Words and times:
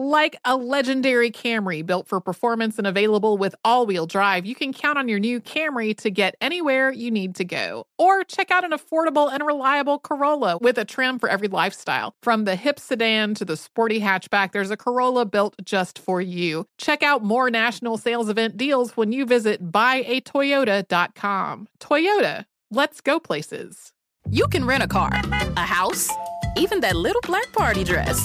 Like 0.00 0.38
a 0.44 0.56
legendary 0.56 1.32
Camry 1.32 1.84
built 1.84 2.06
for 2.06 2.20
performance 2.20 2.78
and 2.78 2.86
available 2.86 3.36
with 3.36 3.56
all 3.64 3.84
wheel 3.84 4.06
drive, 4.06 4.46
you 4.46 4.54
can 4.54 4.72
count 4.72 4.96
on 4.96 5.08
your 5.08 5.18
new 5.18 5.40
Camry 5.40 5.92
to 5.96 6.08
get 6.08 6.36
anywhere 6.40 6.92
you 6.92 7.10
need 7.10 7.34
to 7.34 7.44
go. 7.44 7.84
Or 7.98 8.22
check 8.22 8.52
out 8.52 8.62
an 8.62 8.70
affordable 8.70 9.28
and 9.28 9.44
reliable 9.44 9.98
Corolla 9.98 10.58
with 10.58 10.78
a 10.78 10.84
trim 10.84 11.18
for 11.18 11.28
every 11.28 11.48
lifestyle. 11.48 12.14
From 12.22 12.44
the 12.44 12.54
hip 12.54 12.78
sedan 12.78 13.34
to 13.34 13.44
the 13.44 13.56
sporty 13.56 13.98
hatchback, 13.98 14.52
there's 14.52 14.70
a 14.70 14.76
Corolla 14.76 15.26
built 15.26 15.56
just 15.64 15.98
for 15.98 16.20
you. 16.20 16.64
Check 16.78 17.02
out 17.02 17.24
more 17.24 17.50
national 17.50 17.98
sales 17.98 18.28
event 18.28 18.56
deals 18.56 18.96
when 18.96 19.10
you 19.10 19.26
visit 19.26 19.72
buyatoyota.com. 19.72 21.66
Toyota, 21.80 22.44
let's 22.70 23.00
go 23.00 23.18
places. 23.18 23.92
You 24.30 24.46
can 24.46 24.64
rent 24.64 24.84
a 24.84 24.86
car, 24.86 25.10
a 25.56 25.66
house, 25.66 26.08
even 26.56 26.78
that 26.80 26.94
little 26.94 27.22
black 27.22 27.52
party 27.52 27.82
dress. 27.82 28.24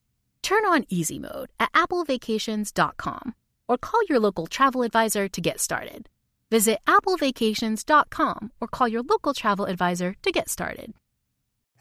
Turn 0.43 0.65
on 0.65 0.85
easy 0.89 1.19
mode 1.19 1.49
at 1.59 1.71
applevacations.com 1.73 3.35
or 3.67 3.77
call 3.77 4.01
your 4.09 4.19
local 4.19 4.47
travel 4.47 4.83
advisor 4.83 5.27
to 5.29 5.41
get 5.41 5.59
started. 5.59 6.09
Visit 6.49 6.79
applevacations.com 6.87 8.51
or 8.59 8.67
call 8.67 8.87
your 8.87 9.03
local 9.03 9.33
travel 9.33 9.65
advisor 9.65 10.15
to 10.21 10.31
get 10.31 10.49
started. 10.49 10.93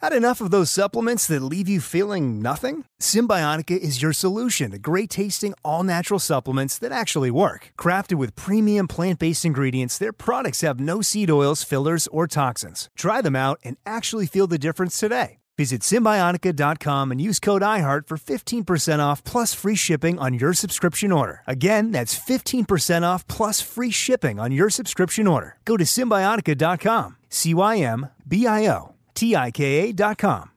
Had 0.03 0.15
enough 0.15 0.41
of 0.41 0.50
those 0.50 0.70
supplements 0.70 1.26
that 1.26 1.43
leave 1.43 1.69
you 1.69 1.78
feeling 1.78 2.41
nothing? 2.41 2.87
Cymbiotika 3.03 3.76
is 3.76 4.00
your 4.00 4.15
solution 4.15 4.70
to 4.70 4.78
great 4.78 5.10
tasting, 5.10 5.53
all 5.62 5.82
natural 5.82 6.19
supplements 6.19 6.78
that 6.78 6.91
actually 6.91 7.31
work. 7.31 7.72
Crafted 7.78 8.15
with 8.15 8.34
premium 8.34 8.88
plant 8.88 9.19
based 9.19 9.44
ingredients, 9.44 9.99
their 9.99 10.15
products 10.15 10.62
have 10.62 10.81
no 10.81 11.03
seed 11.03 11.31
oils, 11.31 11.62
fillers, 11.62 12.06
or 12.06 12.26
toxins. 12.26 12.88
Try 12.97 13.20
them 13.20 13.37
out 13.37 13.59
and 13.62 13.76
actually 13.84 14.26
feel 14.26 14.47
the 14.47 14.59
difference 14.59 14.99
today. 14.99 15.40
Visit 15.60 15.82
Cymbiotika.com 15.82 17.12
and 17.12 17.21
use 17.21 17.38
code 17.38 17.60
IHEART 17.60 18.06
for 18.06 18.16
15% 18.16 18.98
off 18.98 19.22
plus 19.25 19.53
free 19.53 19.75
shipping 19.75 20.19
on 20.19 20.32
your 20.32 20.54
subscription 20.54 21.12
order. 21.12 21.43
Again, 21.47 21.91
that's 21.91 22.19
15% 22.19 23.03
off 23.03 23.28
plus 23.28 23.60
free 23.60 23.91
shipping 23.91 24.41
on 24.41 24.53
your 24.53 24.70
subscription 24.70 25.26
order. 25.26 25.59
Go 25.66 25.76
to 25.76 25.84
Cymbiotika.com, 25.84 27.19
C 27.28 27.53
Y 27.53 27.76
M 27.76 28.09
B 28.26 28.47
I 28.47 28.69
O 28.69 28.94
T 29.15 29.37
I 29.37 29.50
K 29.50 29.91
A.com. 29.91 30.50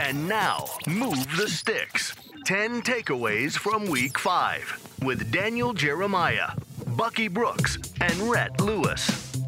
And 0.00 0.26
now, 0.26 0.64
Move 0.86 1.26
the 1.36 1.48
Sticks 1.48 2.14
10 2.46 2.80
takeaways 2.80 3.58
from 3.58 3.84
week 3.84 4.18
five 4.18 4.64
with 5.02 5.30
Daniel 5.30 5.74
Jeremiah, 5.74 6.52
Bucky 6.96 7.28
Brooks, 7.28 7.76
and 8.00 8.14
Rhett 8.22 8.58
Lewis. 8.58 9.41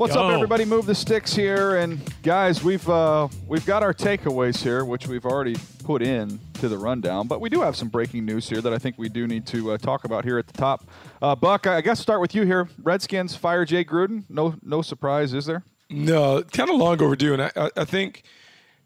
What's 0.00 0.14
go. 0.14 0.28
up, 0.28 0.32
everybody? 0.32 0.64
Move 0.64 0.86
the 0.86 0.94
sticks 0.94 1.34
here, 1.34 1.76
and 1.76 2.00
guys, 2.22 2.64
we've 2.64 2.88
uh, 2.88 3.28
we've 3.46 3.66
got 3.66 3.82
our 3.82 3.92
takeaways 3.92 4.62
here, 4.62 4.82
which 4.82 5.06
we've 5.06 5.26
already 5.26 5.56
put 5.84 6.00
in 6.00 6.40
to 6.54 6.70
the 6.70 6.78
rundown. 6.78 7.26
But 7.26 7.42
we 7.42 7.50
do 7.50 7.60
have 7.60 7.76
some 7.76 7.90
breaking 7.90 8.24
news 8.24 8.48
here 8.48 8.62
that 8.62 8.72
I 8.72 8.78
think 8.78 8.96
we 8.96 9.10
do 9.10 9.26
need 9.26 9.46
to 9.48 9.72
uh, 9.72 9.76
talk 9.76 10.04
about 10.04 10.24
here 10.24 10.38
at 10.38 10.46
the 10.46 10.54
top. 10.54 10.88
Uh, 11.20 11.36
Buck, 11.36 11.66
I 11.66 11.82
guess 11.82 12.00
start 12.00 12.22
with 12.22 12.34
you 12.34 12.46
here. 12.46 12.66
Redskins 12.82 13.36
fire 13.36 13.66
Jay 13.66 13.84
Gruden. 13.84 14.24
No, 14.30 14.54
no 14.62 14.80
surprise, 14.80 15.34
is 15.34 15.44
there? 15.44 15.64
No, 15.90 16.42
kind 16.44 16.70
of 16.70 16.76
long 16.76 17.02
overdue. 17.02 17.34
And 17.34 17.42
I, 17.42 17.50
I, 17.54 17.70
I 17.76 17.84
think 17.84 18.22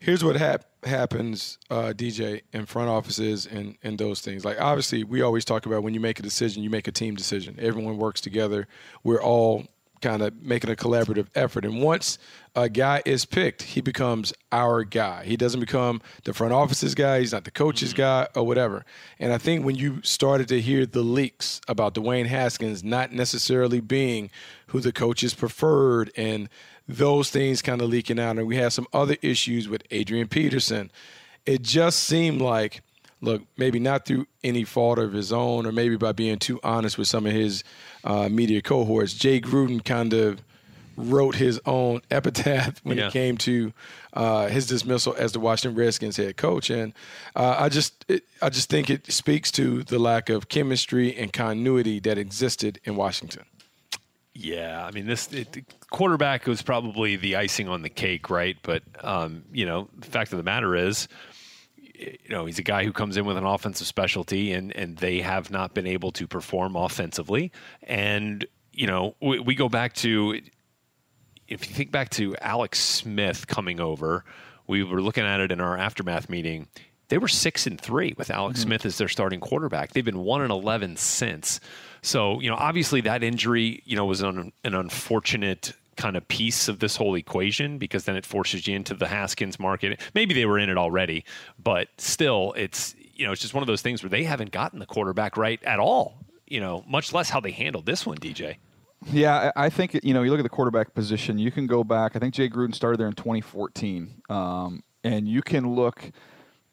here's 0.00 0.24
what 0.24 0.34
hap- 0.34 0.66
happens, 0.84 1.58
uh, 1.70 1.92
DJ, 1.94 2.42
in 2.52 2.66
front 2.66 2.88
offices 2.88 3.46
and, 3.46 3.76
and 3.84 3.96
those 3.98 4.20
things. 4.20 4.44
Like, 4.44 4.60
obviously, 4.60 5.04
we 5.04 5.22
always 5.22 5.44
talk 5.44 5.64
about 5.64 5.84
when 5.84 5.94
you 5.94 6.00
make 6.00 6.18
a 6.18 6.22
decision, 6.22 6.64
you 6.64 6.70
make 6.70 6.88
a 6.88 6.92
team 6.92 7.14
decision. 7.14 7.56
Everyone 7.60 7.98
works 7.98 8.20
together. 8.20 8.66
We're 9.04 9.22
all 9.22 9.68
kind 10.04 10.22
of 10.22 10.42
making 10.42 10.70
a 10.70 10.76
collaborative 10.76 11.28
effort. 11.34 11.64
And 11.64 11.82
once 11.82 12.18
a 12.54 12.68
guy 12.68 13.02
is 13.06 13.24
picked, 13.24 13.62
he 13.62 13.80
becomes 13.80 14.34
our 14.52 14.84
guy. 14.84 15.24
He 15.24 15.36
doesn't 15.36 15.60
become 15.60 16.02
the 16.24 16.34
front 16.34 16.52
office's 16.52 16.94
guy. 16.94 17.20
He's 17.20 17.32
not 17.32 17.44
the 17.44 17.50
coach's 17.50 17.94
mm-hmm. 17.94 18.02
guy 18.02 18.28
or 18.36 18.46
whatever. 18.46 18.84
And 19.18 19.32
I 19.32 19.38
think 19.38 19.64
when 19.64 19.76
you 19.76 20.00
started 20.02 20.46
to 20.48 20.60
hear 20.60 20.84
the 20.84 21.02
leaks 21.02 21.62
about 21.68 21.94
Dwayne 21.94 22.26
Haskins 22.26 22.84
not 22.84 23.12
necessarily 23.12 23.80
being 23.80 24.30
who 24.66 24.80
the 24.80 24.92
coaches 24.92 25.32
preferred 25.32 26.12
and 26.16 26.50
those 26.86 27.30
things 27.30 27.62
kind 27.62 27.80
of 27.80 27.88
leaking 27.88 28.20
out, 28.20 28.36
and 28.36 28.46
we 28.46 28.56
had 28.56 28.74
some 28.74 28.86
other 28.92 29.16
issues 29.22 29.70
with 29.70 29.82
Adrian 29.90 30.28
Peterson, 30.28 30.92
it 31.46 31.62
just 31.62 32.00
seemed 32.00 32.42
like 32.42 32.82
look, 33.24 33.42
maybe 33.56 33.78
not 33.78 34.04
through 34.04 34.26
any 34.42 34.64
fault 34.64 34.98
of 34.98 35.14
his 35.14 35.32
own, 35.32 35.64
or 35.64 35.72
maybe 35.72 35.96
by 35.96 36.12
being 36.12 36.38
too 36.38 36.60
honest 36.62 36.98
with 36.98 37.08
some 37.08 37.24
of 37.24 37.32
his 37.32 37.64
uh, 38.04 38.28
media 38.28 38.62
cohorts, 38.62 39.14
Jay 39.14 39.40
Gruden 39.40 39.84
kind 39.84 40.12
of 40.12 40.40
wrote 40.96 41.34
his 41.34 41.60
own 41.66 42.00
epitaph 42.10 42.78
when 42.84 42.96
Yeah. 42.98 43.08
it 43.08 43.12
came 43.12 43.36
to 43.38 43.72
uh, 44.12 44.46
his 44.46 44.66
dismissal 44.68 45.12
as 45.18 45.32
the 45.32 45.40
Washington 45.40 45.76
Redskins 45.76 46.16
head 46.16 46.36
coach, 46.36 46.70
and 46.70 46.92
uh, 47.34 47.56
I 47.58 47.68
just 47.68 48.04
it, 48.08 48.22
I 48.40 48.48
just 48.48 48.70
think 48.70 48.88
it 48.90 49.10
speaks 49.10 49.50
to 49.52 49.82
the 49.82 49.98
lack 49.98 50.28
of 50.28 50.48
chemistry 50.48 51.16
and 51.16 51.32
continuity 51.32 51.98
that 52.00 52.16
existed 52.16 52.78
in 52.84 52.94
Washington. 52.94 53.42
Yeah, 54.36 54.84
I 54.84 54.90
mean, 54.90 55.06
this 55.06 55.32
it, 55.32 55.64
quarterback 55.90 56.46
was 56.46 56.60
probably 56.62 57.16
the 57.16 57.36
icing 57.36 57.68
on 57.68 57.82
the 57.82 57.88
cake, 57.88 58.30
right? 58.30 58.56
But 58.62 58.82
um, 59.02 59.42
you 59.52 59.64
know, 59.66 59.88
the 59.98 60.06
fact 60.06 60.32
of 60.32 60.38
the 60.38 60.42
matter 60.44 60.74
is, 60.76 61.08
you 61.94 62.28
know, 62.28 62.46
he's 62.46 62.58
a 62.58 62.62
guy 62.62 62.84
who 62.84 62.92
comes 62.92 63.16
in 63.16 63.24
with 63.24 63.36
an 63.36 63.44
offensive 63.44 63.86
specialty, 63.86 64.52
and 64.52 64.74
and 64.76 64.96
they 64.96 65.20
have 65.20 65.50
not 65.50 65.74
been 65.74 65.86
able 65.86 66.12
to 66.12 66.26
perform 66.26 66.76
offensively. 66.76 67.52
And 67.82 68.44
you 68.72 68.86
know, 68.86 69.14
we, 69.20 69.38
we 69.38 69.54
go 69.54 69.68
back 69.68 69.94
to 69.94 70.40
if 71.48 71.68
you 71.68 71.74
think 71.74 71.90
back 71.90 72.10
to 72.10 72.36
Alex 72.40 72.80
Smith 72.80 73.46
coming 73.46 73.80
over, 73.80 74.24
we 74.66 74.82
were 74.82 75.02
looking 75.02 75.24
at 75.24 75.40
it 75.40 75.52
in 75.52 75.60
our 75.60 75.76
aftermath 75.76 76.28
meeting. 76.28 76.68
They 77.08 77.18
were 77.18 77.28
six 77.28 77.66
and 77.66 77.80
three 77.80 78.14
with 78.16 78.30
Alex 78.30 78.60
mm-hmm. 78.60 78.68
Smith 78.68 78.86
as 78.86 78.98
their 78.98 79.08
starting 79.08 79.40
quarterback. 79.40 79.92
They've 79.92 80.04
been 80.04 80.20
one 80.20 80.42
and 80.42 80.50
eleven 80.50 80.96
since. 80.96 81.60
So 82.02 82.40
you 82.40 82.50
know, 82.50 82.56
obviously 82.56 83.02
that 83.02 83.22
injury, 83.22 83.82
you 83.84 83.96
know, 83.96 84.06
was 84.06 84.20
an, 84.20 84.52
an 84.64 84.74
unfortunate 84.74 85.74
kind 85.96 86.16
of 86.16 86.26
piece 86.28 86.68
of 86.68 86.78
this 86.78 86.96
whole 86.96 87.14
equation 87.14 87.78
because 87.78 88.04
then 88.04 88.16
it 88.16 88.26
forces 88.26 88.66
you 88.66 88.76
into 88.76 88.94
the 88.94 89.08
Haskins 89.08 89.58
market. 89.58 90.00
Maybe 90.14 90.34
they 90.34 90.46
were 90.46 90.58
in 90.58 90.68
it 90.70 90.78
already, 90.78 91.24
but 91.62 91.88
still, 91.98 92.52
it's 92.56 92.94
you 93.14 93.26
know, 93.26 93.32
it's 93.32 93.40
just 93.40 93.54
one 93.54 93.62
of 93.62 93.66
those 93.66 93.82
things 93.82 94.02
where 94.02 94.10
they 94.10 94.24
haven't 94.24 94.50
gotten 94.50 94.78
the 94.80 94.86
quarterback 94.86 95.36
right 95.36 95.62
at 95.64 95.78
all. 95.78 96.18
You 96.46 96.60
know, 96.60 96.84
much 96.86 97.12
less 97.12 97.30
how 97.30 97.40
they 97.40 97.52
handled 97.52 97.86
this 97.86 98.04
one, 98.04 98.18
DJ. 98.18 98.56
Yeah, 99.12 99.52
I 99.54 99.68
think 99.70 99.98
you 100.02 100.14
know 100.14 100.22
you 100.22 100.30
look 100.30 100.40
at 100.40 100.44
the 100.44 100.48
quarterback 100.48 100.94
position. 100.94 101.38
You 101.38 101.50
can 101.50 101.66
go 101.66 101.84
back. 101.84 102.16
I 102.16 102.18
think 102.18 102.34
Jay 102.34 102.48
Gruden 102.48 102.74
started 102.74 102.98
there 102.98 103.06
in 103.06 103.14
2014. 103.14 104.22
Um, 104.30 104.82
and 105.02 105.28
you 105.28 105.42
can 105.42 105.74
look. 105.74 106.10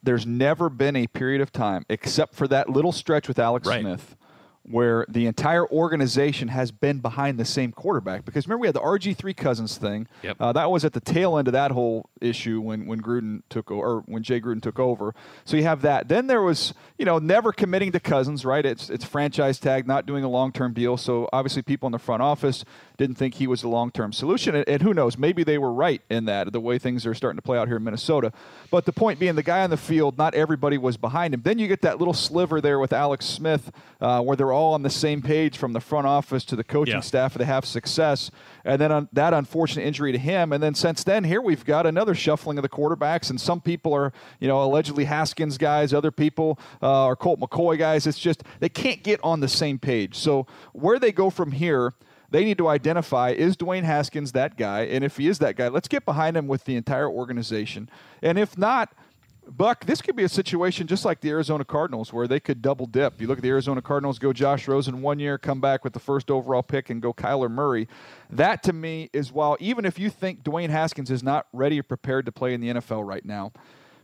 There's 0.03 0.25
never 0.25 0.69
been 0.69 0.95
a 0.95 1.05
period 1.07 1.41
of 1.41 1.51
time, 1.51 1.85
except 1.89 2.33
for 2.33 2.47
that 2.47 2.69
little 2.69 2.91
stretch 2.91 3.27
with 3.27 3.37
Alex 3.37 3.67
Right. 3.67 3.81
Smith, 3.81 4.15
where 4.63 5.05
the 5.09 5.25
entire 5.25 5.67
organization 5.67 6.47
has 6.49 6.71
been 6.71 6.99
behind 6.99 7.39
the 7.39 7.45
same 7.45 7.71
quarterback. 7.71 8.25
Because 8.25 8.47
remember, 8.47 8.61
we 8.61 8.67
had 8.67 8.75
the 8.75 8.81
RG3 8.81 9.35
Cousins 9.35 9.77
thing. 9.77 10.07
Yep. 10.21 10.37
Uh, 10.39 10.51
that 10.53 10.69
was 10.69 10.85
at 10.85 10.93
the 10.93 10.99
tail 10.99 11.37
end 11.37 11.47
of 11.47 11.53
that 11.53 11.71
whole 11.71 12.09
issue 12.21 12.61
when, 12.61 12.85
when 12.85 13.01
Gruden 13.01 13.41
took 13.49 13.71
over, 13.71 13.85
or 13.85 14.01
when 14.01 14.21
Jay 14.21 14.39
Gruden 14.39 14.61
took 14.61 14.79
over. 14.79 15.15
So 15.45 15.57
you 15.57 15.63
have 15.63 15.81
that. 15.81 16.07
Then 16.07 16.27
there 16.27 16.41
was, 16.41 16.73
you 16.97 17.05
know, 17.05 17.17
never 17.17 17.51
committing 17.51 17.91
to 17.93 17.99
Cousins, 17.99 18.45
right? 18.45 18.65
It's 18.65 18.89
it's 18.89 19.03
franchise 19.03 19.59
tag, 19.59 19.87
not 19.87 20.05
doing 20.05 20.23
a 20.23 20.29
long 20.29 20.51
term 20.51 20.73
deal. 20.73 20.97
So 20.97 21.27
obviously, 21.33 21.63
people 21.63 21.87
in 21.87 21.91
the 21.91 21.99
front 21.99 22.21
office 22.21 22.63
didn't 23.01 23.17
think 23.17 23.33
he 23.35 23.47
was 23.47 23.63
a 23.63 23.67
long 23.67 23.91
term 23.91 24.13
solution. 24.13 24.55
And, 24.55 24.67
and 24.69 24.81
who 24.81 24.93
knows? 24.93 25.17
Maybe 25.17 25.43
they 25.43 25.57
were 25.57 25.73
right 25.73 26.01
in 26.09 26.25
that, 26.25 26.53
the 26.53 26.59
way 26.59 26.77
things 26.77 27.05
are 27.05 27.13
starting 27.15 27.37
to 27.37 27.41
play 27.41 27.57
out 27.57 27.67
here 27.67 27.77
in 27.77 27.83
Minnesota. 27.83 28.31
But 28.69 28.85
the 28.85 28.93
point 28.93 29.19
being, 29.19 29.35
the 29.35 29.43
guy 29.43 29.63
on 29.63 29.71
the 29.71 29.77
field, 29.77 30.17
not 30.17 30.35
everybody 30.35 30.77
was 30.77 30.97
behind 30.97 31.33
him. 31.33 31.41
Then 31.41 31.57
you 31.57 31.67
get 31.67 31.81
that 31.81 31.97
little 31.97 32.13
sliver 32.13 32.61
there 32.61 32.79
with 32.79 32.93
Alex 32.93 33.25
Smith, 33.25 33.71
uh, 33.99 34.21
where 34.21 34.37
they're 34.37 34.51
all 34.51 34.73
on 34.73 34.83
the 34.83 34.89
same 34.89 35.21
page 35.21 35.57
from 35.57 35.73
the 35.73 35.79
front 35.79 36.05
office 36.05 36.45
to 36.45 36.55
the 36.55 36.63
coaching 36.63 36.95
Yeah. 36.95 36.99
staff. 37.01 37.33
They 37.33 37.45
have 37.45 37.65
success, 37.65 38.29
and 38.63 38.79
then 38.79 38.91
on 38.91 39.09
that 39.13 39.33
unfortunate 39.33 39.83
injury 39.83 40.11
to 40.11 40.19
him, 40.19 40.53
and 40.53 40.61
then 40.61 40.75
since 40.75 41.03
then, 41.03 41.23
here 41.23 41.41
we've 41.41 41.65
got 41.65 41.87
another 41.87 42.13
shuffling 42.13 42.57
of 42.59 42.61
the 42.61 42.69
quarterbacks, 42.69 43.31
and 43.31 43.41
some 43.41 43.61
people 43.61 43.93
are, 43.93 44.13
you 44.39 44.47
know, 44.47 44.63
allegedly 44.63 45.05
Haskins 45.05 45.57
guys, 45.57 45.91
other 45.93 46.11
people 46.11 46.59
uh, 46.83 47.05
are 47.05 47.15
Colt 47.15 47.39
McCoy 47.39 47.79
guys. 47.79 48.05
It's 48.05 48.19
just 48.19 48.43
they 48.59 48.69
can't 48.69 49.01
get 49.03 49.19
on 49.23 49.39
the 49.39 49.47
same 49.47 49.79
page. 49.79 50.15
So 50.17 50.45
where 50.73 50.99
they 50.99 51.11
go 51.11 51.31
from 51.31 51.51
here. 51.51 51.93
They 52.31 52.45
need 52.45 52.57
to 52.57 52.67
identify 52.67 53.31
is 53.31 53.55
Dwayne 53.55 53.83
Haskins 53.83 54.31
that 54.31 54.57
guy? 54.57 54.81
And 54.81 55.03
if 55.03 55.17
he 55.17 55.27
is 55.27 55.39
that 55.39 55.55
guy, 55.55 55.67
let's 55.67 55.87
get 55.87 56.05
behind 56.05 56.35
him 56.35 56.47
with 56.47 56.63
the 56.63 56.75
entire 56.75 57.09
organization. 57.09 57.89
And 58.21 58.39
if 58.39 58.57
not, 58.57 58.93
Buck, 59.47 59.85
this 59.85 60.01
could 60.01 60.15
be 60.15 60.23
a 60.23 60.29
situation 60.29 60.87
just 60.87 61.03
like 61.03 61.19
the 61.19 61.29
Arizona 61.29 61.65
Cardinals 61.65 62.13
where 62.13 62.27
they 62.27 62.39
could 62.39 62.61
double 62.61 62.85
dip. 62.85 63.19
You 63.19 63.27
look 63.27 63.39
at 63.39 63.41
the 63.41 63.49
Arizona 63.49 63.81
Cardinals 63.81 64.17
go 64.19 64.31
Josh 64.31 64.67
Rosen 64.67 65.01
one 65.01 65.19
year, 65.19 65.37
come 65.37 65.59
back 65.59 65.83
with 65.83 65.93
the 65.93 65.99
first 65.99 66.31
overall 66.31 66.63
pick 66.63 66.89
and 66.89 67.01
go 67.01 67.11
Kyler 67.11 67.51
Murray. 67.51 67.87
That 68.29 68.63
to 68.63 68.73
me 68.73 69.09
is 69.13 69.31
while 69.31 69.57
even 69.59 69.83
if 69.83 69.99
you 69.99 70.09
think 70.09 70.43
Dwayne 70.43 70.69
Haskins 70.69 71.11
is 71.11 71.23
not 71.23 71.47
ready 71.51 71.79
or 71.79 71.83
prepared 71.83 72.25
to 72.27 72.31
play 72.31 72.53
in 72.53 72.61
the 72.61 72.69
NFL 72.69 73.05
right 73.05 73.25
now, 73.25 73.51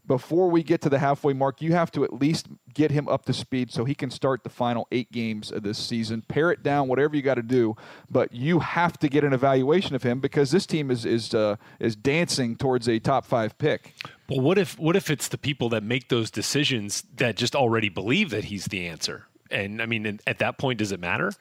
before 0.08 0.50
we 0.50 0.64
get 0.64 0.82
to 0.82 0.90
the 0.90 1.00
halfway 1.00 1.34
mark, 1.34 1.62
you 1.62 1.74
have 1.74 1.92
to 1.92 2.04
at 2.04 2.14
least 2.14 2.48
get 2.74 2.92
him 2.92 3.08
up 3.08 3.26
to 3.26 3.34
speed 3.34 3.72
so 3.72 3.84
he 3.84 3.94
can 3.94 4.10
start 4.10 4.44
the 4.44 4.50
final 4.50 4.88
eight 4.92 5.12
games 5.12 5.52
of 5.52 5.64
this 5.64 5.78
season. 5.78 6.24
Pare 6.28 6.52
it 6.52 6.64
down, 6.64 6.88
whatever 6.88 7.16
you 7.16 7.22
got 7.22 7.36
to 7.36 7.44
do, 7.44 7.76
but 8.10 8.34
you 8.34 8.60
have 8.60 8.98
to 9.00 9.10
get 9.10 9.24
an 9.24 9.34
evaluation 9.34 9.96
of 9.96 10.04
him 10.04 10.20
because 10.20 10.52
this 10.52 10.66
team 10.66 10.90
is 10.90 11.06
is 11.06 11.34
uh, 11.34 11.58
is 11.80 11.96
dancing 11.96 12.56
towards 12.56 12.88
a 12.88 13.00
top 13.00 13.26
five 13.26 13.58
pick. 13.58 13.94
But 14.28 14.40
what 14.40 14.58
if 14.58 14.80
what 14.80 14.96
if 14.96 15.10
it's 15.10 15.28
the 15.28 15.38
people 15.38 15.70
that 15.70 15.84
make 15.84 16.10
those 16.10 16.32
decisions 16.32 17.04
that 17.18 17.36
just 17.36 17.56
already 17.56 17.90
believe 17.90 18.30
that 18.30 18.46
he's 18.46 18.66
the 18.66 18.88
answer? 18.88 19.28
And 19.52 19.82
I 19.82 19.86
mean, 19.86 20.20
at 20.28 20.40
that 20.40 20.58
point, 20.58 20.80
does 20.80 20.92
it 20.92 21.00
matter? 21.00 21.32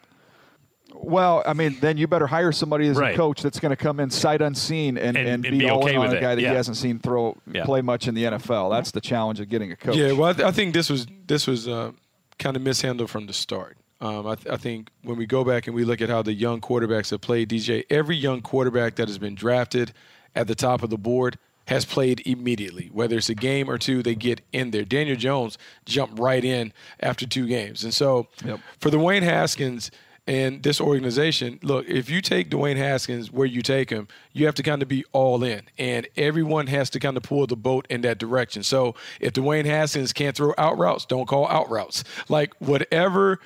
Well, 0.94 1.42
I 1.46 1.52
mean, 1.52 1.76
then 1.80 1.98
you 1.98 2.06
better 2.06 2.26
hire 2.26 2.52
somebody 2.52 2.88
as 2.88 2.96
Right. 2.96 3.14
a 3.14 3.16
coach 3.16 3.42
that's 3.42 3.60
going 3.60 3.70
to 3.70 3.76
come 3.76 4.00
in 4.00 4.10
sight 4.10 4.40
unseen 4.40 4.96
and, 4.96 5.16
And- 5.16 5.28
and, 5.28 5.28
and 5.28 5.42
be, 5.42 5.58
be 5.64 5.68
all 5.70 5.80
okay 5.82 5.90
in 5.92 5.96
on 5.98 6.04
with 6.04 6.12
a 6.14 6.16
it. 6.16 6.20
guy 6.20 6.34
that 6.34 6.40
Yeah. 6.40 6.50
he 6.50 6.54
hasn't 6.56 6.76
seen 6.76 6.98
throw 6.98 7.36
Yeah. 7.52 7.64
play 7.64 7.82
much 7.82 8.08
in 8.08 8.14
the 8.14 8.24
NFL. 8.24 8.70
That's 8.70 8.90
the 8.92 9.00
challenge 9.00 9.40
of 9.40 9.48
getting 9.48 9.72
a 9.72 9.76
coach. 9.76 9.96
Yeah, 9.96 10.12
well, 10.12 10.30
I, 10.30 10.32
th- 10.32 10.46
I 10.46 10.50
think 10.50 10.74
this 10.74 10.88
was 10.88 11.06
this 11.26 11.46
was 11.46 11.68
uh, 11.68 11.92
kind 12.38 12.56
of 12.56 12.62
mishandled 12.62 13.10
from 13.10 13.26
the 13.26 13.32
start. 13.32 13.76
Um, 14.00 14.26
I, 14.26 14.34
th- 14.34 14.46
I 14.52 14.56
think 14.56 14.90
when 15.02 15.16
we 15.16 15.26
go 15.26 15.42
back 15.44 15.66
and 15.66 15.74
we 15.74 15.84
look 15.84 16.00
at 16.02 16.08
how 16.10 16.22
the 16.22 16.34
young 16.34 16.60
quarterbacks 16.60 17.10
have 17.10 17.20
played, 17.22 17.48
DJ, 17.48 17.84
every 17.90 18.16
young 18.16 18.40
quarterback 18.42 18.96
that 18.96 19.08
has 19.08 19.18
been 19.18 19.34
drafted 19.34 19.92
at 20.34 20.46
the 20.46 20.54
top 20.54 20.82
of 20.82 20.90
the 20.90 20.98
board 20.98 21.38
has 21.66 21.84
played 21.84 22.22
immediately. 22.26 22.90
Whether 22.92 23.16
it's 23.16 23.28
a 23.30 23.34
game 23.34 23.68
or 23.70 23.76
two, 23.78 24.02
they 24.02 24.14
get 24.14 24.40
in 24.52 24.70
there. 24.70 24.84
Daniel 24.84 25.16
Jones 25.16 25.56
jumped 25.84 26.18
right 26.18 26.44
in 26.44 26.72
after 27.00 27.26
two 27.26 27.46
games, 27.48 27.82
and 27.84 27.92
so 27.92 28.28
Yep. 28.44 28.60
for 28.78 28.90
Dwayne 28.90 29.22
Haskins 29.22 29.90
and 30.26 30.62
this 30.62 30.80
organization, 30.80 31.60
look, 31.62 31.88
if 31.88 32.10
you 32.10 32.20
take 32.20 32.50
Dwayne 32.50 32.76
Haskins 32.76 33.30
where 33.30 33.46
you 33.46 33.62
take 33.62 33.90
him, 33.90 34.08
you 34.32 34.46
have 34.46 34.56
to 34.56 34.62
kind 34.62 34.82
of 34.82 34.88
be 34.88 35.04
all 35.12 35.44
in, 35.44 35.62
and 35.78 36.08
everyone 36.16 36.66
has 36.66 36.90
to 36.90 37.00
kind 37.00 37.16
of 37.16 37.22
pull 37.22 37.46
the 37.46 37.56
boat 37.56 37.86
in 37.88 38.00
that 38.00 38.18
direction. 38.18 38.62
So 38.62 38.94
if 39.20 39.32
Dwayne 39.34 39.66
Haskins 39.66 40.12
can't 40.12 40.36
throw 40.36 40.52
out 40.58 40.78
routes, 40.78 41.06
don't 41.06 41.26
call 41.26 41.46
out 41.48 41.70
routes. 41.70 42.02
Like 42.28 42.54
whatever 42.58 43.38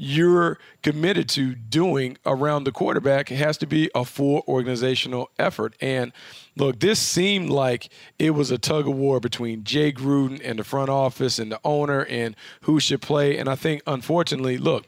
you're 0.00 0.58
committed 0.84 1.28
to 1.28 1.56
doing 1.56 2.16
around 2.24 2.62
the 2.62 2.70
quarterback 2.70 3.28
has 3.30 3.58
to 3.58 3.66
be 3.66 3.90
a 3.96 4.04
full 4.04 4.44
organizational 4.46 5.28
effort. 5.40 5.74
And 5.80 6.12
look, 6.56 6.78
this 6.78 7.00
seemed 7.00 7.50
like 7.50 7.88
it 8.16 8.30
was 8.30 8.52
a 8.52 8.58
tug 8.58 8.86
of 8.86 8.94
war 8.94 9.18
between 9.18 9.64
Jay 9.64 9.90
Gruden 9.90 10.40
and 10.44 10.60
the 10.60 10.64
front 10.64 10.88
office 10.88 11.40
and 11.40 11.50
the 11.50 11.60
owner 11.64 12.04
and 12.04 12.36
who 12.60 12.78
should 12.78 13.02
play. 13.02 13.36
And 13.38 13.48
I 13.48 13.56
think, 13.56 13.82
unfortunately, 13.88 14.56
look, 14.56 14.86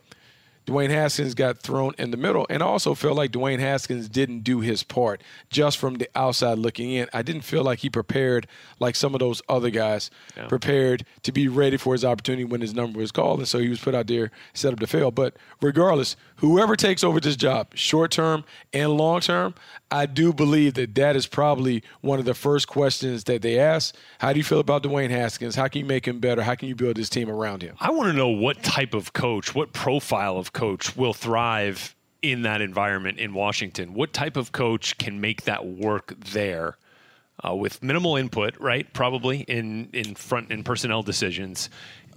Dwayne 0.67 0.91
Haskins 0.91 1.35
got 1.35 1.59
thrown 1.59 1.95
in 1.99 2.11
the 2.11 2.17
middle, 2.17 2.47
and 2.49 2.63
I 2.63 2.67
also 2.67 2.95
felt 2.95 3.17
like 3.17 3.33
Dwayne 3.33 3.59
Haskins 3.59 4.09
didn't 4.09 4.41
do 4.41 4.61
his 4.61 4.83
part 4.83 5.21
just 5.49 5.79
from 5.79 5.95
the 5.95 6.09
outside 6.15 6.59
looking 6.59 6.93
in. 6.93 7.09
I 7.13 7.23
didn't 7.23 7.43
feel 7.43 7.65
like 7.65 7.81
he 7.81 7.91
prepared 7.91 8.47
like 8.79 8.95
some 8.95 9.15
of 9.15 9.21
those 9.21 9.43
other 9.49 9.71
guys 9.71 10.11
prepared 10.49 11.05
to 11.23 11.33
be 11.33 11.49
ready 11.49 11.77
for 11.77 11.93
his 11.95 12.05
opportunity 12.05 12.45
when 12.45 12.61
his 12.61 12.75
number 12.75 13.01
was 13.01 13.11
called, 13.11 13.41
and 13.41 13.49
so 13.49 13.59
he 13.59 13.69
was 13.69 13.81
put 13.81 13.95
out 13.95 14.07
there 14.07 14.31
set 14.55 14.73
up 14.73 14.81
to 14.81 14.87
fail. 14.87 15.11
But 15.11 15.37
regardless, 15.61 16.17
whoever 16.41 16.75
takes 16.75 17.05
over 17.05 17.21
this 17.21 17.37
job, 17.37 17.69
short 17.75 18.11
term 18.11 18.45
and 18.73 18.97
long 18.97 19.21
term, 19.21 19.55
I 19.91 20.07
do 20.07 20.33
believe 20.33 20.75
that 20.75 20.95
that 20.95 21.17
is 21.17 21.27
probably 21.27 21.83
one 22.01 22.19
of 22.19 22.25
the 22.25 22.35
first 22.35 22.67
questions 22.67 23.25
that 23.25 23.43
they 23.43 23.59
ask. 23.59 23.95
How 24.19 24.33
do 24.33 24.39
you 24.39 24.45
feel 24.45 24.61
about 24.61 24.83
Dwayne 24.83 25.11
Haskins? 25.11 25.55
How 25.55 25.69
can 25.69 25.81
you 25.81 25.87
make 25.87 26.07
him 26.07 26.19
better? 26.19 26.43
How 26.43 26.55
can 26.55 26.69
you 26.69 26.75
build 26.75 26.97
this 26.97 27.09
team 27.09 27.31
around 27.31 27.63
him? 27.63 27.77
I 27.79 27.91
want 27.91 28.11
to 28.11 28.17
know 28.17 28.29
what 28.29 28.63
type 28.63 28.95
of 28.95 29.13
coach, 29.13 29.55
what 29.55 29.73
profile 29.73 30.37
of 30.37 30.53
coach 30.53 30.97
will 30.97 31.15
thrive 31.15 31.95
in 32.23 32.43
that 32.43 32.61
environment 32.61 33.19
in 33.19 33.33
Washington. 33.33 33.95
What 33.95 34.13
type 34.13 34.37
of 34.37 34.53
coach 34.53 34.99
can 34.99 35.21
make 35.21 35.45
that 35.45 35.67
work 35.67 36.15
there 36.33 36.77
uh, 37.47 37.55
with 37.55 37.83
minimal 37.83 38.17
input, 38.17 38.59
right? 38.59 38.91
Probably 38.93 39.41
in 39.43 39.89
in 39.93 40.15
front 40.15 40.51
in 40.51 40.63
personnel 40.63 41.03
decisions, 41.03 41.71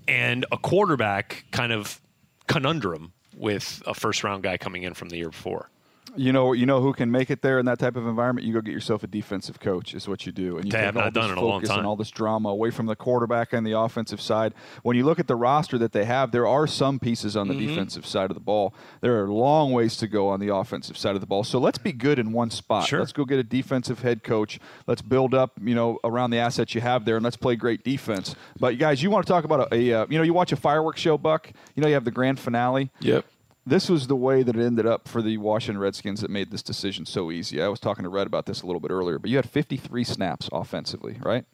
and 0.08 0.46
a 0.52 0.58
quarterback 0.58 1.46
kind 1.52 1.72
of 1.72 2.02
conundrum 2.48 3.14
with 3.36 3.82
a 3.86 3.94
first 3.94 4.24
round 4.24 4.44
guy 4.44 4.58
coming 4.58 4.84
in 4.84 4.94
from 4.94 5.10
the 5.10 5.18
year 5.18 5.30
before. 5.30 5.70
You 6.16 6.32
know, 6.32 6.54
you 6.54 6.66
know 6.68 6.80
who 6.82 6.94
can 6.94 7.10
make 7.10 7.32
it 7.32 7.42
there 7.42 7.58
in 7.58 7.66
that 7.66 7.80
type 7.80 7.96
of 7.96 8.06
environment. 8.06 8.46
You 8.46 8.54
go 8.54 8.62
get 8.62 8.72
yourself 8.72 9.04
a 9.04 9.08
defensive 9.08 9.60
coach. 9.60 9.94
Is 9.96 10.08
what 10.08 10.26
you 10.26 10.32
do, 10.32 10.58
and 10.58 10.66
you 10.66 10.72
They 10.72 10.78
take 10.78 10.86
have 10.86 10.98
all 10.98 11.04
not 11.06 11.14
this 11.14 11.22
done 11.24 11.32
in 11.32 11.38
a 11.38 11.42
long 11.42 11.60
focus 11.60 11.70
time. 11.70 11.78
and 11.80 11.88
all 11.88 11.96
this 11.96 12.12
drama 12.12 12.50
away 12.50 12.70
from 12.70 12.86
the 12.86 12.96
quarterback 12.96 13.52
and 13.54 13.66
the 13.66 13.78
offensive 13.78 14.22
side. 14.22 14.54
When 14.84 14.96
you 14.96 15.06
look 15.06 15.18
at 15.20 15.28
the 15.28 15.36
roster 15.36 15.78
that 15.80 15.92
they 15.92 16.06
have, 16.06 16.32
there 16.32 16.48
are 16.48 16.68
some 16.68 17.00
pieces 17.00 17.36
on 17.36 17.48
the 17.48 17.54
Mm-hmm. 17.54 17.68
defensive 17.68 18.06
side 18.06 18.30
of 18.30 18.36
the 18.36 18.42
ball. 18.42 18.74
There 19.02 19.24
are 19.24 19.28
long 19.28 19.72
ways 19.72 19.98
to 19.98 20.08
go 20.08 20.28
on 20.30 20.40
the 20.40 20.54
offensive 20.54 20.98
side 20.98 21.16
of 21.16 21.22
the 21.22 21.28
ball. 21.28 21.44
So 21.44 21.60
let's 21.60 21.78
be 21.78 21.92
good 21.92 22.20
in 22.20 22.32
one 22.32 22.50
spot. 22.50 22.88
Sure. 22.88 23.00
Let's 23.00 23.12
go 23.14 23.26
get 23.26 23.40
a 23.40 23.44
defensive 23.44 24.02
head 24.02 24.24
coach. 24.24 24.60
Let's 24.88 25.02
build 25.02 25.34
up, 25.34 25.54
you 25.64 25.74
know, 25.76 26.00
around 26.04 26.30
the 26.32 26.38
assets 26.38 26.76
you 26.76 26.82
have 26.82 27.06
there, 27.06 27.16
and 27.16 27.24
let's 27.24 27.38
play 27.38 27.56
great 27.56 27.84
defense. 27.84 28.36
But 28.60 28.78
guys, 28.78 29.02
you 29.02 29.10
want 29.10 29.26
to 29.26 29.32
talk 29.32 29.46
about 29.46 29.72
a, 29.72 29.76
a 29.76 30.02
uh, 30.02 30.06
you 30.10 30.18
know, 30.18 30.24
you 30.24 30.34
watch 30.34 30.52
a 30.52 30.56
fireworks 30.58 31.00
show, 31.02 31.18
Buck. 31.18 31.52
You 31.76 31.82
know, 31.82 31.88
you 31.88 31.94
have 31.96 32.06
the 32.06 32.12
grand 32.12 32.40
finale 32.40 32.92
Yep. 33.00 33.26
This 33.66 33.90
was 33.90 34.08
the 34.08 34.16
way 34.16 34.44
that 34.44 34.58
it 34.58 34.66
ended 34.66 34.86
up 34.86 35.08
for 35.08 35.22
the 35.22 35.38
Washington 35.38 35.80
Redskins 35.80 36.20
that 36.20 36.30
made 36.30 36.52
this 36.52 36.62
decision 36.62 37.06
so 37.06 37.32
easy. 37.32 37.62
I 37.62 37.70
was 37.70 37.80
talking 37.80 38.04
to 38.04 38.10
Rhett 38.10 38.28
about 38.28 38.46
this 38.46 38.62
a 38.62 38.66
little 38.66 38.82
bit 38.82 38.92
earlier, 38.92 39.18
but 39.20 39.30
you 39.30 39.38
had 39.38 39.50
53 39.50 40.04
snaps 40.04 40.50
offensively, 40.52 41.18
right? 41.22 41.46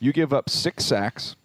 You 0.00 0.12
give 0.12 0.32
up 0.32 0.50
six 0.50 0.84
sacks. 0.84 1.36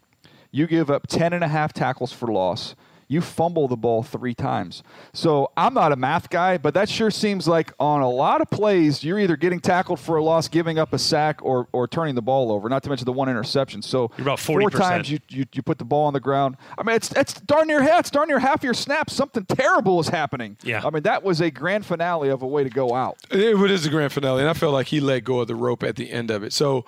You 0.52 0.66
give 0.66 0.90
up 0.90 1.08
10 1.08 1.34
and 1.34 1.44
a 1.44 1.48
half 1.48 1.74
tackles 1.74 2.12
for 2.12 2.28
loss. 2.28 2.76
You 3.14 3.22
fumble 3.22 3.68
the 3.68 3.78
ball 3.78 4.02
three 4.02 4.34
times. 4.34 4.82
So 5.14 5.52
I'm 5.56 5.76
not 5.76 5.92
a 5.92 5.96
math 5.96 6.32
guy, 6.32 6.58
but 6.58 6.74
that 6.74 6.90
sure 6.90 7.12
seems 7.12 7.48
like 7.48 7.72
on 7.80 8.02
a 8.02 8.10
lot 8.10 8.42
of 8.42 8.50
plays, 8.50 9.04
you're 9.04 9.20
either 9.20 9.38
getting 9.38 9.60
tackled 9.60 10.00
for 10.00 10.18
a 10.18 10.24
loss, 10.24 10.48
giving 10.48 10.80
up 10.80 10.94
a 10.94 10.98
sack, 10.98 11.40
or, 11.44 11.68
or 11.72 11.88
turning 11.88 12.16
the 12.16 12.24
ball 12.24 12.52
over, 12.52 12.68
not 12.70 12.82
to 12.84 12.90
mention 12.90 13.06
the 13.06 13.14
one 13.14 13.30
interception. 13.30 13.84
So 13.84 14.10
You're 14.18 14.26
about 14.26 14.40
four 14.40 14.60
40%. 14.62 14.78
times 14.80 15.12
you, 15.12 15.20
you, 15.30 15.46
you 15.54 15.62
put 15.62 15.78
the 15.78 15.86
ball 15.86 16.08
on 16.08 16.14
the 16.14 16.20
ground. 16.20 16.58
I 16.76 16.82
mean, 16.82 16.96
it's, 16.96 17.12
it's 17.12 17.36
darn 17.36 17.68
near 17.68 17.84
half, 17.84 18.00
it's 18.02 18.10
darn 18.10 18.30
near 18.30 18.40
half 18.40 18.64
your 18.64 18.74
snaps. 18.74 19.14
Something 19.14 19.46
terrible 19.46 20.00
is 20.00 20.08
happening. 20.08 20.58
Yeah. 20.64 20.82
I 20.84 20.90
mean, 20.90 21.04
that 21.04 21.22
was 21.24 21.40
a 21.40 21.52
grand 21.52 21.86
finale 21.86 22.30
of 22.30 22.42
a 22.42 22.48
way 22.48 22.64
to 22.64 22.70
go 22.72 22.96
out. 22.96 23.18
It 23.30 23.72
is 23.72 23.86
a 23.86 23.90
grand 23.90 24.12
finale, 24.12 24.42
and 24.42 24.50
I 24.50 24.54
felt 24.54 24.74
like 24.74 24.88
he 24.88 25.00
let 25.00 25.24
go 25.24 25.42
of 25.42 25.48
the 25.48 25.56
rope 25.56 25.84
at 25.84 25.98
the 25.98 26.12
end 26.12 26.32
of 26.32 26.44
it. 26.44 26.52
So, 26.52 26.86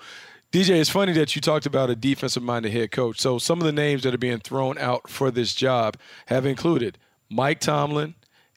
DJ, 0.55 0.79
it's 0.79 0.89
funny 0.89 1.11
that 1.11 1.35
you 1.35 1.41
talked 1.41 1.65
about 1.65 1.89
a 1.89 1.97
defensive-minded 1.97 2.71
head 2.71 2.89
coach. 2.89 3.19
So, 3.19 3.37
some 3.39 3.59
of 3.59 3.65
the 3.65 3.73
names 3.73 4.03
that 4.03 4.13
are 4.13 4.17
being 4.17 4.39
thrown 4.39 4.77
out 4.77 5.09
for 5.09 5.29
this 5.29 5.53
job 5.53 5.97
have 6.27 6.45
included 6.45 6.97
Mike 7.29 7.59
Tomlin 7.59 8.15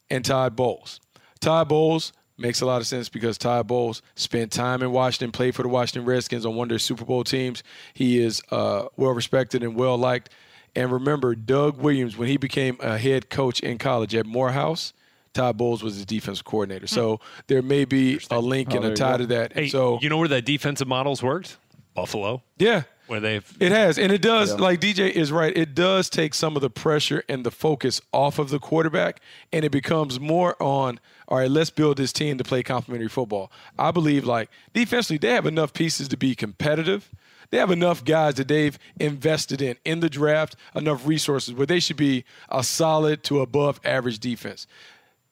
and 0.09 0.25
Todd 0.25 0.55
Bowles. 0.55 1.01
Todd 1.41 1.69
Bowles 1.69 2.13
makes 2.37 2.61
a 2.61 2.67
lot 2.67 2.81
of 2.81 2.87
sense 2.87 3.09
because 3.09 3.37
Todd 3.37 3.67
Bowles 3.67 4.01
spent 4.15 4.53
time 4.53 4.81
in 4.81 4.93
Washington, 4.93 5.33
played 5.33 5.57
for 5.57 5.65
the 5.65 5.69
Washington 5.69 6.05
Redskins 6.05 6.47
on 6.47 6.55
one 6.55 6.67
of 6.67 6.69
their 6.69 6.79
Super 6.79 7.05
Bowl 7.05 7.25
teams. 7.25 7.65
He 7.95 8.23
is 8.23 8.43
uh, 8.53 8.85
well 8.97 9.11
respected 9.11 9.65
and 9.65 9.75
well 9.75 9.99
liked. 9.99 10.31
And 10.77 10.93
remember, 10.93 11.35
Doug 11.35 11.79
Williams, 11.79 12.17
when 12.17 12.29
he 12.29 12.37
became 12.37 12.77
a 12.79 12.97
head 12.97 13.29
coach 13.29 13.59
in 13.59 13.77
college 13.77 14.15
at 14.15 14.25
Morehouse, 14.25 14.93
Todd 15.35 15.57
Bowles 15.57 15.83
was 15.83 15.97
his 15.97 16.07
defensive 16.07 16.45
coordinator. 16.45 16.87
So 16.87 17.19
there 17.49 17.61
may 17.61 17.85
be 17.85 18.21
a 18.31 18.39
link 18.39 18.73
and 18.73 18.85
there 18.85 18.93
a 18.93 18.95
tie 18.95 19.17
to 19.17 19.27
that. 19.27 19.55
Hey, 19.55 19.67
so 19.67 19.99
you 20.01 20.09
know 20.09 20.19
where 20.19 20.29
that 20.29 20.45
defensive 20.45 20.87
models 20.87 21.25
worked? 21.25 21.57
Buffalo. 21.99 22.43
Yeah. 22.59 22.83
Where 23.09 23.21
they've 23.21 23.57
It 23.59 23.73
has, 23.73 23.99
and 23.99 24.13
it 24.13 24.21
does. 24.21 24.55
Like 24.61 24.81
DJ 24.81 25.11
is 25.11 25.33
right. 25.33 25.57
It 25.57 25.75
does 25.75 26.11
take 26.11 26.35
some 26.35 26.57
of 26.57 26.63
the 26.63 26.69
pressure 26.69 27.25
and 27.27 27.45
the 27.45 27.51
focus 27.51 28.03
off 28.13 28.39
of 28.39 28.51
the 28.51 28.59
quarterback, 28.59 29.21
and 29.51 29.65
it 29.65 29.73
becomes 29.73 30.21
more 30.21 30.63
on. 30.63 31.01
All 31.27 31.39
right, 31.39 31.51
let's 31.51 31.71
build 31.71 31.97
this 31.97 32.13
team 32.13 32.37
to 32.37 32.45
play 32.45 32.63
complementary 32.63 33.09
football. 33.09 33.51
I 33.79 33.93
believe, 33.93 34.27
like 34.27 34.51
defensively, 34.75 35.17
they 35.17 35.33
have 35.33 35.47
enough 35.47 35.73
pieces 35.73 36.07
to 36.09 36.19
be 36.19 36.35
competitive. 36.35 37.11
They 37.51 37.57
have 37.57 37.71
enough 37.71 38.05
guys 38.05 38.35
that 38.35 38.49
they've 38.49 38.79
invested 39.01 39.63
in 39.63 39.77
in 39.87 40.01
the 40.01 40.11
draft, 40.11 40.55
enough 40.75 41.07
resources 41.07 41.55
where 41.55 41.67
they 41.67 41.81
should 41.81 41.97
be 41.97 42.25
a 42.51 42.63
solid 42.63 43.23
to 43.25 43.41
above 43.41 43.81
average 43.85 44.19
defense. 44.19 44.67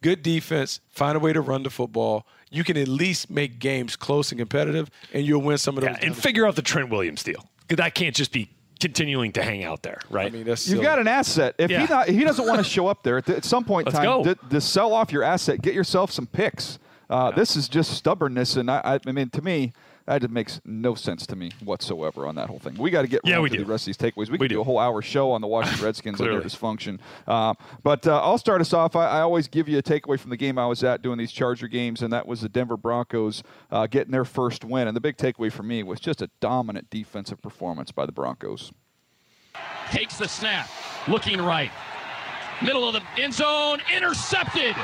Good 0.07 0.23
defense, 0.23 0.79
find 0.91 1.17
a 1.17 1.19
way 1.19 1.33
to 1.33 1.41
run 1.41 1.65
the 1.65 1.71
football. 1.71 2.29
You 2.49 2.63
can 2.63 2.77
at 2.77 2.87
least 2.87 3.29
make 3.29 3.59
games 3.59 3.97
close 3.97 4.31
and 4.31 4.39
competitive, 4.39 4.89
and 5.13 5.27
you'll 5.27 5.43
win 5.43 5.59
some 5.59 5.77
of 5.77 5.83
those. 5.83 5.97
Yeah, 6.01 6.07
and 6.07 6.17
figure 6.17 6.47
out 6.47 6.55
the 6.55 6.63
Trent 6.63 6.91
Williams 6.91 7.25
deal. 7.25 7.45
'Cause 7.69 7.79
That 7.79 7.97
can't 7.97 8.15
just 8.15 8.31
be 8.31 8.49
continuing 8.79 9.33
to 9.33 9.43
hang 9.43 9.65
out 9.65 9.83
there, 9.83 9.99
right? 10.09 10.29
I 10.29 10.31
mean, 10.31 10.45
that's 10.45 10.69
You've 10.69 10.81
got 10.83 11.01
an 11.01 11.09
asset. 11.09 11.57
If 11.59 11.73
Yeah. 11.73 11.81
he 11.81 11.93
not, 11.93 12.09
he 12.09 12.23
doesn't 12.23 12.47
want 12.47 12.59
to 12.59 12.65
show 12.65 12.87
up 12.87 13.03
there 13.03 13.19
at, 13.19 13.29
at 13.29 13.45
some 13.45 13.65
point 13.65 13.89
in 13.89 13.93
Let's 13.95 14.05
time, 14.07 14.23
go. 14.23 14.35
to, 14.35 14.49
to 14.51 14.61
sell 14.61 14.93
off 14.95 15.11
your 15.11 15.25
asset, 15.25 15.61
get 15.61 15.75
yourself 15.75 16.13
some 16.13 16.29
picks. 16.29 16.79
Uh, 17.11 17.33
This 17.33 17.57
is 17.57 17.69
just 17.69 17.91
stubbornness, 17.93 18.55
and 18.55 18.71
I, 18.71 18.81
I, 18.85 19.01
I 19.09 19.11
mean, 19.11 19.29
to 19.31 19.43
me, 19.43 19.73
that 20.07 20.31
makes 20.31 20.61
no 20.65 20.95
sense 20.95 21.27
to 21.27 21.37
me 21.37 21.51
whatsoever 21.65 22.27
on 22.27 22.35
that 22.37 22.49
whole 22.49 22.59
thing. 22.59 22.75
We 22.79 22.91
got 22.91 23.03
to 23.03 23.09
get 23.09 23.21
Yeah, 23.25 23.35
around 23.35 23.43
we 23.43 23.51
to 23.51 23.57
do. 23.59 23.65
the 23.65 23.71
rest 23.71 23.83
of 23.83 23.87
these 23.87 23.97
takeaways. 23.99 24.27
We, 24.29 24.33
We 24.33 24.39
could 24.39 24.49
do. 24.49 24.55
do. 24.57 24.61
a 24.61 24.65
whole 24.65 24.79
hour 24.79 25.03
show 25.03 25.33
on 25.33 25.41
the 25.41 25.47
Washington 25.47 25.85
Redskins 25.85 26.21
and 26.21 26.31
their 26.33 26.41
dysfunction. 26.41 26.99
Uh, 27.27 27.55
but 27.83 28.07
uh, 28.07 28.21
I'll 28.23 28.39
start 28.39 28.61
us 28.61 28.73
off. 28.73 28.95
I, 28.97 29.07
I 29.07 29.21
always 29.21 29.49
give 29.49 29.69
you 29.69 29.79
a 29.79 29.83
takeaway 29.83 30.19
from 30.19 30.31
the 30.31 30.37
game 30.37 30.59
I 30.59 30.67
was 30.67 30.85
at 30.85 31.03
doing 31.03 31.19
these 31.19 31.33
Charger 31.33 31.69
games, 31.69 32.03
and 32.03 32.13
that 32.13 32.27
was 32.27 32.41
the 32.41 32.49
Denver 32.49 32.77
Broncos 32.77 33.43
uh, 33.71 33.87
getting 33.87 34.13
their 34.13 34.25
first 34.25 34.65
win. 34.65 34.87
And 34.89 34.97
the 34.97 35.01
big 35.01 35.17
takeaway 35.17 35.51
for 35.51 35.63
me 35.65 35.83
was 35.83 35.99
just 36.01 36.23
a 36.23 36.31
dominant 36.41 36.89
defensive 36.91 37.43
performance 37.43 37.91
by 37.91 38.07
the 38.07 38.13
Broncos. 38.13 38.73
takes 39.91 40.17
the 40.19 40.29
snap, 40.29 40.69
looking 41.09 41.41
right. 41.41 41.71
Middle 42.63 42.89
of 42.89 42.95
the 42.95 43.03
end 43.23 43.35
zone, 43.35 43.81
intercepted. 43.95 44.75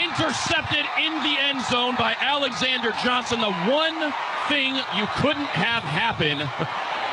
Intercepted 0.00 0.84
in 1.02 1.12
the 1.24 1.36
end 1.40 1.60
zone 1.64 1.96
by 1.96 2.14
Alexander 2.20 2.92
Johnson. 3.02 3.40
The 3.40 3.50
one 3.52 4.12
thing 4.48 4.74
you 4.96 5.06
couldn't 5.16 5.46
have 5.46 5.82
happen. 5.82 6.38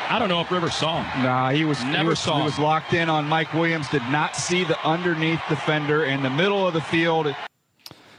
I 0.08 0.18
don't 0.18 0.28
know 0.28 0.40
if 0.40 0.50
Rivers 0.50 0.74
saw 0.74 1.02
him. 1.02 1.22
Nah, 1.22 1.50
he 1.50 1.64
was 1.64 1.82
Never 1.82 2.02
he 2.02 2.08
was, 2.10 2.18
saw 2.20 2.38
he 2.38 2.44
was 2.44 2.58
locked 2.58 2.94
in 2.94 3.08
on 3.08 3.26
Mike 3.26 3.52
Williams. 3.52 3.88
Did 3.88 4.02
not 4.04 4.36
see 4.36 4.62
the 4.62 4.78
underneath 4.86 5.40
defender 5.48 6.04
in 6.04 6.22
the 6.22 6.30
middle 6.30 6.66
of 6.66 6.74
the 6.74 6.80
field. 6.80 7.34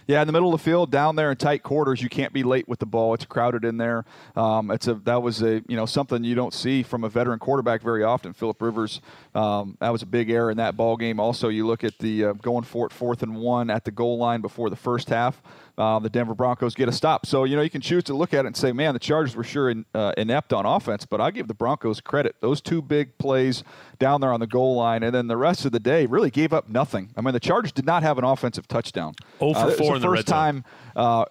Yeah, 0.07 0.21
in 0.21 0.27
the 0.27 0.31
middle 0.31 0.53
of 0.53 0.59
the 0.61 0.63
field, 0.63 0.89
down 0.89 1.17
there 1.17 1.31
in 1.31 1.37
tight 1.37 1.63
quarters, 1.63 2.01
you 2.01 2.07
can't 2.07 2.31
be 2.31 2.43
late 2.43 2.65
with 2.67 2.79
the 2.79 2.85
ball. 2.85 3.13
It's 3.13 3.25
crowded 3.25 3.65
in 3.65 3.75
there. 3.75 4.05
Um, 4.37 4.71
it's 4.71 4.87
a 4.87 4.93
that 5.03 5.21
was 5.21 5.41
a 5.41 5.61
you 5.67 5.75
know 5.75 5.85
something 5.85 6.23
you 6.23 6.33
don't 6.33 6.53
see 6.53 6.81
from 6.81 7.03
a 7.03 7.09
veteran 7.09 7.39
quarterback 7.39 7.81
very 7.81 8.03
often. 8.03 8.31
Philip 8.31 8.61
Rivers, 8.61 9.01
um, 9.35 9.75
that 9.81 9.89
was 9.89 10.03
a 10.03 10.05
big 10.05 10.29
error 10.29 10.49
in 10.49 10.57
that 10.57 10.77
ball 10.77 10.95
game. 10.95 11.19
Also, 11.19 11.49
you 11.49 11.67
look 11.67 11.83
at 11.83 11.97
the 11.99 12.25
uh, 12.25 12.33
going 12.33 12.63
for 12.63 12.85
it 12.85 12.93
fourth 12.93 13.21
and 13.21 13.35
one 13.35 13.69
at 13.69 13.83
the 13.83 13.91
goal 13.91 14.17
line 14.17 14.39
before 14.39 14.69
the 14.69 14.77
first 14.77 15.09
half. 15.09 15.41
Uh, 15.77 15.99
the 15.99 16.09
Denver 16.09 16.33
Broncos 16.33 16.73
get 16.73 16.89
a 16.89 16.91
stop. 16.91 17.25
So 17.27 17.43
you 17.43 17.55
know 17.55 17.61
you 17.61 17.69
can 17.69 17.81
choose 17.81 18.03
to 18.05 18.15
look 18.15 18.33
at 18.33 18.45
it 18.45 18.47
and 18.47 18.57
say, 18.57 18.71
man, 18.71 18.93
the 18.93 18.99
Chargers 18.99 19.35
were 19.35 19.43
sure 19.43 19.69
in, 19.69 19.85
uh, 19.93 20.11
inept 20.17 20.51
on 20.51 20.65
offense, 20.65 21.05
but 21.05 21.21
I 21.21 21.29
give 21.29 21.47
the 21.47 21.53
Broncos 21.53 22.01
credit. 22.01 22.35
Those 22.41 22.61
two 22.61 22.81
big 22.81 23.17
plays 23.19 23.63
down 23.99 24.21
there 24.21 24.33
on 24.33 24.39
the 24.39 24.47
goal 24.47 24.75
line, 24.75 25.03
and 25.03 25.13
then 25.13 25.27
the 25.27 25.37
rest 25.37 25.65
of 25.65 25.71
the 25.71 25.79
day 25.79 26.07
really 26.07 26.31
gave 26.31 26.51
up 26.51 26.67
nothing. 26.67 27.09
I 27.15 27.21
mean, 27.21 27.33
the 27.33 27.39
Chargers 27.39 27.71
did 27.71 27.85
not 27.85 28.01
have 28.01 28.17
an 28.17 28.23
offensive 28.23 28.67
touchdown. 28.67 29.13
0 29.39 29.53
for 29.53 29.59
Uh, 29.59 29.71
4 29.71 29.95
in 29.97 30.01
the 30.01 30.07
first 30.07 30.17
red 30.17 30.25
time. 30.27 30.63
Uh, 30.95 31.25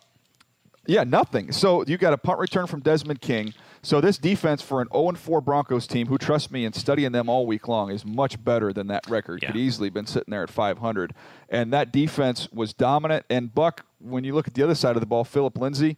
yeah, 0.86 1.02
nothing. 1.02 1.50
So 1.50 1.84
you 1.84 1.96
got 1.98 2.12
a 2.12 2.18
punt 2.18 2.38
return 2.38 2.68
from 2.68 2.80
Desmond 2.80 3.20
King. 3.20 3.52
So 3.82 4.00
this 4.00 4.18
defense 4.18 4.62
for 4.62 4.80
an 4.80 4.88
0 4.92 5.12
4 5.16 5.40
Broncos 5.40 5.86
team, 5.88 6.06
who 6.06 6.18
trust 6.18 6.52
me 6.52 6.64
in 6.64 6.72
studying 6.72 7.10
them 7.12 7.28
all 7.28 7.46
week 7.46 7.66
long, 7.66 7.90
is 7.90 8.04
much 8.04 8.42
better 8.44 8.72
than 8.72 8.86
that 8.88 9.08
record. 9.08 9.40
Could 9.40 9.56
Yeah. 9.56 9.60
easily 9.60 9.90
been 9.90 10.06
sitting 10.06 10.30
there 10.30 10.44
at 10.44 10.50
500. 10.50 11.12
And 11.48 11.72
that 11.72 11.92
defense 11.92 12.48
was 12.52 12.72
dominant. 12.72 13.26
And 13.28 13.52
Buck, 13.52 13.85
when 14.00 14.24
you 14.24 14.34
look 14.34 14.46
at 14.48 14.54
the 14.54 14.62
other 14.62 14.74
side 14.74 14.96
of 14.96 15.00
the 15.00 15.06
ball, 15.06 15.24
Philip 15.24 15.58
Lindsay, 15.58 15.96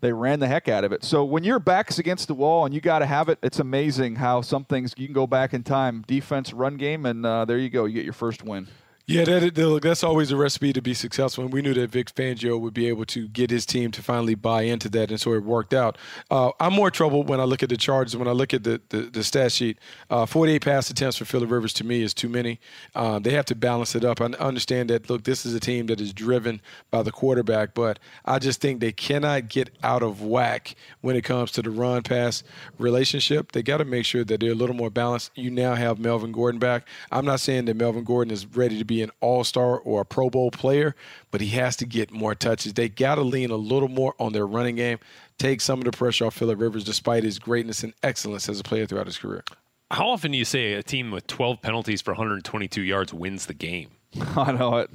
they 0.00 0.12
ran 0.12 0.38
the 0.40 0.46
heck 0.46 0.68
out 0.68 0.84
of 0.84 0.92
it. 0.92 1.02
So 1.02 1.24
when 1.24 1.44
your 1.44 1.58
back's 1.58 1.98
against 1.98 2.28
the 2.28 2.34
wall 2.34 2.64
and 2.64 2.74
you 2.74 2.80
got 2.80 3.00
to 3.00 3.06
have 3.06 3.28
it, 3.28 3.38
it's 3.42 3.58
amazing 3.58 4.16
how 4.16 4.42
some 4.42 4.64
things 4.64 4.94
you 4.96 5.06
can 5.06 5.14
go 5.14 5.26
back 5.26 5.54
in 5.54 5.62
time, 5.62 6.04
defense, 6.06 6.52
run 6.52 6.76
game, 6.76 7.04
and 7.04 7.26
uh, 7.26 7.44
there 7.44 7.58
you 7.58 7.68
go, 7.68 7.84
you 7.84 7.94
get 7.94 8.04
your 8.04 8.12
first 8.12 8.44
win. 8.44 8.68
Yeah, 9.10 9.24
that, 9.24 9.54
that- 9.54 9.80
that's 9.82 10.04
always 10.04 10.30
a 10.32 10.36
recipe 10.36 10.72
to 10.74 10.82
be 10.82 10.92
successful. 10.92 11.42
And 11.44 11.50
we 11.52 11.62
knew 11.62 11.72
that 11.72 11.90
Vic 11.90 12.14
Fangio 12.14 12.60
would 12.60 12.74
be 12.74 12.88
able 12.88 13.06
to 13.06 13.26
get 13.28 13.50
his 13.50 13.64
team 13.64 13.90
to 13.92 14.02
finally 14.02 14.34
buy 14.34 14.62
into 14.62 14.90
that, 14.90 15.10
and 15.10 15.18
so 15.18 15.32
it 15.32 15.42
worked 15.44 15.72
out. 15.72 15.96
Uh, 16.30 16.50
I'm 16.60 16.74
more 16.74 16.90
troubled 16.90 17.26
when 17.26 17.40
I 17.40 17.44
look 17.44 17.62
at 17.62 17.70
the 17.70 17.78
Chargers, 17.78 18.16
when 18.18 18.28
I 18.28 18.32
look 18.32 18.52
at 18.52 18.64
the, 18.64 18.82
the, 18.90 18.98
the 19.02 19.24
stat 19.24 19.50
sheet. 19.52 19.78
Uh, 20.10 20.26
48 20.26 20.62
pass 20.62 20.90
attempts 20.90 21.16
for 21.16 21.24
Philip 21.24 21.50
Rivers 21.50 21.72
to 21.74 21.84
me 21.84 22.02
is 22.02 22.12
too 22.12 22.28
many. 22.28 22.60
Uh, 22.94 23.18
they 23.18 23.30
have 23.30 23.46
to 23.46 23.54
balance 23.54 23.94
it 23.94 24.04
up. 24.04 24.20
I 24.20 24.26
understand 24.26 24.90
that, 24.90 25.08
look, 25.08 25.24
this 25.24 25.46
is 25.46 25.54
a 25.54 25.60
team 25.60 25.86
that 25.86 26.02
is 26.02 26.12
driven 26.12 26.60
by 26.90 27.02
the 27.02 27.10
quarterback, 27.10 27.72
but 27.72 27.98
I 28.26 28.38
just 28.38 28.60
think 28.60 28.80
they 28.80 28.92
cannot 28.92 29.48
get 29.48 29.70
out 29.82 30.02
of 30.02 30.20
whack 30.22 30.74
when 31.00 31.16
it 31.16 31.22
comes 31.24 31.50
to 31.52 31.62
the 31.62 31.70
run 31.70 32.02
pass 32.02 32.42
relationship. 32.78 33.52
They 33.52 33.62
got 33.62 33.78
to 33.78 33.86
make 33.86 34.04
sure 34.04 34.24
that 34.24 34.38
they're 34.40 34.52
a 34.52 34.54
little 34.54 34.76
more 34.76 34.90
balanced. 34.90 35.30
You 35.34 35.50
now 35.50 35.74
have 35.74 35.98
Melvin 35.98 36.30
Gordon 36.32 36.58
back. 36.58 36.86
I'm 37.10 37.24
not 37.24 37.40
saying 37.40 37.64
that 37.66 37.76
Melvin 37.76 38.04
Gordon 38.04 38.32
is 38.34 38.44
ready 38.44 38.76
to 38.78 38.84
be 38.84 38.97
an 39.02 39.10
all 39.20 39.44
star 39.44 39.78
or 39.78 40.02
a 40.02 40.04
Pro 40.04 40.30
Bowl 40.30 40.50
player, 40.50 40.94
but 41.30 41.40
he 41.40 41.48
has 41.48 41.76
to 41.76 41.86
get 41.86 42.10
more 42.10 42.34
touches. 42.34 42.74
They 42.74 42.88
got 42.88 43.16
to 43.16 43.22
lean 43.22 43.50
a 43.50 43.56
little 43.56 43.88
more 43.88 44.14
on 44.18 44.32
their 44.32 44.46
running 44.46 44.76
game, 44.76 44.98
take 45.38 45.60
some 45.60 45.78
of 45.80 45.84
the 45.84 45.92
pressure 45.92 46.26
off 46.26 46.34
Philip 46.34 46.60
Rivers, 46.60 46.84
despite 46.84 47.24
his 47.24 47.38
greatness 47.38 47.82
and 47.82 47.94
excellence 48.02 48.48
as 48.48 48.60
a 48.60 48.62
player 48.62 48.86
throughout 48.86 49.06
his 49.06 49.18
career. 49.18 49.44
How 49.90 50.08
often 50.08 50.32
do 50.32 50.38
you 50.38 50.44
say 50.44 50.74
a 50.74 50.82
team 50.82 51.10
with 51.10 51.26
12 51.26 51.62
penalties 51.62 52.02
for 52.02 52.12
122 52.12 52.82
yards 52.82 53.14
wins 53.14 53.46
the 53.46 53.54
game? 53.54 53.88
I 54.36 54.52
know 54.52 54.76
it. 54.78 54.90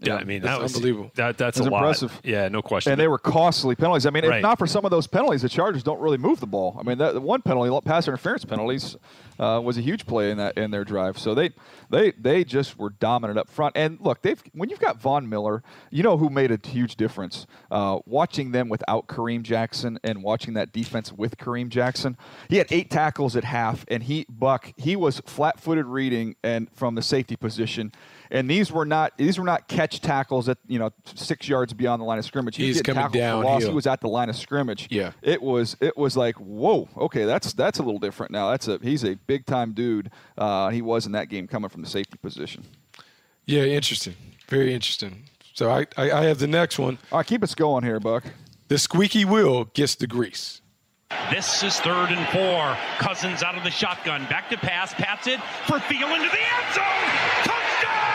Yeah, 0.00 0.14
I 0.16 0.24
mean 0.24 0.42
that 0.42 0.48
that's 0.50 0.62
was 0.62 0.74
unbelievable. 0.76 1.10
That, 1.14 1.36
that's 1.38 1.58
That's 1.58 1.66
a 1.66 1.70
lot. 1.70 1.78
impressive. 1.78 2.20
Yeah, 2.22 2.48
no 2.48 2.62
question. 2.62 2.92
And 2.92 3.00
they 3.00 3.08
were 3.08 3.18
costly 3.18 3.74
penalties. 3.74 4.06
I 4.06 4.10
mean, 4.10 4.24
if 4.24 4.42
not 4.42 4.58
for 4.58 4.66
some 4.66 4.84
of 4.84 4.90
those 4.90 5.06
penalties, 5.06 5.42
the 5.42 5.48
Chargers 5.48 5.82
don't 5.82 6.00
really 6.00 6.18
move 6.18 6.40
the 6.40 6.46
ball. 6.46 6.76
I 6.78 6.82
mean, 6.84 6.98
that 6.98 7.14
the 7.14 7.20
one 7.20 7.42
penalty, 7.42 7.70
pass 7.84 8.06
interference 8.06 8.44
penalties, 8.44 8.96
uh, 9.38 9.60
was 9.62 9.76
a 9.76 9.80
huge 9.80 10.06
play 10.06 10.30
in 10.30 10.38
that 10.38 10.56
in 10.56 10.70
their 10.70 10.84
drive. 10.84 11.18
So 11.18 11.34
they 11.34 11.50
they 11.90 12.12
they 12.12 12.44
just 12.44 12.78
were 12.78 12.90
dominant 12.90 13.38
up 13.38 13.48
front. 13.48 13.76
And 13.76 13.98
look, 14.00 14.22
they've 14.22 14.42
when 14.52 14.70
you've 14.70 14.80
got 14.80 15.00
Von 15.00 15.28
Miller, 15.28 15.62
you 15.90 16.02
know 16.02 16.16
who 16.16 16.30
made 16.30 16.50
a 16.52 16.58
huge 16.64 16.96
difference. 16.96 17.46
Uh, 17.70 17.98
watching 18.06 18.52
them 18.52 18.68
without 18.68 19.08
Kareem 19.08 19.42
Jackson 19.42 19.98
and 20.04 20.22
watching 20.22 20.54
that 20.54 20.72
defense 20.72 21.12
with 21.12 21.38
Kareem 21.38 21.68
Jackson, 21.70 22.16
he 22.48 22.56
had 22.58 22.66
eight 22.70 22.90
tackles 22.90 23.34
at 23.36 23.44
half, 23.44 23.84
and 23.88 24.04
he 24.04 24.26
Buck 24.28 24.72
he 24.76 24.94
was 24.96 25.20
flat-footed 25.26 25.86
reading 25.86 26.36
and 26.44 26.70
from 26.72 26.94
the 26.94 27.02
safety 27.02 27.36
position. 27.36 27.92
And 28.30 28.50
these 28.50 28.70
were 28.70 28.84
not 28.84 29.16
these 29.16 29.38
were 29.38 29.44
not 29.44 29.68
catch 29.68 30.00
tackles 30.00 30.48
at 30.48 30.58
you 30.66 30.78
know 30.78 30.90
six 31.04 31.48
yards 31.48 31.72
beyond 31.72 32.00
the 32.02 32.06
line 32.06 32.18
of 32.18 32.24
scrimmage. 32.24 32.56
He 32.56 32.68
was 32.68 32.76
He's 32.76 32.82
getting 32.82 33.02
coming 33.02 33.20
tackled 33.20 33.44
for 33.44 33.50
loss. 33.50 33.62
He 33.64 33.70
was 33.70 33.86
at 33.86 34.00
the 34.00 34.08
line 34.08 34.28
of 34.28 34.36
scrimmage. 34.36 34.88
Yeah. 34.90 35.12
it 35.22 35.42
was 35.42 35.76
it 35.80 35.96
was 35.96 36.16
like 36.16 36.36
whoa, 36.36 36.88
okay, 36.96 37.24
that's 37.24 37.52
that's 37.52 37.78
a 37.78 37.82
little 37.82 38.00
different 38.00 38.32
now. 38.32 38.50
That's 38.50 38.68
a 38.68 38.78
he's 38.82 39.04
a 39.04 39.14
big 39.14 39.46
time 39.46 39.72
dude. 39.72 40.10
Uh, 40.36 40.68
he 40.70 40.82
was 40.82 41.06
in 41.06 41.12
that 41.12 41.28
game 41.28 41.46
coming 41.46 41.70
from 41.70 41.82
the 41.82 41.88
safety 41.88 42.18
position. 42.20 42.64
Yeah, 43.46 43.62
interesting. 43.62 44.14
Very 44.48 44.74
interesting. 44.74 45.24
So 45.54 45.70
I, 45.70 45.86
I, 45.96 46.10
I 46.12 46.24
have 46.24 46.38
the 46.38 46.46
next 46.46 46.78
one. 46.78 46.98
All 47.10 47.18
right, 47.18 47.26
keep 47.26 47.42
us 47.42 47.54
going 47.54 47.82
here, 47.82 47.98
Buck. 47.98 48.24
The 48.68 48.78
squeaky 48.78 49.24
wheel 49.24 49.64
gets 49.64 49.94
the 49.94 50.06
grease. 50.06 50.60
This 51.30 51.62
is 51.62 51.80
third 51.80 52.10
and 52.10 52.28
four. 52.28 52.76
Cousins 52.98 53.42
out 53.42 53.56
of 53.56 53.64
the 53.64 53.70
shotgun. 53.70 54.26
Back 54.26 54.50
to 54.50 54.58
pass. 54.58 54.92
Pats 54.92 55.26
it 55.26 55.40
for 55.66 55.78
Thielen 55.78 56.22
to 56.22 56.30
the 56.30 56.38
end 56.38 56.74
zone. 56.74 57.08
Touchdown! 57.44 58.08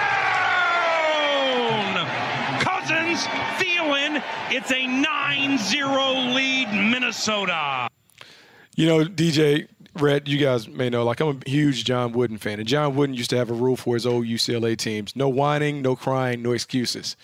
Cousins, 3.13 3.33
Thielen. 3.59 4.23
It's 4.49 4.71
a 4.71 4.85
9-0 4.85 6.35
lead, 6.35 6.91
Minnesota. 6.91 7.87
You 8.75 8.87
know, 8.87 9.05
DJ, 9.05 9.67
Rhett, 9.95 10.27
you 10.27 10.39
guys 10.39 10.67
may 10.67 10.89
know, 10.89 11.03
like 11.03 11.19
I'm 11.19 11.41
a 11.45 11.49
huge 11.49 11.85
John 11.85 12.11
Wooden 12.13 12.37
fan. 12.37 12.59
And 12.59 12.67
John 12.67 12.95
Wooden 12.95 13.15
used 13.15 13.29
to 13.29 13.37
have 13.37 13.51
a 13.51 13.53
rule 13.53 13.75
for 13.75 13.93
his 13.93 14.05
old 14.05 14.25
UCLA 14.25 14.75
teams 14.77 15.15
no 15.15 15.29
whining, 15.29 15.81
no 15.81 15.95
crying, 15.95 16.41
no 16.41 16.51
excuses. 16.51 17.15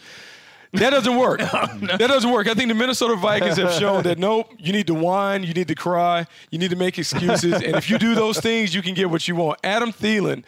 That 0.73 0.91
doesn't 0.91 1.17
work. 1.17 1.39
That 1.81 1.97
doesn't 1.97 2.29
work. 2.29 2.47
I 2.47 2.53
think 2.53 2.67
the 2.67 2.75
Minnesota 2.75 3.15
Vikings 3.15 3.57
have 3.57 3.73
shown 3.73 4.03
that 4.03 4.19
nope, 4.19 4.53
you 4.59 4.71
need 4.71 4.85
to 4.87 4.93
whine, 4.93 5.43
you 5.43 5.53
need 5.53 5.67
to 5.69 5.75
cry, 5.75 6.27
you 6.51 6.59
need 6.59 6.69
to 6.69 6.75
make 6.75 6.99
excuses. 6.99 7.53
and 7.53 7.75
if 7.75 7.89
you 7.89 7.97
do 7.97 8.13
those 8.13 8.39
things, 8.39 8.75
you 8.75 8.83
can 8.83 8.93
get 8.93 9.09
what 9.09 9.27
you 9.27 9.35
want. 9.35 9.59
Adam 9.63 9.91
Thielen 9.91 10.43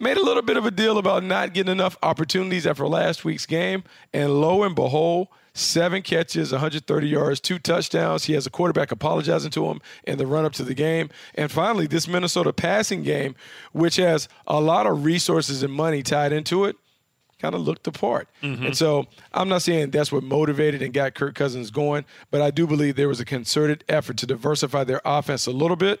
made 0.00 0.16
a 0.16 0.22
little 0.22 0.42
bit 0.42 0.56
of 0.56 0.66
a 0.66 0.70
deal 0.70 0.98
about 0.98 1.24
not 1.24 1.54
getting 1.54 1.72
enough 1.72 1.96
opportunities 2.02 2.66
after 2.66 2.86
last 2.86 3.24
week's 3.24 3.46
game. 3.46 3.84
And 4.12 4.40
lo 4.40 4.62
and 4.62 4.74
behold, 4.74 5.28
seven 5.54 6.02
catches, 6.02 6.52
130 6.52 7.08
yards, 7.08 7.40
two 7.40 7.58
touchdowns. 7.58 8.24
He 8.24 8.34
has 8.34 8.46
a 8.46 8.50
quarterback 8.50 8.92
apologizing 8.92 9.50
to 9.52 9.66
him 9.66 9.80
in 10.04 10.18
the 10.18 10.26
run 10.26 10.44
up 10.44 10.52
to 10.54 10.64
the 10.64 10.74
game. 10.74 11.08
And 11.34 11.50
finally, 11.50 11.86
this 11.86 12.06
Minnesota 12.06 12.52
passing 12.52 13.02
game, 13.02 13.34
which 13.72 13.96
has 13.96 14.28
a 14.46 14.60
lot 14.60 14.86
of 14.86 15.04
resources 15.04 15.62
and 15.62 15.72
money 15.72 16.02
tied 16.02 16.32
into 16.32 16.64
it, 16.66 16.76
kind 17.38 17.54
of 17.54 17.62
looked 17.62 17.84
the 17.84 17.92
part. 17.92 18.28
Mm-hmm. 18.42 18.66
And 18.66 18.76
so 18.76 19.06
I'm 19.32 19.48
not 19.48 19.62
saying 19.62 19.90
that's 19.90 20.12
what 20.12 20.22
motivated 20.22 20.82
and 20.82 20.92
got 20.92 21.14
Kirk 21.14 21.34
Cousins 21.34 21.70
going, 21.70 22.04
but 22.30 22.40
I 22.40 22.50
do 22.50 22.66
believe 22.66 22.96
there 22.96 23.08
was 23.08 23.20
a 23.20 23.24
concerted 23.24 23.84
effort 23.88 24.16
to 24.18 24.26
diversify 24.26 24.84
their 24.84 25.00
offense 25.04 25.46
a 25.46 25.52
little 25.52 25.76
bit. 25.76 26.00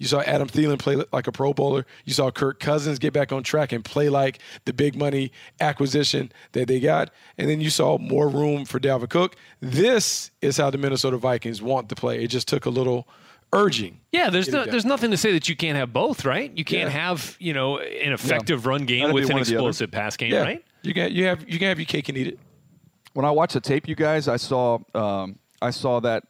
You 0.00 0.06
saw 0.06 0.20
Adam 0.22 0.48
Thielen 0.48 0.78
play 0.78 0.96
like 1.12 1.26
a 1.28 1.32
Pro 1.32 1.52
Bowler. 1.52 1.84
You 2.06 2.12
saw 2.14 2.30
Kirk 2.30 2.58
Cousins 2.58 2.98
get 2.98 3.12
back 3.12 3.30
on 3.32 3.42
track 3.42 3.70
and 3.70 3.84
play 3.84 4.08
like 4.08 4.38
the 4.64 4.72
big 4.72 4.96
money 4.96 5.30
acquisition 5.60 6.32
that 6.52 6.68
they 6.68 6.80
got. 6.80 7.10
And 7.38 7.48
then 7.48 7.60
you 7.60 7.68
saw 7.70 7.98
more 7.98 8.26
room 8.28 8.64
for 8.64 8.80
Dalvin 8.80 9.10
Cook. 9.10 9.36
This 9.60 10.30
is 10.40 10.56
how 10.56 10.70
the 10.70 10.78
Minnesota 10.78 11.18
Vikings 11.18 11.60
want 11.62 11.88
to 11.90 11.94
play. 11.94 12.24
It 12.24 12.28
just 12.28 12.48
took 12.48 12.64
a 12.64 12.70
little 12.70 13.06
urging. 13.52 14.00
Yeah, 14.10 14.30
there's 14.30 14.48
no, 14.48 14.64
there's 14.64 14.84
nothing 14.86 15.10
to 15.10 15.16
say 15.16 15.32
that 15.32 15.48
you 15.48 15.54
can't 15.56 15.76
have 15.76 15.92
both, 15.92 16.24
right? 16.24 16.50
You 16.56 16.64
can't 16.64 16.90
Yeah. 16.90 16.98
have 17.08 17.36
you 17.38 17.52
know 17.52 17.78
an 17.78 18.12
effective 18.12 18.64
run 18.64 18.86
game 18.86 19.02
Gotta 19.02 19.12
with 19.14 19.24
an 19.24 19.32
one 19.34 19.42
or 19.42 19.44
the 19.44 19.50
other. 19.50 19.56
explosive 19.68 19.90
pass 19.90 20.16
game, 20.16 20.32
Yeah, 20.32 20.40
right? 20.42 20.64
you 20.82 20.94
can 20.94 21.12
you 21.12 21.26
have 21.26 21.42
you 21.48 21.58
can 21.58 21.68
have 21.68 21.78
your 21.78 21.86
cake 21.86 22.08
and 22.08 22.16
eat 22.16 22.26
it. 22.28 22.38
when 23.12 23.26
I 23.26 23.30
watched 23.30 23.52
the 23.54 23.60
tape, 23.60 23.86
you 23.86 23.94
guys, 23.96 24.28
I 24.28 24.36
saw 24.38 24.78
um, 24.94 25.38
I 25.60 25.70
saw 25.70 26.00
that 26.00 26.24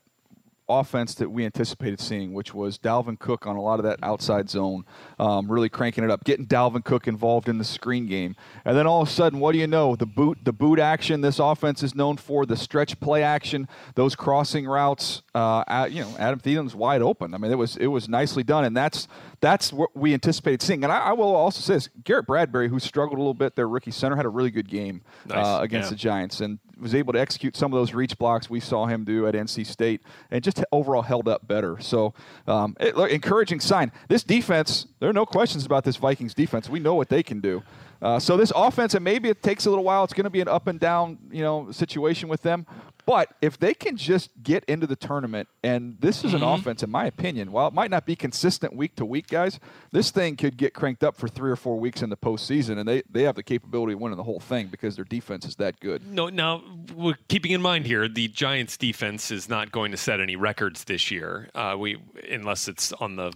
offense 0.70 1.14
that 1.16 1.30
we 1.30 1.44
anticipated 1.44 2.00
seeing, 2.00 2.32
which 2.32 2.54
was 2.54 2.78
Dalvin 2.78 3.18
Cook 3.18 3.46
on 3.46 3.56
a 3.56 3.62
lot 3.62 3.78
of 3.78 3.84
that 3.84 3.98
outside 4.02 4.48
zone, 4.48 4.84
um, 5.18 5.50
really 5.50 5.68
cranking 5.68 6.04
it 6.04 6.10
up, 6.10 6.24
getting 6.24 6.46
Dalvin 6.46 6.84
Cook 6.84 7.06
involved 7.08 7.48
in 7.48 7.58
the 7.58 7.64
screen 7.64 8.06
game, 8.06 8.36
and 8.64 8.76
then 8.76 8.86
all 8.86 9.02
of 9.02 9.08
a 9.08 9.10
sudden, 9.10 9.40
what 9.40 9.52
do 9.52 9.58
you 9.58 9.66
know? 9.66 9.96
The 9.96 10.06
boot, 10.06 10.38
the 10.44 10.52
boot 10.52 10.78
action. 10.78 11.20
This 11.20 11.38
offense 11.38 11.82
is 11.82 11.94
known 11.94 12.16
for 12.16 12.46
the 12.46 12.56
stretch 12.56 12.98
play 13.00 13.22
action, 13.22 13.68
those 13.94 14.14
crossing 14.14 14.66
routes. 14.66 15.22
Uh, 15.34 15.64
at- 15.66 15.92
you 15.92 16.02
know, 16.02 16.14
Adam 16.18 16.40
Thielen's 16.40 16.74
wide 16.74 17.02
open. 17.02 17.34
I 17.34 17.38
mean, 17.38 17.50
it 17.52 17.58
was 17.58 17.76
it 17.76 17.88
was 17.88 18.08
nicely 18.08 18.42
done, 18.42 18.64
and 18.64 18.76
that's 18.76 19.08
that's 19.40 19.72
what 19.72 19.96
we 19.96 20.14
anticipated 20.14 20.62
seeing. 20.62 20.84
And 20.84 20.92
I, 20.92 20.98
I 20.98 21.12
will 21.12 21.34
also 21.34 21.60
say 21.60 21.74
this: 21.74 21.88
Garrett 22.04 22.26
Bradbury, 22.26 22.68
who 22.68 22.78
struggled 22.78 23.18
a 23.18 23.22
little 23.22 23.34
bit, 23.34 23.56
their 23.56 23.68
rookie 23.68 23.90
center, 23.90 24.16
had 24.16 24.26
a 24.26 24.30
really 24.30 24.50
good 24.50 24.68
game 24.68 25.02
Nice, 25.26 25.46
uh, 25.46 25.60
against 25.62 25.86
yeah. 25.86 25.90
the 25.90 25.96
Giants 25.96 26.40
and 26.40 26.58
was 26.80 26.94
able 26.94 27.12
to 27.12 27.20
execute 27.20 27.56
some 27.56 27.72
of 27.72 27.78
those 27.78 27.92
reach 27.92 28.18
blocks 28.18 28.48
we 28.48 28.60
saw 28.60 28.86
him 28.86 29.04
do 29.04 29.26
at 29.26 29.34
NC 29.34 29.66
State 29.66 30.02
and 30.30 30.42
just 30.42 30.64
overall 30.72 31.02
held 31.02 31.28
up 31.28 31.46
better. 31.46 31.78
So, 31.80 32.14
um, 32.46 32.76
it, 32.80 32.96
look, 32.96 33.10
encouraging 33.10 33.60
sign. 33.60 33.92
This 34.08 34.22
defense, 34.22 34.86
there 34.98 35.08
are 35.08 35.14
no 35.14 35.26
questions 35.26 35.66
about 35.66 35.84
this 35.84 35.96
Vikings 35.96 36.34
defense. 36.34 36.68
We 36.68 36.80
know 36.80 36.94
what 36.94 37.08
they 37.08 37.22
can 37.22 37.40
do. 37.40 37.62
Uh, 38.02 38.18
so 38.18 38.36
this 38.36 38.52
offense, 38.56 38.94
and 38.94 39.04
maybe 39.04 39.28
it 39.28 39.42
takes 39.42 39.66
a 39.66 39.70
little 39.70 39.84
while. 39.84 40.04
It's 40.04 40.12
going 40.14 40.24
to 40.24 40.30
be 40.30 40.40
an 40.40 40.48
up 40.48 40.66
and 40.66 40.80
down, 40.80 41.18
you 41.30 41.42
know, 41.42 41.70
situation 41.70 42.28
with 42.28 42.42
them. 42.42 42.66
But 43.06 43.34
if 43.42 43.58
they 43.58 43.74
can 43.74 43.96
just 43.96 44.30
get 44.42 44.64
into 44.66 44.86
the 44.86 44.94
tournament, 44.94 45.48
and 45.64 45.96
this 46.00 46.24
is 46.24 46.32
an 46.32 46.40
Mm-hmm. 46.40 46.60
offense, 46.60 46.82
in 46.82 46.90
my 46.90 47.06
opinion, 47.06 47.50
while 47.50 47.66
it 47.68 47.74
might 47.74 47.90
not 47.90 48.06
be 48.06 48.14
consistent 48.16 48.74
week 48.76 48.94
to 48.96 49.04
week, 49.04 49.26
guys, 49.26 49.58
this 49.90 50.10
thing 50.10 50.36
could 50.36 50.56
get 50.56 50.74
cranked 50.74 51.02
up 51.02 51.16
for 51.16 51.26
three 51.28 51.50
or 51.50 51.56
four 51.56 51.78
weeks 51.78 52.02
in 52.02 52.08
the 52.10 52.16
postseason, 52.16 52.78
and 52.78 52.88
they, 52.88 53.02
they 53.10 53.24
have 53.24 53.34
the 53.34 53.42
capability 53.42 53.94
of 53.94 54.00
winning 54.00 54.16
the 54.16 54.22
whole 54.22 54.40
thing 54.40 54.68
because 54.68 54.96
their 54.96 55.04
defense 55.04 55.44
is 55.44 55.56
that 55.56 55.80
good. 55.80 56.06
No, 56.06 56.28
now 56.28 56.62
we're 56.94 57.18
keeping 57.28 57.50
in 57.52 57.60
mind 57.60 57.86
here 57.86 58.08
the 58.08 58.28
Giants' 58.28 58.76
defense 58.76 59.30
is 59.30 59.48
not 59.48 59.72
going 59.72 59.90
to 59.90 59.96
set 59.96 60.20
any 60.20 60.36
records 60.36 60.84
this 60.84 61.10
year. 61.10 61.48
Uh, 61.54 61.76
we 61.78 61.98
unless 62.30 62.68
it's 62.68 62.92
on 62.94 63.16
the 63.16 63.32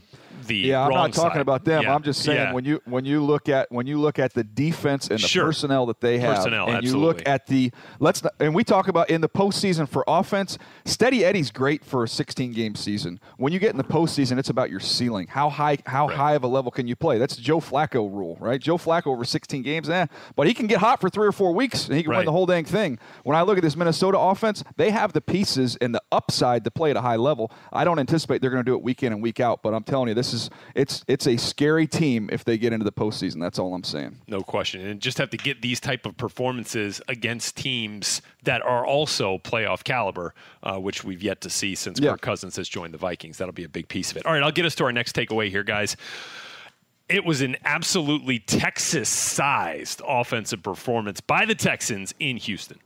the 0.47 0.57
Yeah, 0.57 0.85
I'm 0.85 0.91
not 0.93 1.13
talking 1.13 1.33
side. 1.33 1.41
about 1.41 1.65
them. 1.65 1.83
Yeah, 1.83 1.95
I'm 1.95 2.03
just 2.03 2.23
saying 2.23 2.39
yeah. 2.39 2.53
when 2.53 2.65
you 2.65 2.81
when 2.85 3.05
you 3.05 3.23
look 3.25 3.49
at 3.49 3.71
when 3.71 3.87
you 3.87 3.99
look 4.01 4.19
at 4.19 4.35
the 4.35 4.45
defense 4.45 5.09
and 5.09 5.19
the 5.19 5.27
Sure. 5.29 5.47
personnel 5.47 5.87
that 5.87 6.01
they 6.01 6.19
have, 6.19 6.37
Personnel, 6.37 6.69
and 6.69 6.85
you 6.85 6.97
look 6.99 7.27
at 7.27 7.47
the 7.47 7.71
let's 8.01 8.23
not, 8.23 8.35
and 8.41 8.55
we 8.55 8.65
talk 8.65 8.89
about 8.89 9.11
in 9.11 9.21
the 9.21 9.29
postseason 9.29 9.89
for 9.89 10.05
offense, 10.07 10.59
Steady 10.85 11.25
Eddie's 11.25 11.51
great 11.51 11.85
for 11.85 12.05
a 12.05 12.09
16 12.09 12.53
game 12.53 12.75
season. 12.75 13.21
When 13.37 13.53
you 13.53 13.59
get 13.59 13.71
in 13.71 13.77
the 13.79 13.85
postseason, 13.85 14.39
it's 14.39 14.51
about 14.51 14.71
your 14.71 14.81
ceiling. 14.81 15.27
How 15.29 15.49
high 15.51 15.79
how 15.87 16.09
high 16.09 16.35
of 16.35 16.45
a 16.45 16.49
level 16.49 16.71
can 16.71 16.87
you 16.87 16.97
play? 16.97 17.19
That's 17.19 17.37
Joe 17.37 17.61
Flacco 17.61 18.11
rule, 18.13 18.37
right? 18.41 18.61
Joe 18.61 18.79
Flacco 18.79 19.09
over 19.09 19.25
16 19.25 19.63
games, 19.63 19.89
eh? 19.89 20.07
But 20.37 20.47
he 20.47 20.55
can 20.55 20.67
get 20.67 20.79
hot 20.79 21.01
for 21.01 21.09
three 21.09 21.27
or 21.27 21.33
four 21.33 21.53
weeks 21.53 21.87
and 21.87 21.97
he 21.97 22.03
can 22.03 22.15
win 22.15 22.25
the 22.25 22.33
whole 22.33 22.47
dang 22.47 22.65
thing. 22.65 22.99
When 23.23 23.37
I 23.37 23.43
look 23.43 23.57
at 23.59 23.63
this 23.63 23.77
Minnesota 23.77 24.19
offense, 24.19 24.63
they 24.77 24.91
have 24.91 25.13
the 25.13 25.21
pieces 25.21 25.77
and 25.81 25.95
the 25.95 26.03
upside 26.13 26.65
to 26.65 26.71
play 26.71 26.91
at 26.91 26.97
a 26.97 27.01
high 27.01 27.17
level. 27.17 27.51
I 27.73 27.85
don't 27.85 27.99
anticipate 27.99 28.41
they're 28.41 28.51
going 28.51 28.65
to 28.65 28.71
do 28.71 28.75
it 28.75 28.83
week 28.83 29.03
in 29.03 29.13
and 29.13 29.23
week 29.23 29.41
out, 29.41 29.63
but 29.63 29.75
I'm 29.75 29.85
telling 29.85 30.09
you, 30.09 30.15
this 30.15 30.24
is 30.33 30.51
it's 30.75 31.05
it's 31.09 31.27
a 31.27 31.37
scary 31.37 31.87
team 31.87 32.31
if 32.33 32.45
they 32.45 32.57
get 32.57 32.73
into 32.73 32.85
the 32.85 32.93
postseason. 32.93 33.41
That's 33.41 33.59
all 33.59 33.75
I'm 33.75 33.85
saying. 33.85 34.19
No 34.29 34.41
question. 34.41 34.87
And 34.87 35.01
just 35.01 35.19
have 35.19 35.31
to 35.31 35.37
get 35.37 35.61
these 35.61 35.81
type 35.81 36.07
of 36.07 36.17
performances 36.17 37.03
against 37.09 37.57
teams 37.57 38.23
that 38.45 38.63
are 38.63 38.87
also 38.87 39.39
playoff 39.39 39.85
caliber, 39.85 40.35
uh, 40.63 40.79
which 40.79 41.05
we've 41.05 41.23
yet 41.23 41.41
to 41.43 41.51
see 41.51 41.75
since 41.75 41.99
Yeah. 42.01 42.13
Kirk 42.13 42.21
Cousins 42.23 42.57
has 42.57 42.69
joined 42.69 42.95
the 42.95 42.99
Vikings. 42.99 43.39
That'll 43.39 43.53
be 43.53 43.65
a 43.65 43.69
big 43.69 43.89
piece 43.89 44.11
of 44.11 44.17
it. 44.17 44.27
All 44.27 44.33
right, 44.33 44.43
I'll 44.43 44.53
get 44.53 44.65
us 44.65 44.75
to 44.77 44.85
our 44.85 44.93
next 44.93 45.15
takeaway 45.15 45.51
here, 45.51 45.65
guys. 45.65 45.97
It 47.09 47.25
was 47.25 47.43
an 47.43 47.57
absolutely 47.65 48.39
Texas 48.39 49.11
sized 49.11 50.01
offensive 50.07 50.63
performance 50.63 51.21
by 51.21 51.45
the 51.45 51.55
Texans 51.55 52.15
in 52.19 52.39
Houston. 52.39 52.79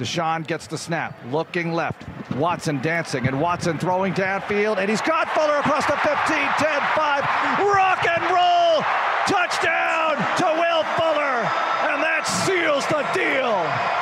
Deshaun 0.00 0.46
gets 0.46 0.66
the 0.66 0.78
snap, 0.78 1.14
looking 1.30 1.74
left. 1.74 2.06
Watson 2.36 2.80
dancing, 2.80 3.26
and 3.26 3.38
Watson 3.38 3.78
throwing 3.78 4.14
downfield, 4.14 4.78
and 4.78 4.88
he's 4.88 5.02
got 5.02 5.28
Fuller 5.32 5.58
across 5.58 5.84
the 5.84 5.92
15, 5.92 6.06
10, 6.06 6.80
5. 6.96 7.24
Rock 7.66 8.08
and 8.08 8.22
roll! 8.32 8.82
Touchdown 9.28 10.16
to 10.38 10.44
Will 10.58 10.84
Fuller! 10.96 11.44
And 11.92 12.02
that 12.02 12.24
seals 12.46 12.86
the 12.86 13.06
deal! 13.12 14.00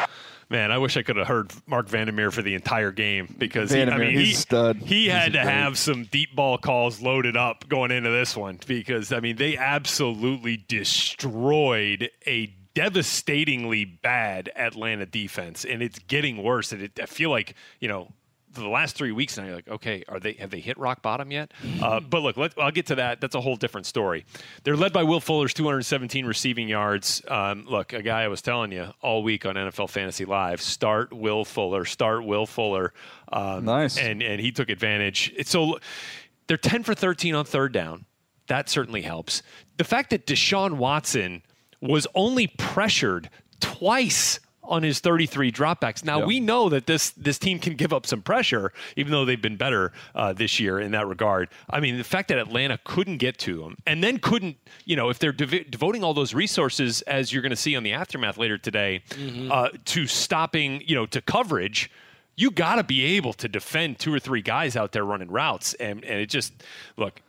Man, 0.50 0.70
I 0.70 0.78
wish 0.78 0.96
I 0.96 1.02
could 1.02 1.16
have 1.16 1.26
heard 1.26 1.52
Marc 1.66 1.88
Vandermeer 1.88 2.30
for 2.30 2.42
the 2.42 2.54
entire 2.54 2.92
game 2.92 3.34
because 3.36 3.72
he, 3.72 3.82
I 3.82 3.98
mean, 3.98 4.16
he, 4.16 4.32
stud. 4.34 4.76
he 4.76 5.08
had 5.08 5.32
to 5.32 5.40
great- 5.40 5.46
have 5.46 5.76
some 5.76 6.04
deep 6.04 6.34
ball 6.36 6.58
calls 6.58 7.02
loaded 7.02 7.36
up 7.36 7.68
going 7.68 7.90
into 7.90 8.08
this 8.10 8.36
one 8.36 8.58
because 8.66 9.12
I 9.12 9.20
mean 9.20 9.36
they 9.36 9.58
absolutely 9.58 10.56
destroyed 10.56 12.08
a 12.26 12.46
devastatingly 12.78 13.84
bad 13.84 14.50
Atlanta 14.54 15.04
defense, 15.04 15.64
and 15.64 15.82
it's 15.82 15.98
getting 15.98 16.42
worse. 16.44 16.70
And 16.70 16.82
it, 16.82 17.00
I 17.02 17.06
feel 17.06 17.28
like 17.30 17.54
you 17.80 17.88
know 17.88 18.12
the 18.52 18.68
last 18.68 18.94
three 18.94 19.10
weeks 19.10 19.36
now, 19.36 19.44
you're 19.46 19.56
like, 19.56 19.68
okay, 19.68 20.04
are 20.08 20.20
they 20.20 20.34
have 20.34 20.50
they 20.50 20.60
hit 20.60 20.78
rock 20.78 21.02
bottom 21.02 21.32
yet? 21.32 21.52
Uh, 21.82 21.98
but 22.10 22.22
look, 22.22 22.36
let, 22.36 22.52
I'll 22.56 22.70
get 22.70 22.86
to 22.86 22.94
that. 22.94 23.20
That's 23.20 23.34
a 23.34 23.40
whole 23.40 23.56
different 23.56 23.86
story. 23.86 24.24
They're 24.62 24.76
led 24.76 24.92
by 24.92 25.02
Will 25.02 25.18
Fuller's 25.18 25.54
217 25.54 26.24
receiving 26.24 26.68
yards. 26.68 27.20
Um, 27.26 27.66
look, 27.68 27.92
a 27.92 28.00
guy 28.02 28.22
I 28.22 28.28
was 28.28 28.42
telling 28.42 28.70
you 28.70 28.92
all 29.02 29.24
week 29.24 29.44
on 29.44 29.56
NFL 29.56 29.90
Fantasy 29.90 30.24
Live: 30.24 30.60
start 30.60 31.12
Will 31.12 31.44
Fuller, 31.44 31.84
start 31.84 32.24
Will 32.24 32.46
Fuller. 32.46 32.92
Um, 33.32 33.64
Nice. 33.64 33.98
and 33.98 34.22
and 34.22 34.40
he 34.40 34.52
took 34.52 34.70
advantage. 34.70 35.34
So 35.48 35.80
they're 36.46 36.56
10 36.56 36.84
for 36.84 36.94
13 36.94 37.34
on 37.34 37.44
third 37.44 37.72
down. 37.72 38.04
That 38.46 38.68
certainly 38.68 39.02
helps. 39.02 39.42
The 39.78 39.84
fact 39.84 40.10
that 40.10 40.26
Deshaun 40.26 40.76
Watson 40.76 41.42
was 41.80 42.06
only 42.14 42.46
pressured 42.46 43.30
twice 43.60 44.40
on 44.62 44.82
his 44.82 45.00
33 45.00 45.50
dropbacks. 45.50 46.04
Now 46.04 46.18
Yeah. 46.20 46.26
we 46.26 46.40
know 46.40 46.68
that 46.68 46.86
this 46.86 47.08
this 47.10 47.38
team 47.38 47.58
can 47.58 47.74
give 47.74 47.90
up 47.90 48.04
some 48.04 48.20
pressure, 48.20 48.70
even 48.96 49.12
though 49.12 49.24
they've 49.24 49.40
been 49.40 49.56
better 49.56 49.92
uh, 50.14 50.34
this 50.34 50.60
year 50.60 50.78
in 50.78 50.90
that 50.90 51.06
regard. 51.06 51.48
I 51.70 51.80
mean, 51.80 51.96
the 51.96 52.04
fact 52.04 52.28
that 52.28 52.38
Atlanta 52.38 52.78
couldn't 52.84 53.16
get 53.16 53.38
to 53.38 53.62
him 53.64 53.76
and 53.86 54.04
then 54.04 54.18
couldn't, 54.18 54.58
you 54.84 54.94
know, 54.94 55.08
if 55.08 55.18
they're 55.18 55.32
dev- 55.32 55.70
devoting 55.70 56.04
all 56.04 56.12
those 56.12 56.34
resources, 56.34 57.00
as 57.02 57.32
you're 57.32 57.40
going 57.40 57.48
to 57.50 57.56
see 57.56 57.76
on 57.76 57.82
the 57.82 57.94
aftermath 57.94 58.36
later 58.36 58.58
today, 58.58 59.02
uh, 59.50 59.70
to 59.86 60.06
stopping, 60.06 60.82
you 60.86 60.94
know, 60.94 61.06
to 61.06 61.20
coverage 61.22 61.90
you 62.36 62.52
got 62.52 62.76
to 62.76 62.84
be 62.84 63.02
able 63.16 63.32
to 63.32 63.48
defend 63.48 63.98
two 63.98 64.14
or 64.14 64.20
three 64.20 64.42
guys 64.42 64.76
out 64.76 64.92
there 64.92 65.04
running 65.04 65.28
routes. 65.28 65.74
And, 65.74 66.04
and 66.04 66.20
it 66.20 66.26
just, 66.28 66.52
look, 66.96 67.20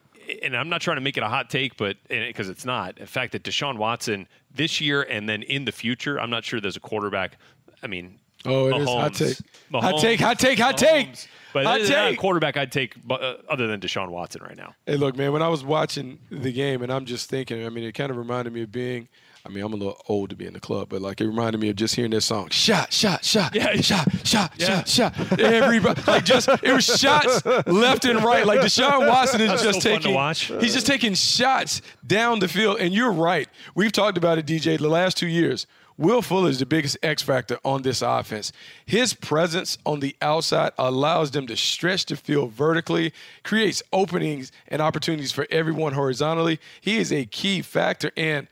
and 0.44 0.56
I'm 0.56 0.70
not 0.70 0.82
trying 0.82 0.98
to 0.98 1.02
make 1.02 1.18
it 1.18 1.24
a 1.24 1.28
hot 1.30 1.50
take, 1.50 1.78
but 1.78 1.98
because 2.08 2.50
it's 2.50 2.66
not. 2.66 2.96
The 2.98 3.08
fact 3.08 3.32
that 3.34 3.44
Deshaun 3.44 3.78
Watson 3.78 4.28
this 4.54 4.80
year 4.82 5.02
and 5.04 5.28
then 5.30 5.44
in 5.44 5.66
the 5.66 5.72
future, 5.72 6.20
I'm 6.20 6.30
not 6.30 6.44
sure 6.44 6.60
there's 6.62 6.78
a 6.78 6.82
quarterback. 6.82 7.38
I 7.84 7.88
mean, 7.88 8.20
Oh, 8.46 8.68
it 8.70 8.78
is 8.78 8.88
hot 8.88 9.14
take. 9.16 9.38
Mahomes- 9.70 9.82
Hot 9.82 10.02
take, 10.02 10.20
hot 10.22 10.40
take, 10.40 10.60
hot 10.60 10.78
take. 10.78 11.10
Mahomes. 11.10 11.28
But 11.52 11.66
Hot 11.66 11.78
there's 11.80 11.90
not 11.90 12.08
a 12.08 12.10
take. 12.12 12.20
quarterback 12.20 12.56
I'd 12.58 12.72
take 12.72 12.94
uh, 13.10 13.34
other 13.50 13.68
than 13.68 13.82
Deshaun 13.82 14.10
Watson 14.10 14.42
right 14.44 14.56
now. 14.56 14.76
Hey, 14.86 14.96
look, 14.96 15.18
man, 15.18 15.34
when 15.34 15.42
I 15.42 15.50
was 15.50 15.64
watching 15.64 16.20
the 16.32 16.52
game 16.54 16.82
and 16.82 16.90
I'm 16.94 17.06
just 17.06 17.30
thinking, 17.30 17.66
I 17.66 17.70
mean, 17.70 17.84
it 17.84 17.92
kind 17.94 18.12
of 18.12 18.18
reminded 18.18 18.54
me 18.54 18.62
of 18.62 18.72
being, 18.72 19.10
I 19.46 19.50
mean, 19.50 19.64
I'm 19.64 19.74
a 19.74 19.76
little 19.78 20.02
old 20.08 20.30
to 20.32 20.36
be 20.36 20.46
in 20.46 20.54
the 20.54 20.60
club, 20.60 20.90
but 20.90 21.02
like 21.02 21.22
it 21.22 21.28
reminded 21.28 21.60
me 21.62 21.70
of 21.70 21.76
just 21.76 21.96
hearing 21.96 22.12
this 22.12 22.26
song, 22.26 22.50
shot, 22.50 22.92
shot, 22.92 23.24
shot, 23.24 23.56
Yeah. 23.56 23.74
shot, 23.82 24.08
shot, 24.28 24.52
Yeah. 24.58 24.84
shot, 24.84 24.88
shot. 25.18 25.40
Everybody, 25.40 26.02
like 26.08 26.26
just, 26.26 26.50
it 26.62 26.74
was 26.74 26.86
shots 26.86 27.46
left 27.66 28.06
and 28.06 28.24
right. 28.24 28.46
Like 28.46 28.60
Deshaun 28.60 29.08
Watson 29.08 29.42
is 29.42 29.50
That's 29.50 29.64
just 29.64 29.82
so 29.82 29.90
taking, 29.90 30.60
he's 30.60 30.74
just 30.74 30.86
taking 30.88 31.14
shots 31.14 31.82
down 32.06 32.40
the 32.40 32.48
field. 32.48 32.80
And 32.80 32.94
you're 32.94 33.12
right. 33.12 33.48
We've 33.76 33.92
talked 33.92 34.18
about 34.18 34.38
it, 34.38 34.46
DJ, 34.46 34.78
the 34.78 34.90
last 34.90 35.18
two 35.18 35.28
years. 35.28 35.66
Will 35.98 36.22
Fuller 36.22 36.50
is 36.50 36.60
the 36.60 36.66
biggest 36.66 36.98
X 37.04 37.22
factor 37.22 37.60
on 37.66 37.82
this 37.82 38.02
offense. 38.02 38.54
His 38.86 39.14
presence 39.14 39.78
on 39.86 40.00
the 40.00 40.16
outside 40.22 40.72
allows 40.78 41.32
them 41.32 41.46
to 41.48 41.58
stretch 41.58 42.06
the 42.06 42.16
field 42.16 42.54
vertically, 42.54 43.12
creates 43.44 43.84
openings 43.92 44.54
and 44.70 44.82
opportunities 44.82 45.34
for 45.34 45.46
everyone 45.52 45.92
horizontally. 45.92 46.58
He 46.80 47.00
is 47.00 47.12
a 47.12 47.26
key 47.26 47.62
factor. 47.62 48.12
And 48.16 48.48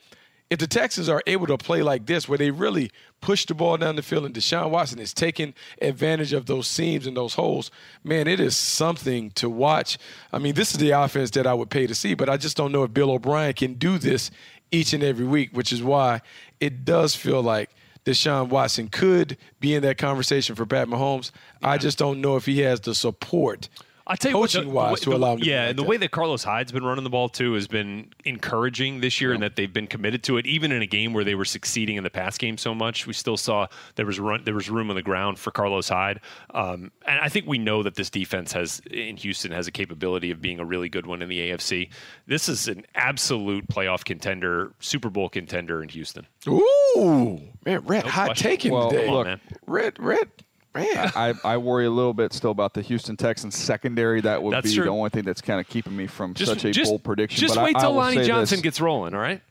if 0.50 0.60
the 0.60 0.68
Texans 0.68 1.10
are 1.10 1.22
able 1.28 1.48
to 1.48 1.58
play 1.58 1.82
like 1.82 2.06
this, 2.06 2.30
where 2.30 2.38
they 2.38 2.52
really 2.52 2.92
push 3.20 3.46
the 3.46 3.54
ball 3.54 3.78
down 3.78 3.96
the 3.96 4.02
field 4.02 4.26
and 4.26 4.34
Deshaun 4.34 4.70
Watson 4.70 5.00
is 5.00 5.14
taking 5.14 5.54
advantage 5.82 6.32
of 6.32 6.46
those 6.46 6.68
seams 6.68 7.06
and 7.06 7.18
those 7.18 7.34
holes, 7.34 7.70
man, 8.04 8.28
it 8.28 8.40
is 8.40 8.56
something 8.56 9.32
to 9.32 9.50
watch. 9.50 9.98
I 10.32 10.40
mean, 10.40 10.56
this 10.56 10.72
is 10.72 10.78
the 10.78 10.92
offense 10.92 11.32
that 11.32 11.46
I 11.46 11.54
would 11.54 11.70
pay 11.70 11.86
to 11.88 11.96
see, 11.96 12.14
but 12.14 12.30
I 12.30 12.38
just 12.38 12.56
don't 12.56 12.72
know 12.72 12.84
if 12.84 12.94
Bill 12.94 13.12
O'Brien 13.12 13.54
can 13.54 13.74
do 13.74 13.98
this 13.98 14.32
each 14.72 14.94
and 14.94 15.04
every 15.04 15.26
week, 15.26 15.50
which 15.52 15.74
is 15.74 15.84
why 15.84 16.22
it 16.60 16.86
does 16.86 17.16
feel 17.16 17.42
like 17.42 17.70
Deshaun 18.06 18.48
Watson 18.48 18.88
could 18.88 19.38
be 19.60 19.76
in 19.76 19.84
that 19.84 19.98
conversation 19.98 20.56
for 20.56 20.66
Pat 20.66 20.88
Mahomes. 20.88 21.32
I 21.62 21.78
just 21.78 21.98
don't 21.98 22.22
know 22.22 22.38
if 22.38 22.46
he 22.46 22.60
has 22.62 22.80
the 22.80 22.96
support 22.96 23.68
I 24.10 24.16
tell 24.16 24.32
you 24.32 24.38
what, 24.38 24.50
the- 24.52 24.60
coaching 24.60 24.74
wise 24.74 25.00
the, 25.00 25.04
to 25.06 25.10
the- 25.12 25.16
allow 25.18 25.34
him 25.34 25.40
yeah, 25.44 25.62
like 25.62 25.70
and 25.72 25.80
the 25.80 25.84
way 25.84 25.98
that 25.98 26.12
Carlos 26.12 26.44
Hyde's 26.44 26.72
been 26.72 26.84
running 26.86 27.04
the 27.04 27.10
ball 27.10 27.28
too 27.30 27.54
has 27.54 27.68
been 27.68 28.10
encouraging 28.26 29.02
this 29.02 29.20
year, 29.20 29.34
and 29.34 29.44
that 29.44 29.56
they've 29.56 29.72
been 29.74 29.88
committed 29.88 30.24
to 30.24 30.38
it. 30.38 30.46
Even 30.48 30.72
in 30.72 30.82
a 30.82 30.86
game 30.88 31.14
where 31.14 31.24
they 31.24 31.36
were 31.36 31.46
succeeding 31.46 31.98
in 31.98 32.04
the 32.04 32.10
pass 32.10 32.38
game 32.38 32.58
so 32.58 32.74
much, 32.74 33.06
we 33.06 33.14
still 33.14 33.38
saw 33.38 33.68
there 33.96 34.06
was 34.06 34.20
run, 34.20 34.44
there 34.46 34.54
was 34.54 34.70
room 34.70 34.90
on 34.90 34.96
the 34.96 35.02
ground 35.02 35.38
for 35.40 35.52
Carlos 35.52 35.90
Hyde. 35.90 36.20
Um, 36.54 36.92
and 37.06 37.20
I 37.20 37.30
think 37.30 37.48
we 37.48 37.58
know 37.58 37.84
that 37.84 37.96
this 37.96 38.10
defense 38.10 38.54
has 38.54 38.82
in 38.90 39.18
Houston 39.18 39.52
has 39.52 39.68
a 39.68 39.72
capability 39.72 40.32
of 40.32 40.42
being 40.42 40.60
a 40.60 40.66
really 40.66 40.90
good 40.90 41.06
one 41.06 41.22
in 41.22 41.28
the 41.30 41.40
AFC. 41.52 41.90
This 42.28 42.48
is 42.48 42.68
an 42.68 42.86
absolute 42.96 43.68
playoff 43.68 44.06
contender, 44.06 44.74
Super 44.80 45.10
Bowl 45.10 45.28
contender 45.30 45.84
in 45.84 45.90
Houston. 45.90 46.26
Ooh, 46.48 47.40
man, 47.66 47.82
Rhett 47.86 48.06
No 48.06 48.12
hot 48.12 48.26
question. 48.28 48.50
taking 48.50 48.72
Well, 48.72 48.90
today. 48.90 49.06
Come 49.06 49.10
on, 49.14 49.18
look, 49.18 49.28
man. 49.28 49.42
Rhett, 49.66 50.00
Rhett, 50.00 50.44
man. 50.78 51.12
I, 51.16 51.34
I 51.44 51.58
worry 51.58 51.86
a 51.86 51.90
little 51.90 52.14
bit 52.14 52.34
still 52.34 52.52
about 52.52 52.74
the 52.74 52.82
Houston 52.82 53.18
Texans 53.18 53.58
secondary. 53.58 54.22
That 54.22 54.42
would 54.44 54.54
That's 54.54 54.70
be 54.70 54.76
true. 54.76 54.86
the 54.86 54.90
only 54.92 55.10
thing 55.10 55.24
that's 55.24 55.42
kind 55.42 55.60
of 55.60 55.68
keeping 55.68 55.96
me 55.96 56.08
from 56.08 56.34
Just, 56.34 56.52
such 56.52 56.66
a 56.66 56.72
just, 56.72 56.90
bold 56.90 57.04
prediction. 57.04 57.40
Just 57.40 57.56
but 57.56 57.66
wait 57.66 57.76
I 57.76 57.82
till 57.82 57.92
will 57.92 57.98
Lonnie 57.98 58.24
Johnson 58.24 58.58
this. 58.58 58.62
gets 58.64 58.82
rolling. 58.82 59.14
All 59.14 59.20
right. 59.20 59.42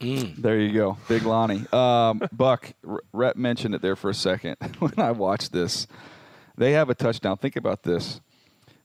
There 0.00 0.58
you 0.58 0.72
go, 0.72 0.96
Big 1.08 1.22
Lonnie. 1.22 1.64
Um, 1.72 2.22
Buck, 2.32 2.72
R- 2.88 3.02
Rhett 3.12 3.36
mentioned 3.36 3.76
it 3.76 3.82
there 3.82 3.94
for 3.94 4.10
a 4.10 4.14
second. 4.14 4.56
when 4.80 4.94
I 4.98 5.12
watched 5.12 5.52
this, 5.52 5.86
they 6.56 6.72
have 6.72 6.90
a 6.90 6.94
touchdown. 6.94 7.36
Think 7.36 7.54
about 7.54 7.84
this. 7.84 8.20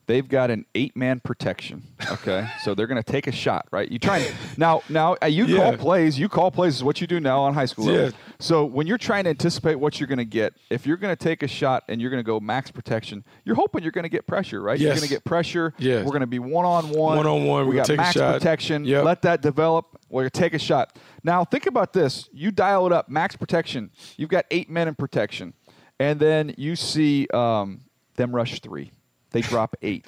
They've 0.07 0.27
got 0.27 0.49
an 0.49 0.65
eight-man 0.73 1.19
protection. 1.19 1.83
Okay, 2.09 2.47
so 2.63 2.73
they're 2.73 2.87
going 2.87 3.01
to 3.03 3.11
take 3.11 3.27
a 3.27 3.31
shot, 3.31 3.67
right? 3.71 3.91
You 3.91 3.99
try 3.99 4.19
and, 4.19 4.35
now. 4.57 4.81
Now 4.87 5.17
uh, 5.21 5.25
you 5.27 5.45
Yeah. 5.45 5.57
call 5.57 5.77
plays. 5.77 6.17
You 6.17 6.29
call 6.29 6.49
plays 6.49 6.77
is 6.77 6.83
what 6.83 7.01
you 7.01 7.07
do 7.07 7.19
now 7.19 7.41
on 7.41 7.53
high 7.53 7.65
school. 7.65 7.85
level. 7.85 8.05
Yeah. 8.05 8.11
So 8.39 8.63
when 8.63 8.87
you're 8.87 8.97
trying 8.97 9.25
to 9.25 9.31
anticipate 9.31 9.75
what 9.75 9.99
you're 9.99 10.07
going 10.07 10.17
to 10.19 10.23
get, 10.25 10.53
if 10.69 10.87
you're 10.87 10.95
going 10.97 11.15
to 11.15 11.21
take 11.21 11.43
a 11.43 11.47
shot 11.47 11.83
and 11.89 11.99
you're 12.01 12.09
going 12.09 12.23
to 12.23 12.25
go 12.25 12.39
max 12.39 12.71
protection, 12.71 13.25
you're 13.43 13.55
hoping 13.57 13.83
you're 13.83 13.91
going 13.91 14.03
to 14.03 14.09
get 14.09 14.25
pressure, 14.27 14.61
right? 14.61 14.79
Yes. 14.79 14.85
You're 14.85 14.95
going 14.95 15.07
to 15.09 15.13
get 15.13 15.23
pressure. 15.25 15.73
Yes. 15.77 16.05
We're 16.05 16.11
going 16.11 16.21
to 16.21 16.27
be 16.27 16.39
one-on-one. 16.39 17.17
One-on-one, 17.17 17.63
We 17.67 17.75
we'll 17.75 17.77
got 17.79 17.85
take 17.87 17.97
a 17.97 18.01
max 18.01 18.13
shot. 18.13 18.33
protection. 18.35 18.85
Yep. 18.85 19.03
Let 19.03 19.21
that 19.23 19.41
develop. 19.41 19.87
Well, 20.09 20.23
you 20.23 20.29
take 20.29 20.53
a 20.53 20.59
shot. 20.59 20.97
Now 21.23 21.43
think 21.43 21.65
about 21.65 21.91
this. 21.91 22.29
You 22.31 22.51
dial 22.51 22.85
it 22.85 22.93
up, 22.93 23.09
max 23.09 23.35
protection. 23.35 23.91
You've 24.15 24.29
got 24.29 24.45
eight 24.51 24.69
men 24.69 24.87
in 24.87 24.95
protection, 24.95 25.53
and 25.99 26.17
then 26.17 26.55
you 26.57 26.77
see 26.77 27.27
um, 27.33 27.81
them 28.15 28.33
rush 28.33 28.61
three. 28.61 28.91
They 29.41 29.47
drop 29.47 29.75
eight. 29.81 30.05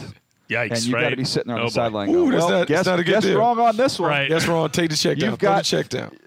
Yikes! 0.50 0.72
and 0.72 0.84
you've 0.86 1.00
got 1.00 1.10
to 1.12 1.16
be 1.16 1.24
sitting 1.26 1.48
there 1.50 1.58
on 1.58 1.62
Oh, 1.62 1.66
the 1.68 1.72
sideline. 1.72 2.10
Ooh, 2.10 2.14
going, 2.14 2.32
that's 2.32 2.42
well, 2.46 2.50
not- 2.60 2.68
guess, 2.68 2.78
that's 2.80 2.88
not 2.88 3.00
a 3.00 3.04
good 3.04 3.22
guess 3.22 3.26
wrong 3.36 3.60
on 3.60 3.78
this 3.78 4.00
one. 4.00 4.10
Right. 4.10 4.30
That's 4.30 4.48
wrong. 4.48 4.70
Take 4.72 4.90
the 4.90 4.96
check 4.98 5.18
down. 5.20 5.30
You've 5.32 5.40
Throw 5.40 5.50
got- 5.50 5.58
the 5.58 5.64
check 5.64 5.90
down. 5.90 6.18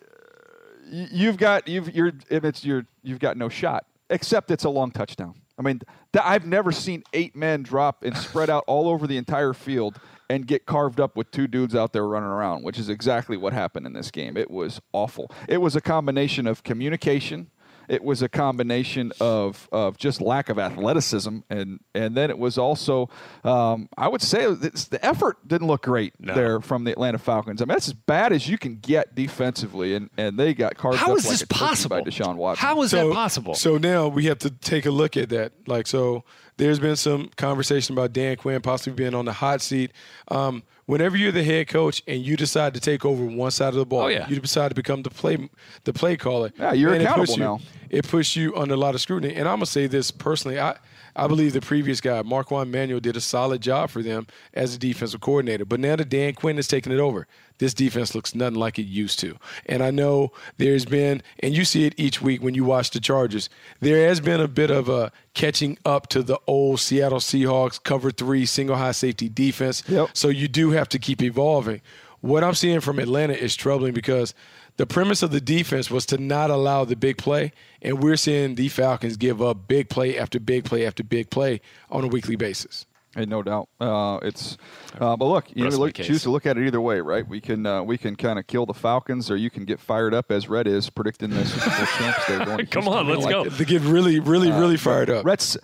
You've 0.90 1.36
got 1.38 1.66
you've 1.68 1.94
you're 1.94 2.12
if 2.30 2.44
it's 2.44 2.64
you're 2.64 2.84
you've 3.02 3.18
got 3.18 3.36
no 3.36 3.48
shot 3.48 3.86
except 4.10 4.50
it's 4.50 4.64
a 4.64 4.68
long 4.68 4.90
touchdown. 4.90 5.34
I 5.58 5.62
mean, 5.62 5.80
th- 6.12 6.24
I've 6.24 6.46
never 6.46 6.70
seen 6.70 7.02
eight 7.14 7.34
men 7.34 7.62
drop 7.62 8.04
and 8.04 8.16
spread 8.16 8.50
out 8.50 8.64
all 8.66 8.88
over 8.88 9.06
the 9.06 9.16
entire 9.16 9.54
field 9.54 9.98
and 10.28 10.46
get 10.46 10.66
carved 10.66 11.00
up 11.00 11.16
with 11.16 11.30
two 11.30 11.46
dudes 11.46 11.74
out 11.74 11.92
there 11.92 12.06
running 12.06 12.28
around, 12.28 12.62
which 12.62 12.78
is 12.78 12.88
exactly 12.88 13.36
what 13.36 13.52
happened 13.52 13.86
in 13.86 13.92
this 13.92 14.10
game. 14.10 14.36
It 14.36 14.50
was 14.50 14.80
awful. 14.92 15.30
It 15.48 15.58
was 15.58 15.76
a 15.76 15.80
combination 15.80 16.46
of 16.46 16.62
communication. 16.62 17.50
It 17.88 18.02
was 18.04 18.22
a 18.22 18.28
combination 18.28 19.12
of, 19.20 19.68
of 19.72 19.98
just 19.98 20.20
lack 20.20 20.48
of 20.48 20.58
athleticism, 20.58 21.38
and, 21.50 21.80
and 21.94 22.16
then 22.16 22.30
it 22.30 22.38
was 22.38 22.58
also, 22.58 23.10
um, 23.44 23.88
I 23.96 24.08
would 24.08 24.22
say, 24.22 24.44
it's, 24.44 24.86
the 24.86 25.04
effort 25.04 25.36
didn't 25.46 25.66
look 25.66 25.82
great 25.82 26.14
No. 26.20 26.34
there 26.34 26.60
from 26.60 26.84
the 26.84 26.92
Atlanta 26.92 27.18
Falcons. 27.18 27.60
I 27.60 27.64
mean, 27.64 27.74
that's 27.74 27.88
as 27.88 27.94
bad 27.94 28.32
as 28.32 28.48
you 28.48 28.56
can 28.58 28.76
get 28.76 29.14
defensively, 29.14 29.94
and, 29.94 30.10
and 30.16 30.38
they 30.38 30.54
got 30.54 30.76
carved 30.76 30.98
How 30.98 31.12
up 31.12 31.18
is 31.18 31.24
like 31.26 31.32
this 31.32 31.42
a 31.42 31.46
possible? 31.48 31.96
by 31.96 32.02
Deshaun 32.02 32.36
Watson. 32.36 32.66
How 32.66 32.80
is 32.82 32.92
that 32.92 33.12
possible? 33.12 33.54
So 33.54 33.78
now 33.78 34.08
we 34.08 34.26
have 34.26 34.38
to 34.40 34.50
take 34.50 34.86
a 34.86 34.90
look 34.90 35.16
at 35.16 35.28
that. 35.30 35.52
Like, 35.66 35.86
so 35.86 36.24
there's 36.56 36.78
been 36.78 36.96
some 36.96 37.30
conversation 37.36 37.94
about 37.94 38.12
Dan 38.12 38.36
Quinn 38.36 38.60
possibly 38.62 38.94
being 38.94 39.14
on 39.14 39.24
the 39.24 39.32
hot 39.32 39.60
seat. 39.60 39.92
Um, 40.28 40.62
whenever 40.92 41.16
you're 41.16 41.32
the 41.32 41.42
head 41.42 41.66
coach 41.68 42.02
and 42.06 42.22
you 42.22 42.36
decide 42.36 42.74
to 42.74 42.80
take 42.80 43.04
over 43.04 43.24
one 43.24 43.50
side 43.50 43.68
of 43.68 43.74
the 43.74 43.86
ball, 43.86 44.02
Oh, 44.02 44.06
yeah. 44.08 44.28
you 44.28 44.38
decide 44.40 44.68
to 44.68 44.74
become 44.74 45.02
the 45.02 45.10
play 45.10 45.48
the 45.84 45.92
play 45.92 46.16
caller. 46.16 46.52
Yeah, 46.58 46.72
you're 46.72 46.92
and 46.92 47.02
it 47.02 47.08
puts 47.08 47.32
accountable 47.34 47.38
you- 47.38 47.44
now. 47.44 47.60
It 47.90 48.08
puts 48.08 48.36
you 48.36 48.54
under 48.56 48.74
a 48.74 48.76
lot 48.76 48.94
of 48.94 49.00
scrutiny. 49.00 49.34
And 49.34 49.48
I'm 49.48 49.56
gonna 49.56 49.66
say 49.66 49.86
this 49.86 50.10
personally, 50.10 50.58
I. 50.60 50.76
I 51.14 51.26
believe 51.26 51.52
the 51.52 51.60
previous 51.60 52.00
guy, 52.00 52.22
Marquand 52.22 52.72
Manuel, 52.72 52.98
did 52.98 53.18
a 53.18 53.20
solid 53.20 53.60
job 53.60 53.90
for 53.90 54.02
them 54.02 54.26
as 54.54 54.74
a 54.74 54.78
defensive 54.78 55.20
coordinator. 55.20 55.66
But 55.66 55.78
now 55.78 55.94
that 55.96 56.08
Dan 56.08 56.32
Quinn 56.32 56.56
is 56.58 56.66
taking 56.66 56.90
it 56.90 57.00
over, 57.00 57.26
this 57.62 57.72
defense 57.72 58.12
looks 58.12 58.34
nothing 58.34 58.58
like 58.58 58.76
it 58.76 58.86
used 58.86 59.20
to. 59.20 59.36
And 59.66 59.84
I 59.84 59.92
know 59.92 60.32
there's 60.56 60.84
been, 60.84 61.22
and 61.38 61.56
you 61.56 61.64
see 61.64 61.86
it 61.86 61.94
each 61.96 62.20
week 62.20 62.42
when 62.42 62.54
you 62.54 62.64
watch 62.64 62.90
the 62.90 62.98
Chargers, 62.98 63.48
there 63.78 64.08
has 64.08 64.18
been 64.18 64.40
a 64.40 64.48
bit 64.48 64.68
of 64.68 64.88
a 64.88 65.12
catching 65.34 65.78
up 65.84 66.08
to 66.08 66.24
the 66.24 66.40
old 66.48 66.80
Seattle 66.80 67.20
Seahawks 67.20 67.80
cover 67.80 68.10
three 68.10 68.46
single 68.46 68.74
high 68.74 68.90
safety 68.90 69.28
defense. 69.28 69.84
Yep. 69.86 70.08
So 70.12 70.28
you 70.28 70.48
do 70.48 70.72
have 70.72 70.88
to 70.88 70.98
keep 70.98 71.22
evolving. 71.22 71.80
What 72.20 72.42
I'm 72.42 72.54
seeing 72.54 72.80
from 72.80 72.98
Atlanta 72.98 73.34
is 73.34 73.54
troubling 73.54 73.94
because 73.94 74.34
the 74.76 74.86
premise 74.86 75.22
of 75.22 75.30
the 75.30 75.40
defense 75.40 75.88
was 75.88 76.04
to 76.06 76.18
not 76.18 76.50
allow 76.50 76.84
the 76.84 76.96
big 76.96 77.16
play, 77.16 77.52
and 77.80 78.02
we're 78.02 78.16
seeing 78.16 78.56
the 78.56 78.70
Falcons 78.70 79.16
give 79.16 79.40
up 79.40 79.68
big 79.68 79.88
play 79.88 80.18
after 80.18 80.40
big 80.40 80.64
play 80.64 80.84
after 80.84 81.04
big 81.04 81.30
play 81.30 81.60
on 81.90 82.02
a 82.02 82.08
weekly 82.08 82.34
basis. 82.34 82.86
Hey, 83.14 83.26
no 83.26 83.42
doubt. 83.42 83.68
Uh, 83.78 84.18
it's, 84.22 84.56
uh, 84.98 85.16
but 85.16 85.26
look, 85.26 85.44
you 85.54 85.64
Rest 85.64 85.76
look, 85.78 85.92
choose 85.94 86.22
to 86.22 86.30
look 86.30 86.46
at 86.46 86.56
it 86.56 86.66
either 86.66 86.80
way, 86.80 87.00
right? 87.00 87.28
We 87.28 87.42
can 87.42 87.66
uh, 87.66 87.82
we 87.82 87.98
can 87.98 88.16
kind 88.16 88.38
of 88.38 88.46
kill 88.46 88.64
the 88.64 88.72
Falcons, 88.72 89.30
or 89.30 89.36
you 89.36 89.50
can 89.50 89.64
get 89.66 89.80
fired 89.80 90.14
up 90.14 90.32
as 90.32 90.48
Rhett 90.48 90.66
is 90.66 90.88
predicting 90.88 91.28
the 91.30 91.44
Super 91.44 91.68
Bowl 91.76 91.86
champs. 91.98 92.26
They're 92.26 92.44
going. 92.44 92.58
to 92.58 92.66
Come 92.66 92.84
Houston. 92.84 92.98
on, 93.06 93.08
let's 93.08 93.22
like 93.24 93.32
go. 93.32 93.44
it. 93.44 93.50
They 93.50 93.64
get 93.66 93.82
really, 93.82 94.18
really, 94.18 94.50
really 94.50 94.78
fired 94.78 95.10
up. 95.10 95.26
Rhett's 95.26 95.58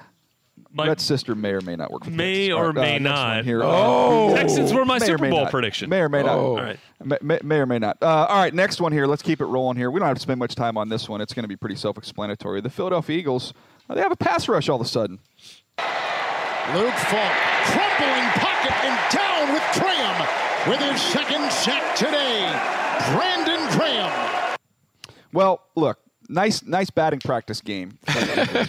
My- 0.70 0.88
Rhett's 0.88 1.04
sister 1.04 1.34
may 1.34 1.52
or 1.52 1.62
may 1.62 1.74
not 1.74 1.90
work. 1.90 2.04
For 2.04 2.10
the 2.10 2.16
May 2.16 2.48
Texans. 2.48 2.52
or 2.58 2.66
All 2.66 2.72
right, 2.72 2.76
uh, 2.76 2.80
may 2.82 2.98
next 2.98 3.02
not. 3.04 3.44
Here. 3.46 3.60
Oh. 3.64 4.34
Texans 4.36 4.72
were 4.74 4.84
my 4.84 4.98
May 4.98 5.06
Super 5.06 5.30
Bowl 5.30 5.44
not. 5.44 5.50
prediction. 5.50 5.88
May 5.88 6.00
or 6.00 6.10
may 6.10 6.22
not. 6.22 6.36
Oh. 6.36 6.50
All 6.50 6.56
right. 6.62 6.78
May, 7.02 7.16
may, 7.22 7.38
may 7.42 7.56
or 7.56 7.66
may 7.66 7.78
not. 7.78 7.96
Uh, 8.02 8.26
all 8.28 8.36
right, 8.36 8.52
next 8.52 8.78
one 8.78 8.92
here. 8.92 9.06
Let's 9.06 9.22
keep 9.22 9.40
it 9.40 9.46
rolling 9.46 9.78
here. 9.78 9.90
We 9.90 10.00
don't 10.00 10.08
have 10.08 10.16
to 10.18 10.22
spend 10.22 10.38
much 10.38 10.54
time 10.54 10.76
on 10.76 10.90
this 10.90 11.08
one. 11.08 11.22
It's 11.22 11.32
going 11.32 11.44
to 11.44 11.48
be 11.48 11.56
pretty 11.56 11.76
self-explanatory. 11.76 12.60
The 12.60 12.68
Philadelphia 12.68 13.16
Eagles, 13.16 13.54
uh, 13.88 13.94
they 13.94 14.02
have 14.02 14.12
a 14.12 14.16
pass 14.16 14.48
rush 14.48 14.68
all 14.68 14.78
of 14.78 14.86
a 14.86 14.88
sudden. 14.88 15.20
Luke 16.74 16.92
Falk, 16.92 17.32
crumpling 17.64 18.28
pocket 18.36 18.74
and 18.84 18.98
down 19.10 19.54
with 19.54 19.62
Graham 19.72 20.28
with 20.68 20.78
his 20.80 21.00
second 21.00 21.50
sack 21.50 21.96
today. 21.96 22.44
Brandon 23.12 23.66
Graham. 23.70 24.58
Well, 25.32 25.62
look, 25.76 25.98
nice, 26.28 26.62
nice 26.62 26.90
batting 26.90 27.20
practice 27.20 27.60
game. 27.60 27.98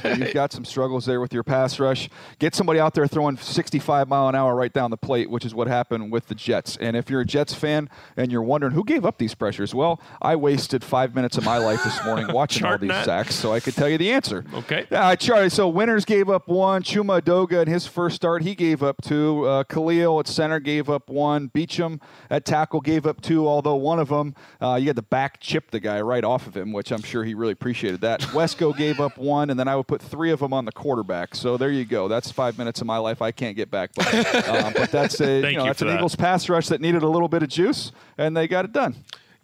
You've 0.04 0.34
got 0.34 0.52
some 0.52 0.66
struggles 0.66 1.06
there 1.06 1.20
with 1.22 1.34
your 1.34 1.44
pass 1.44 1.80
rush. 1.80 2.10
Get 2.40 2.56
somebody 2.56 2.80
out 2.80 2.94
there 2.94 3.08
throwing 3.08 3.38
65 3.38 4.08
mile 4.08 4.28
an 4.28 4.36
hour 4.36 4.56
right 4.56 4.72
down 4.72 4.92
the 4.92 4.98
plate, 4.98 5.30
which 5.30 5.46
is 5.46 5.54
what 5.54 5.68
happened 5.68 6.12
with 6.12 6.28
the 6.28 6.36
Jets. 6.36 6.78
And 6.78 6.96
if 6.96 7.10
you're 7.10 7.22
a 7.22 7.26
Jets 7.26 7.54
fan 7.54 7.90
and 8.18 8.32
you're 8.32 8.42
wondering 8.42 8.74
who 8.74 8.84
gave 8.84 9.06
up 9.06 9.18
these 9.18 9.36
pressures, 9.36 9.76
well, 9.76 10.02
I 10.22 10.36
wasted 10.36 10.84
five 10.84 11.16
minutes 11.16 11.38
of 11.38 11.46
my 11.46 11.58
life 11.58 11.84
this 11.84 12.04
morning 12.04 12.28
watching 12.34 12.66
all 12.66 12.78
these 12.78 12.90
that. 12.90 13.06
sacks, 13.06 13.36
so 13.36 13.54
I 13.54 13.60
could 13.60 13.76
tell 13.76 13.90
you 13.90 13.98
the 13.98 14.12
answer. 14.12 14.46
Okay. 14.54 14.86
I 14.92 15.16
charted. 15.16 15.52
So 15.52 15.68
Winters 15.68 16.06
gave 16.06 16.30
up 16.30 16.48
one. 16.48 16.84
Chuma 16.84 17.22
Edoga 17.22 17.62
in 17.62 17.68
his 17.68 17.86
first 17.86 18.16
start, 18.16 18.42
he 18.44 18.56
gave 18.56 18.82
up 18.84 19.02
two. 19.02 19.46
Uh, 19.46 19.64
Kalil 19.64 20.20
at 20.20 20.28
center 20.28 20.60
gave 20.60 20.90
up 20.90 21.10
one. 21.10 21.50
Beachum 21.50 22.00
at 22.30 22.46
tackle 22.46 22.82
gave 22.82 23.06
up 23.06 23.22
two, 23.22 23.48
although 23.48 23.76
one 23.76 24.00
of 24.00 24.10
them, 24.10 24.36
uh, 24.62 24.76
you 24.80 24.88
had 24.88 24.96
the 24.96 25.02
back 25.02 25.40
chip 25.40 25.72
the 25.72 25.80
guy 25.80 26.02
right 26.02 26.24
off 26.24 26.48
of 26.48 26.56
him, 26.56 26.72
which 26.72 26.92
I'm 26.92 27.02
sure 27.02 27.24
he 27.24 27.34
really 27.34 27.49
appreciated 27.54 28.02
that. 28.02 28.22
Wesco 28.22 28.76
gave 28.78 29.00
up 29.00 29.18
one, 29.18 29.50
and 29.50 29.60
then 29.60 29.68
I 29.68 29.76
would 29.76 29.88
put 29.88 30.02
three 30.02 30.32
of 30.32 30.40
them 30.40 30.54
on 30.54 30.66
the 30.66 30.72
quarterback. 30.72 31.36
So 31.36 31.58
there 31.58 31.72
you 31.72 31.86
go. 31.86 32.08
That's 32.08 32.32
five 32.32 32.58
minutes 32.58 32.82
of 32.82 32.88
my 32.88 32.98
life 32.98 33.22
I 33.22 33.32
can't 33.32 33.56
get 33.56 33.70
back. 33.72 33.92
But, 33.96 34.14
um, 34.50 34.74
but 34.76 34.92
that's 34.92 35.20
a 35.22 35.36
you 35.38 35.42
know, 35.42 35.50
you 35.50 35.70
that's 35.70 35.82
an 35.82 35.88
that. 35.88 35.96
Eagles 35.98 36.16
pass 36.16 36.48
rush 36.50 36.68
that 36.68 36.82
needed 36.82 37.04
a 37.04 37.08
little 37.08 37.28
bit 37.28 37.44
of 37.44 37.50
juice, 37.50 37.92
and 38.18 38.36
they 38.36 38.48
got 38.48 38.66
it 38.66 38.72
done. 38.72 38.96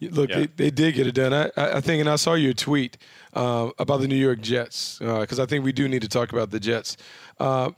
Look, 0.01 0.29
Yeah. 0.29 0.39
they, 0.39 0.45
they 0.47 0.71
did 0.71 0.95
get 0.95 1.07
it 1.07 1.13
done. 1.15 1.33
I, 1.33 1.45
I 1.55 1.77
I 1.77 1.81
think, 1.81 2.01
and 2.01 2.09
I 2.09 2.17
saw 2.17 2.33
your 2.33 2.53
tweet 2.53 2.97
uh, 3.33 3.69
about 3.79 4.01
the 4.01 4.07
New 4.07 4.15
York 4.17 4.41
Jets 4.41 4.99
because 4.99 5.39
I 5.39 5.45
think 5.45 5.63
we 5.63 5.71
do 5.71 5.87
need 5.87 6.01
to 6.01 6.09
talk 6.09 6.31
about 6.33 6.51
the 6.51 6.59
Jets. 6.59 6.97
Uh, 7.39 7.71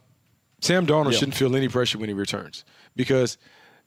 Sam 0.60 0.86
Darnold 0.86 1.12
Yeah. 1.12 1.18
shouldn't 1.18 1.36
feel 1.36 1.54
any 1.54 1.68
pressure 1.68 1.98
when 1.98 2.08
he 2.08 2.14
returns 2.14 2.64
because 2.96 3.38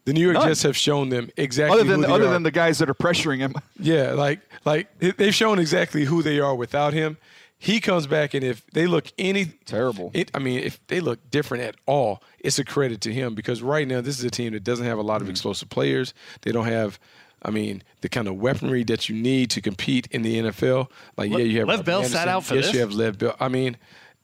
the 0.04 0.12
New 0.12 0.20
York 0.22 0.34
None. 0.34 0.48
Jets 0.48 0.62
have 0.64 0.76
shown 0.76 1.08
them 1.08 1.30
exactly 1.36 1.80
Other 1.80 1.88
than 1.88 2.00
who 2.02 2.06
they 2.08 2.12
other 2.12 2.26
are. 2.26 2.32
than 2.32 2.42
the 2.42 2.50
guys 2.50 2.78
that 2.78 2.90
are 2.90 2.94
pressuring 2.94 3.38
him. 3.38 3.54
Yeah, 3.78 4.12
like 4.12 4.40
like 4.64 4.96
they- 4.98 5.10
they've 5.12 5.34
shown 5.34 5.58
exactly 5.58 6.04
who 6.04 6.22
they 6.22 6.38
are 6.40 6.54
without 6.54 6.92
him. 6.92 7.16
He 7.58 7.78
comes 7.78 8.08
back, 8.08 8.34
and 8.34 8.42
if 8.42 8.66
they 8.72 8.88
look 8.88 9.06
any 9.18 9.44
Terrible. 9.66 10.10
it, 10.14 10.32
I 10.34 10.40
mean, 10.40 10.58
if 10.64 10.84
they 10.88 10.98
look 10.98 11.30
different 11.30 11.62
at 11.62 11.76
all, 11.86 12.20
it's 12.40 12.58
a 12.58 12.64
credit 12.64 13.00
to 13.02 13.12
him 13.12 13.36
because 13.36 13.62
right 13.62 13.86
now 13.86 14.00
this 14.00 14.18
is 14.18 14.24
a 14.24 14.30
team 14.30 14.52
that 14.54 14.64
doesn't 14.64 14.84
have 14.86 14.98
a 14.98 15.02
lot 15.02 15.16
of 15.16 15.22
Mm-hmm. 15.22 15.30
explosive 15.30 15.68
players. 15.70 16.12
They 16.42 16.50
don't 16.50 16.66
have 16.66 16.98
I 17.44 17.50
mean, 17.50 17.82
the 18.02 18.08
kind 18.08 18.28
of 18.28 18.36
weaponry 18.36 18.84
that 18.84 19.08
you 19.08 19.16
need 19.16 19.50
to 19.50 19.60
compete 19.60 20.06
in 20.12 20.22
the 20.22 20.38
NFL. 20.42 20.88
Like, 21.16 21.30
Le- 21.32 21.38
yeah, 21.40 21.44
you 21.44 21.58
have 21.58 21.68
Lev 21.68 21.84
Bell 21.84 22.04
sat 22.04 22.28
out 22.28 22.44
for 22.44 22.54
yes, 22.54 22.66
this? 22.66 22.74
you 22.74 22.80
have 22.80 22.92
Lev 22.92 23.18
Bell. 23.18 23.34
I 23.40 23.48
mean, 23.48 23.76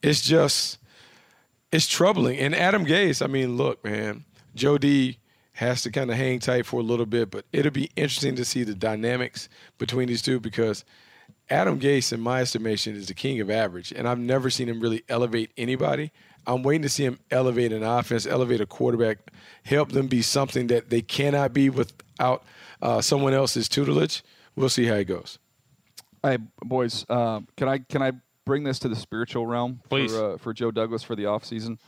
it's 0.02 0.20
just 0.20 0.78
it's 1.72 1.86
troubling. 1.88 2.38
And 2.38 2.54
Adam 2.54 2.86
Gase, 2.86 3.20
I 3.22 3.26
mean, 3.26 3.56
look, 3.56 3.84
man, 3.84 4.24
Joe 4.54 4.78
D 4.78 5.18
has 5.58 5.82
to 5.82 5.90
kind 5.90 6.08
of 6.08 6.16
hang 6.16 6.38
tight 6.38 6.64
for 6.64 6.78
a 6.78 6.84
little 6.84 7.04
bit, 7.04 7.32
but 7.32 7.44
it'll 7.52 7.72
be 7.72 7.90
interesting 7.96 8.36
to 8.36 8.44
see 8.44 8.62
the 8.62 8.76
dynamics 8.76 9.48
between 9.76 10.06
these 10.06 10.22
two 10.22 10.38
because 10.38 10.84
Adam 11.50 11.80
Gase, 11.80 12.12
in 12.12 12.20
my 12.20 12.42
estimation, 12.42 12.94
is 12.94 13.08
the 13.08 13.14
king 13.14 13.40
of 13.40 13.50
average, 13.50 13.90
and 13.90 14.06
I've 14.06 14.20
never 14.20 14.50
seen 14.50 14.68
him 14.68 14.78
really 14.78 15.02
elevate 15.08 15.50
anybody. 15.56 16.12
I'm 16.46 16.62
waiting 16.62 16.82
to 16.82 16.88
see 16.88 17.04
him 17.04 17.18
elevate 17.32 17.72
an 17.72 17.82
offense, 17.82 18.24
elevate 18.24 18.60
a 18.60 18.66
quarterback, 18.66 19.32
help 19.64 19.90
them 19.90 20.06
be 20.06 20.22
something 20.22 20.68
that 20.68 20.90
they 20.90 21.02
cannot 21.02 21.52
be 21.52 21.70
without 21.70 22.44
uh, 22.80 23.00
someone 23.00 23.34
else's 23.34 23.68
tutelage. 23.68 24.22
We'll 24.54 24.68
see 24.68 24.86
how 24.86 24.94
it 24.94 25.06
goes. 25.06 25.40
Hey, 26.22 26.38
boys, 26.62 27.04
uh, 27.08 27.40
can 27.56 27.68
I 27.68 27.78
can 27.78 28.00
I 28.00 28.12
bring 28.44 28.62
this 28.62 28.78
to 28.78 28.88
the 28.88 28.96
spiritual 28.96 29.44
realm 29.44 29.80
Please. 29.90 30.12
for 30.12 30.34
uh, 30.34 30.38
for 30.38 30.54
Joe 30.54 30.70
Douglas 30.70 31.02
for 31.02 31.16
the 31.16 31.24
offseason? 31.24 31.78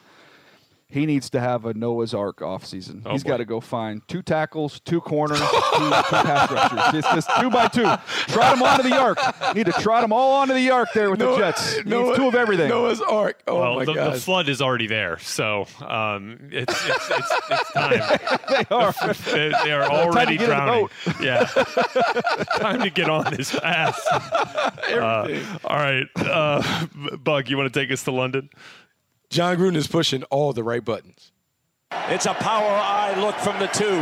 He 0.91 1.07
needs 1.07 1.31
to 1.31 1.41
have 1.41 1.65
a 1.67 1.73
Noah's 1.73 2.13
Ark 2.13 2.39
offseason. 2.39 3.03
Oh, 3.07 3.13
He's 3.13 3.23
boy. 3.23 3.31
got 3.31 3.37
to 3.37 3.45
go 3.45 3.61
find 3.61 4.07
two 4.09 4.23
tackles, 4.23 4.81
two 4.81 5.01
corners, 5.01 5.39
two, 5.39 5.47
two 5.47 5.91
pass 5.91 6.51
rushers. 6.51 6.95
It's 6.95 7.09
just 7.15 7.31
two 7.39 7.49
by 7.49 7.69
two. 7.69 7.85
Trot 8.33 8.57
them 8.57 8.63
onto 8.63 8.89
the 8.89 8.99
ark. 8.99 9.19
Need 9.55 9.67
to 9.67 9.73
trot 9.73 10.03
them 10.03 10.13
all 10.13 10.33
onto 10.33 10.53
the 10.53 10.69
ark 10.71 10.89
there 10.93 11.11
with 11.11 11.21
the 11.21 11.37
Jets. 11.37 11.77
He 11.77 11.83
needs 11.85 12.17
two 12.17 12.27
of 12.27 12.35
everything. 12.35 12.69
Noah's 12.69 13.01
Ark. 13.01 13.41
Oh 13.47 13.61
well, 13.61 13.75
my 13.77 13.85
the, 13.85 13.95
God. 13.95 14.15
the 14.15 14.21
flood 14.21 14.49
is 14.49 14.61
already 14.61 14.89
there, 14.89 15.19
so 15.21 15.67
um, 15.87 16.49
it's, 16.51 16.73
it's, 16.89 17.11
it's, 17.11 17.33
it's 17.51 17.73
time. 17.73 18.19
they 18.49 18.75
are. 18.75 18.93
they, 19.27 19.53
they 19.65 19.73
are 19.73 19.85
already 19.85 20.37
get 20.37 20.47
drowning. 20.47 20.89
Yeah, 21.21 21.45
time 22.57 22.81
to 22.81 22.91
get 22.91 23.09
on 23.09 23.33
this 23.35 23.57
pass. 23.59 24.01
Uh, 24.91 25.41
all 25.65 25.77
right, 25.77 26.07
uh, 26.17 26.87
Buck, 27.23 27.49
you 27.49 27.57
want 27.57 27.73
to 27.73 27.81
take 27.81 27.93
us 27.93 28.03
to 28.05 28.11
London? 28.11 28.51
Jon 29.31 29.57
Gruden 29.57 29.77
is 29.77 29.87
pushing 29.87 30.25
all 30.25 30.53
the 30.53 30.65
right 30.65 30.85
buttons. 30.85 31.31
It's 32.09 32.27
a 32.27 32.35
power 32.35 32.69
I 32.69 33.15
look 33.21 33.37
from 33.37 33.61
the 33.61 33.69
two. 33.69 34.01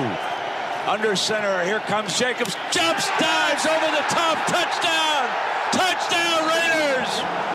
Under 0.91 1.15
center, 1.17 1.63
here 1.67 1.81
comes 1.81 2.19
Jacobs. 2.19 2.55
Jumps, 2.71 3.07
dives 3.21 3.67
over 3.67 3.91
the 3.95 4.05
top. 4.09 4.39
Touchdown! 4.47 5.29
Touchdown, 5.71 6.49
Raiders! 6.49 7.55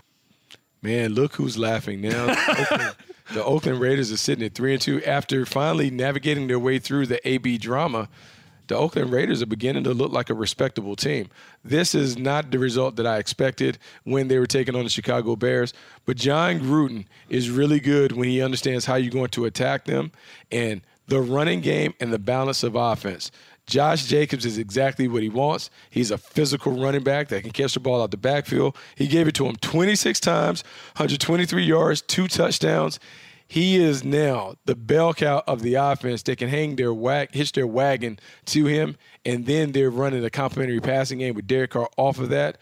Man, 0.82 1.14
look 1.14 1.34
who's 1.34 1.58
laughing 1.58 2.00
now. 2.00 2.26
The 2.26 2.54
Oakland, 2.70 2.96
the 3.32 3.44
Oakland 3.44 3.80
Raiders 3.80 4.12
are 4.12 4.18
sitting 4.18 4.44
at 4.44 4.54
three 4.54 4.74
and 4.74 4.80
two 4.80 5.02
after 5.02 5.44
finally 5.44 5.90
navigating 5.90 6.46
their 6.46 6.60
way 6.60 6.78
through 6.78 7.06
the 7.06 7.26
AB 7.28 7.58
drama. 7.58 8.08
The 8.66 8.76
Oakland 8.76 9.12
Raiders 9.12 9.42
are 9.42 9.46
beginning 9.46 9.84
to 9.84 9.92
look 9.92 10.10
like 10.10 10.30
a 10.30 10.34
respectable 10.34 10.96
team. 10.96 11.28
This 11.62 11.94
is 11.94 12.16
not 12.16 12.50
the 12.50 12.58
result 12.58 12.96
that 12.96 13.06
I 13.06 13.18
expected 13.18 13.78
when 14.04 14.28
they 14.28 14.38
were 14.38 14.46
taking 14.46 14.74
on 14.74 14.84
the 14.84 14.90
Chicago 14.90 15.36
Bears, 15.36 15.74
but 16.06 16.16
Jon 16.16 16.60
Gruden 16.60 17.04
is 17.28 17.50
really 17.50 17.78
good 17.78 18.12
when 18.12 18.28
he 18.28 18.40
understands 18.40 18.86
how 18.86 18.94
you're 18.94 19.12
going 19.12 19.28
to 19.30 19.44
attack 19.44 19.84
them 19.84 20.12
and 20.50 20.80
the 21.08 21.20
running 21.20 21.60
game 21.60 21.92
and 22.00 22.12
the 22.12 22.18
balance 22.18 22.62
of 22.62 22.74
offense. 22.74 23.30
Josh 23.66 24.06
Jacobs 24.06 24.44
is 24.44 24.58
exactly 24.58 25.08
what 25.08 25.22
he 25.22 25.28
wants. 25.28 25.70
He's 25.90 26.10
a 26.10 26.18
physical 26.18 26.72
running 26.72 27.02
back 27.02 27.28
that 27.28 27.42
can 27.42 27.52
catch 27.52 27.74
the 27.74 27.80
ball 27.80 28.02
out 28.02 28.10
the 28.10 28.16
backfield. 28.16 28.76
He 28.94 29.06
gave 29.06 29.26
it 29.26 29.34
to 29.36 29.46
him 29.46 29.56
26 29.56 30.20
times, 30.20 30.64
123 30.96 31.64
yards, 31.64 32.02
two 32.02 32.28
touchdowns. 32.28 32.98
He 33.46 33.76
is 33.76 34.04
now 34.04 34.54
the 34.64 34.74
bell 34.74 35.14
cow 35.14 35.42
of 35.46 35.62
the 35.62 35.74
offense. 35.74 36.22
They 36.22 36.36
can 36.36 36.48
hang 36.48 36.76
their 36.76 36.92
wag, 36.92 37.32
hitch 37.34 37.52
their 37.52 37.66
wagon 37.66 38.18
to 38.46 38.66
him, 38.66 38.96
and 39.24 39.46
then 39.46 39.72
they're 39.72 39.90
running 39.90 40.24
a 40.24 40.30
complimentary 40.30 40.80
passing 40.80 41.18
game 41.18 41.34
with 41.34 41.46
Derek 41.46 41.70
Carr 41.70 41.88
off 41.96 42.18
of 42.18 42.30
that. 42.30 42.58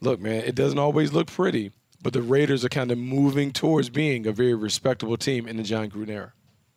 Look, 0.00 0.20
man, 0.20 0.44
it 0.44 0.54
doesn't 0.54 0.78
always 0.78 1.12
look 1.12 1.26
pretty, 1.26 1.72
but 2.02 2.12
the 2.12 2.22
Raiders 2.22 2.64
are 2.64 2.70
kind 2.70 2.90
of 2.90 2.98
moving 2.98 3.52
towards 3.52 3.90
being 3.90 4.26
a 4.26 4.32
very 4.32 4.54
respectable 4.54 5.16
team 5.16 5.46
in 5.46 5.56
the 5.56 5.62
Jon 5.62 5.90
Gruden 5.90 6.08
era. 6.08 6.32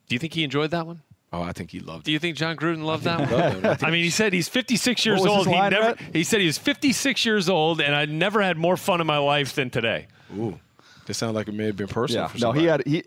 Do 0.09 0.15
you 0.15 0.19
think 0.19 0.33
he 0.33 0.43
enjoyed 0.43 0.71
that 0.71 0.85
one? 0.85 1.01
Oh, 1.31 1.41
I 1.41 1.51
think 1.51 1.71
he 1.71 1.79
loved 1.79 2.01
it. 2.01 2.05
Do 2.05 2.11
you 2.11 2.19
think 2.19 2.37
Jon 2.37 2.55
Gruden 2.55 2.83
loved 2.83 3.05
that 3.05 3.31
one? 3.31 3.65
I 3.65 3.77
I 3.87 3.89
mean, 3.89 4.03
he 4.03 4.11
said 4.11 4.33
he's 4.33 4.47
56 4.47 5.03
years 5.03 5.25
old. 5.25 5.47
He 5.47 5.53
never. 5.53 5.95
He 6.13 6.23
said 6.23 6.41
he 6.41 6.45
was 6.45 6.59
56 6.59 7.25
years 7.25 7.49
old, 7.49 7.81
and 7.81 7.95
I 7.95 8.05
never 8.05 8.41
had 8.41 8.55
more 8.55 8.77
fun 8.77 9.01
in 9.01 9.07
my 9.07 9.17
life 9.17 9.55
than 9.55 9.71
today. 9.71 10.07
Ooh, 10.37 10.59
this 11.05 11.17
sounds 11.17 11.35
like 11.35 11.47
it 11.47 11.53
may 11.53 11.65
have 11.65 11.75
been 11.77 11.87
personal. 11.87 12.23
Yeah, 12.23 12.27
for 12.27 12.37
no, 12.37 12.39
somebody. 12.39 12.59
he 12.61 12.65
had 12.67 12.87
he. 12.87 13.03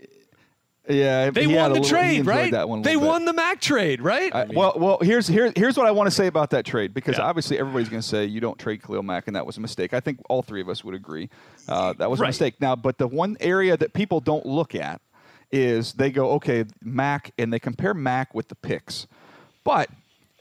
Yeah, 0.89 1.31
They 1.31 1.47
he 1.47 1.53
had 1.53 1.63
won 1.63 1.71
a 1.73 1.75
the 1.75 1.81
little- 1.81 1.99
trade, 1.99 2.19
enjoyed 2.21 2.27
right? 2.29 2.53
That 2.53 2.69
one 2.69 2.83
they 2.83 2.91
little 2.91 3.01
bit. 3.03 3.09
won 3.09 3.25
the 3.25 3.33
Mack 3.33 3.61
trade, 3.61 4.01
right? 4.01 4.33
I- 4.33 4.45
well, 4.45 4.75
well, 4.77 4.99
here's 5.03 5.27
here, 5.27 5.53
here's 5.57 5.77
what 5.77 5.85
I 5.85 5.91
want 5.91 6.07
to 6.07 6.13
say 6.13 6.29
about 6.29 6.51
that 6.51 6.65
trade 6.65 6.95
because 6.95 7.19
Yeah. 7.19 7.25
obviously 7.25 7.59
everybody's 7.59 7.89
going 7.89 8.03
to 8.03 8.07
say 8.07 8.25
you 8.25 8.41
don't 8.41 8.57
trade 8.57 8.85
Khalil 8.85 9.03
Mack 9.03 9.27
and 9.27 9.35
that 9.35 9.45
was 9.45 9.57
a 9.57 9.61
mistake. 9.61 9.93
I 9.93 9.99
think 9.99 10.21
all 10.29 10.43
three 10.43 10.61
of 10.61 10.69
us 10.69 10.85
would 10.85 10.95
agree 10.95 11.29
uh, 11.69 11.93
that 11.95 12.09
was 12.09 12.21
Right. 12.21 12.27
a 12.27 12.29
mistake. 12.29 12.61
Now, 12.61 12.77
but 12.77 12.99
the 12.99 13.09
one 13.09 13.37
area 13.41 13.77
that 13.77 13.95
people 13.95 14.21
don't 14.21 14.47
look 14.47 14.77
at 14.77 15.01
is 15.51 15.95
they 15.95 16.13
go 16.13 16.31
okay 16.35 16.65
Mack, 16.85 17.33
and 17.37 17.53
they 17.53 17.59
compare 17.59 17.93
Mack 17.93 18.33
with 18.33 18.47
the 18.47 18.55
picks, 18.55 19.09
but 19.65 19.91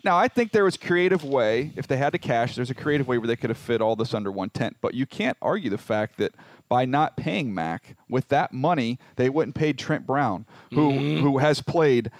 now 0.05 0.17
I 0.17 0.27
think 0.27 0.51
there 0.51 0.63
was 0.63 0.75
a 0.75 0.79
creative 0.79 1.23
way 1.23 1.71
if 1.75 1.87
they 1.87 1.97
had 1.97 2.13
to 2.13 2.19
cash. 2.19 2.55
There's 2.55 2.69
a 2.69 2.75
creative 2.75 3.07
way 3.07 3.17
where 3.17 3.27
they 3.27 3.35
could 3.35 3.49
have 3.49 3.57
fit 3.57 3.81
all 3.81 3.95
this 3.95 4.13
under 4.13 4.31
one 4.31 4.51
tent. 4.51 4.77
But 4.79 4.93
you 4.93 5.05
can't 5.07 5.35
argue 5.41 5.71
the 5.71 5.79
fact 5.79 6.17
that 6.19 6.33
by 6.69 6.85
not 6.85 7.17
paying 7.17 7.53
Mack 7.53 7.95
with 8.07 8.27
that 8.29 8.53
money, 8.53 8.99
they 9.15 9.29
wouldn't 9.29 9.55
pay 9.55 9.73
Trent 9.73 10.05
Brown, 10.05 10.45
who 10.71 10.91
mm-hmm. 10.91 11.23
who 11.23 11.39
has 11.39 11.61
played 11.61 12.11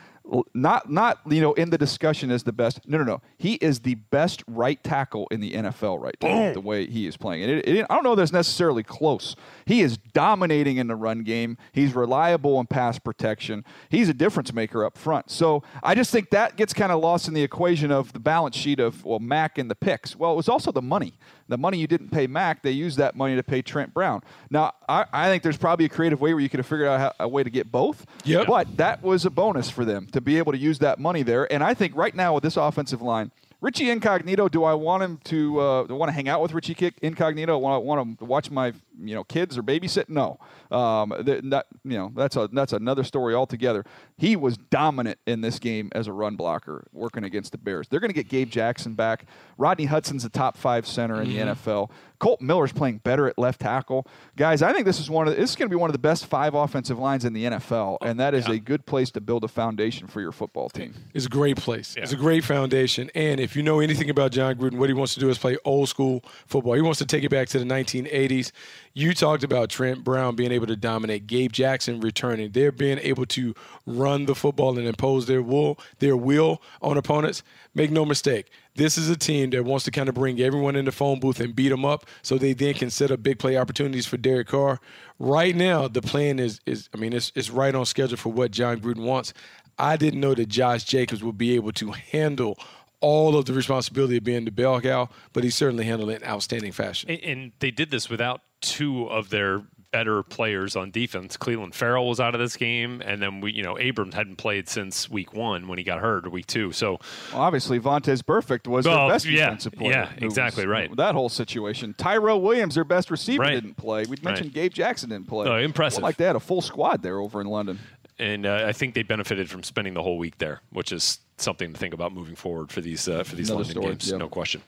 not 0.54 0.90
not 0.90 1.20
you 1.28 1.42
know 1.42 1.54
in 1.54 1.70
the 1.70 1.78
discussion 1.78 2.32
as 2.32 2.44
the 2.44 2.52
best. 2.52 2.88
No, 2.88 2.98
no, 2.98 3.04
no. 3.04 3.22
He 3.38 3.56
is 3.56 3.82
the 3.82 3.96
best 3.96 4.44
right 4.48 4.82
tackle 4.84 5.28
in 5.32 5.40
the 5.40 5.54
NFL 5.54 6.02
right 6.02 6.16
now. 6.22 6.54
The 6.54 6.62
way 6.62 6.88
he 6.88 7.08
is 7.08 7.18
playing, 7.18 7.44
and 7.44 7.52
it, 7.52 7.68
it, 7.68 7.86
I 7.90 7.96
don't 7.96 8.04
know 8.04 8.16
that's 8.16 8.32
necessarily 8.32 8.84
close. 8.84 9.36
He 9.66 9.82
is 9.82 9.98
dominating 9.98 10.78
in 10.78 10.88
the 10.88 10.96
run 10.96 11.24
game. 11.24 11.58
He's 11.72 11.94
reliable 11.94 12.60
in 12.60 12.68
pass 12.68 12.98
protection. 12.98 13.64
He's 13.90 14.10
a 14.10 14.14
difference 14.14 14.54
maker 14.54 14.86
up 14.86 14.98
front. 14.98 15.30
So 15.30 15.64
I 15.84 15.96
just 15.96 16.12
think 16.12 16.32
that 16.32 16.56
gets 16.56 16.74
kind 16.74 16.92
of 16.92 17.02
lost 17.02 17.28
in 17.28 17.34
the 17.34 17.44
equation 17.44 17.92
of 17.92 18.14
the 18.14 18.20
balance 18.20 18.56
sheet 18.56 18.80
of 18.80 19.04
well 19.06 19.20
Mack 19.20 19.58
and 19.58 19.70
the 19.70 19.76
picks. 19.76 20.16
Well, 20.16 20.34
it 20.34 20.36
was 20.36 20.50
also 20.50 20.72
the 20.72 20.82
money. 20.82 21.14
The 21.48 21.58
money 21.58 21.78
you 21.78 21.86
didn't 21.86 22.10
pay 22.10 22.26
Mack, 22.26 22.64
they 22.64 22.72
used 22.72 22.98
that 22.98 23.16
money 23.16 23.36
to 23.36 23.44
pay 23.44 23.62
Trent 23.62 23.94
Brown. 23.94 24.22
Now 24.50 24.74
I, 24.90 25.06
I 25.14 25.30
think 25.30 25.44
there's 25.44 25.58
probably 25.58 25.86
a 25.86 25.90
creative 25.90 26.20
way 26.20 26.34
where 26.34 26.42
you 26.42 26.50
could 26.50 26.60
have 26.60 26.68
figured 26.68 26.88
out 26.88 27.00
how, 27.00 27.14
a 27.20 27.28
way 27.28 27.44
to 27.44 27.50
get 27.50 27.72
both. 27.72 28.06
Yep. 28.24 28.48
But 28.48 28.78
that 28.78 29.04
was 29.04 29.26
a 29.26 29.30
bonus 29.30 29.70
for 29.70 29.86
them 29.86 30.08
to 30.16 30.22
be 30.22 30.38
able 30.38 30.54
to 30.54 30.58
use 30.58 30.80
that 30.80 30.98
money 30.98 31.24
there. 31.24 31.52
And 31.52 31.62
I 31.62 31.74
think 31.74 31.94
right 31.94 32.16
now 32.16 32.34
with 32.34 32.44
this 32.44 32.56
offensive 32.56 33.02
line, 33.02 33.32
Richie 33.62 33.90
Incognito, 33.90 34.48
do 34.48 34.64
I 34.64 34.74
want 34.74 35.04
him 35.04 35.18
to 35.26 35.60
uh, 35.60 35.84
want 35.86 36.10
to 36.10 36.14
hang 36.14 36.30
out 36.30 36.42
with 36.42 36.54
Richie 36.54 36.76
Kick 36.76 36.96
Incognito? 37.02 37.58
Want 37.58 37.84
want 37.84 38.02
him 38.02 38.16
to 38.18 38.26
watch 38.26 38.52
my 38.52 38.74
you 39.00 39.16
know 39.16 39.24
kids 39.24 39.58
or 39.58 39.64
babysit? 39.64 40.10
No, 40.10 40.40
um, 40.72 41.14
th- 41.26 41.44
that, 41.46 41.68
you 41.84 41.98
know 41.98 42.12
that's 42.16 42.36
a 42.36 42.48
that's 42.52 42.74
another 42.74 43.04
story 43.04 43.34
altogether. 43.34 43.86
He 44.18 44.36
was 44.36 44.58
dominant 44.58 45.20
in 45.26 45.42
this 45.42 45.60
game 45.60 45.90
as 45.94 46.08
a 46.08 46.14
run 46.14 46.36
blocker, 46.36 46.88
working 46.92 47.24
against 47.24 47.52
the 47.52 47.58
Bears. 47.58 47.88
They're 47.88 48.00
going 48.00 48.10
to 48.10 48.16
get 48.16 48.30
Gabe 48.30 48.50
Jackson 48.50 48.94
back. 48.94 49.26
Rodney 49.58 49.86
Hudson's 49.86 50.26
a 50.26 50.30
top 50.30 50.58
five 50.58 50.86
center 50.86 51.22
in 51.22 51.30
the 51.30 51.38
NFL. 51.38 51.90
Colt 52.20 52.42
Miller's 52.42 52.72
playing 52.72 53.00
better 53.00 53.28
at 53.28 53.38
left 53.38 53.62
tackle. 53.62 54.08
Guys, 54.38 54.62
I 54.62 54.72
think 54.74 54.86
this 54.86 55.00
is 55.00 55.10
one 55.10 55.28
of 55.28 55.34
the, 55.36 55.42
this 55.42 55.52
is 55.52 55.56
going 55.56 55.70
to 55.70 55.76
be 55.76 55.80
one 55.80 55.90
of 55.90 55.94
the 55.94 56.00
best 56.00 56.26
five 56.26 56.54
offensive 56.54 56.98
lines 56.98 57.26
in 57.26 57.34
the 57.34 57.46
NFL, 57.46 57.98
and 58.02 58.20
that 58.20 58.34
is 58.34 58.48
a 58.48 58.58
good 58.58 58.86
place 58.86 59.12
to 59.12 59.22
build 59.22 59.44
a 59.44 59.48
foundation 59.48 60.08
for 60.08 60.22
your 60.22 60.32
football 60.32 60.70
team. 60.70 60.94
It's 61.14 61.26
a 61.26 61.30
great 61.30 61.58
place. 61.58 61.96
It's 61.98 62.14
a 62.14 62.18
great 62.18 62.44
foundation. 62.44 63.10
And 63.16 63.40
if 63.46 63.56
you 63.56 63.64
know 63.64 63.80
anything 63.80 64.10
about 64.10 64.32
Jon 64.32 64.56
Gruden, 64.56 64.78
what 64.78 64.90
he 64.90 64.94
wants 64.94 65.14
to 65.14 65.20
do 65.20 65.30
is 65.30 65.38
play 65.38 65.58
old 65.64 65.88
school 65.88 66.24
football. 66.48 66.74
He 66.74 66.82
wants 66.82 67.00
to 67.00 67.06
take 67.06 67.24
it 67.24 67.30
back 67.30 67.48
to 67.50 67.60
the 67.60 67.66
1980s. 67.66 68.52
You 68.94 69.14
talked 69.14 69.44
about 69.44 69.70
Trent 69.70 70.04
Brown 70.04 70.36
being 70.36 70.52
able 70.52 70.68
to 70.68 70.76
dominate, 70.76 71.28
Gabe 71.28 71.52
Jackson 71.52 72.00
returning. 72.00 72.52
They're 72.52 72.72
being 72.72 72.98
able 73.00 73.28
to 73.28 73.54
run 73.86 74.26
the 74.26 74.36
football 74.36 74.78
and 74.78 74.88
impose 74.88 75.28
their 75.28 75.44
will, 75.44 75.78
their 76.00 76.18
will 76.18 76.62
on 76.82 76.98
opponents. 76.98 77.44
Make 77.76 77.92
no 77.92 78.04
mistake, 78.04 78.50
this 78.76 78.98
is 78.98 79.10
a 79.10 79.16
team 79.16 79.52
that 79.52 79.64
wants 79.64 79.86
to 79.86 79.92
kind 79.92 80.10
of 80.10 80.16
bring 80.16 80.42
everyone 80.42 80.76
in 80.76 80.86
the 80.86 80.92
phone 80.92 81.20
booth 81.20 81.40
and 81.40 81.56
beat 81.56 81.70
them 81.70 81.86
up 81.86 82.06
so 82.24 82.38
they 82.38 82.54
then 82.54 82.74
can 82.74 82.90
set 82.90 83.12
up 83.12 83.24
big 83.24 83.40
play 83.40 83.58
opportunities 83.58 84.06
for 84.06 84.18
Derek 84.18 84.48
Carr. 84.48 84.80
Right 85.18 85.56
now, 85.56 85.88
the 85.88 86.02
plan 86.02 86.40
is 86.40 86.60
is 86.66 86.90
I 86.94 86.98
mean 86.98 87.14
it's 87.14 87.32
it's 87.36 87.50
right 87.50 87.74
on 87.74 87.86
schedule 87.86 88.18
for 88.18 88.34
what 88.34 88.52
Jon 88.52 88.80
Gruden 88.82 89.06
wants. 89.06 89.34
I 89.78 89.98
didn't 89.98 90.20
know 90.20 90.34
that 90.34 90.48
Josh 90.50 90.84
Jacobs 90.84 91.24
would 91.24 91.38
be 91.38 91.56
able 91.56 91.72
to 91.74 91.92
handle 91.92 92.58
all 93.02 93.38
of 93.38 93.46
the 93.46 93.54
responsibility 93.54 94.18
of 94.18 94.24
being 94.24 94.46
the 94.46 94.52
bell 94.52 94.80
cow, 94.82 95.10
but 95.34 95.44
he 95.44 95.50
certainly 95.50 95.86
handled 95.86 96.10
it 96.10 96.22
in 96.22 96.28
outstanding 96.28 96.72
fashion. 96.72 97.10
And, 97.10 97.22
and 97.24 97.52
they 97.60 97.72
did 97.72 97.92
this 97.92 98.10
without 98.10 98.42
two 98.62 99.06
of 99.08 99.30
their 99.30 99.62
better 99.92 100.24
players 100.24 100.76
on 100.76 100.92
defense. 100.92 101.38
Clelin 101.38 101.74
Ferrell 101.74 102.10
was 102.10 102.20
out 102.20 102.36
of 102.36 102.42
this 102.42 102.58
game, 102.58 103.02
and 103.06 103.22
then 103.22 103.40
we, 103.40 103.54
you 103.54 103.64
know, 103.64 103.80
Abrams 103.80 104.14
hadn't 104.14 104.36
played 104.36 104.68
since 104.68 105.10
week 105.10 105.34
one 105.34 105.70
when 105.70 105.78
he 105.78 105.86
got 105.86 106.00
hurt, 106.00 106.28
or 106.28 106.30
week 106.32 106.48
two. 106.48 106.74
So 106.74 107.00
Well, 107.32 107.42
obviously, 107.44 107.80
Vontaze 107.80 108.22
Burfict 108.22 108.68
was 108.68 108.86
Well, 108.86 109.08
their 109.08 109.16
best 109.16 109.26
yeah, 109.26 109.46
defensive 109.46 109.74
player. 109.74 109.92
yeah, 109.92 110.12
exactly 110.26 110.66
right. 110.66 110.94
That 110.98 111.16
whole 111.16 111.30
situation. 111.30 111.96
Tyrell 111.98 112.42
Williams, 112.42 112.76
their 112.76 112.84
best 112.84 113.10
receiver, 113.10 113.44
Right. 113.44 113.54
didn't 113.54 113.76
play. 113.78 114.04
We 114.10 114.18
mentioned 114.22 114.48
Right. 114.48 114.54
Gabe 114.64 114.74
Jackson 114.74 115.10
didn't 115.12 115.28
play. 115.28 115.48
Oh, 115.48 115.56
impressive. 115.58 116.02
Well, 116.02 116.10
like 116.10 116.18
they 116.18 116.26
had 116.26 116.36
a 116.36 116.42
full 116.42 116.62
squad 116.62 117.02
there 117.02 117.20
over 117.20 117.40
in 117.40 117.48
London. 117.48 117.80
and 118.20 118.46
uh, 118.46 118.64
I 118.66 118.74
think 118.74 118.96
they 118.96 119.04
benefited 119.04 119.50
from 119.50 119.64
spending 119.64 119.94
the 119.94 120.02
whole 120.04 120.18
week 120.18 120.38
there, 120.40 120.62
which 120.72 120.92
is 120.92 121.20
something 121.38 121.74
to 121.74 121.78
think 121.80 121.94
about 121.94 122.14
moving 122.14 122.36
forward 122.36 122.72
for 122.72 122.82
these 122.82 123.08
uh, 123.08 123.24
for 123.24 123.36
these 123.36 123.50
Another 123.50 123.64
London 123.66 123.82
story, 123.82 123.88
games. 123.94 124.12
yeah. 124.12 124.18
No 124.18 124.28
question. 124.30 124.62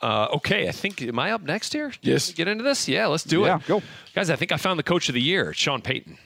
Uh, 0.00 0.28
okay, 0.36 0.68
I 0.68 0.72
think 0.72 1.00
am 1.02 1.18
I 1.18 1.32
up 1.32 1.42
next 1.42 1.72
here? 1.72 1.92
Yes. 2.02 2.32
Get 2.32 2.48
into 2.48 2.64
this. 2.64 2.88
Yeah, 2.88 3.06
let's 3.06 3.24
do 3.24 3.42
Yeah, 3.42 3.56
it. 3.56 3.66
go. 3.66 3.82
guys. 4.14 4.30
I 4.30 4.36
think 4.36 4.52
I 4.52 4.56
found 4.56 4.78
the 4.78 4.82
coach 4.84 5.08
of 5.08 5.14
the 5.14 5.20
year, 5.22 5.52
Sean 5.52 5.80
Payton. 5.82 6.16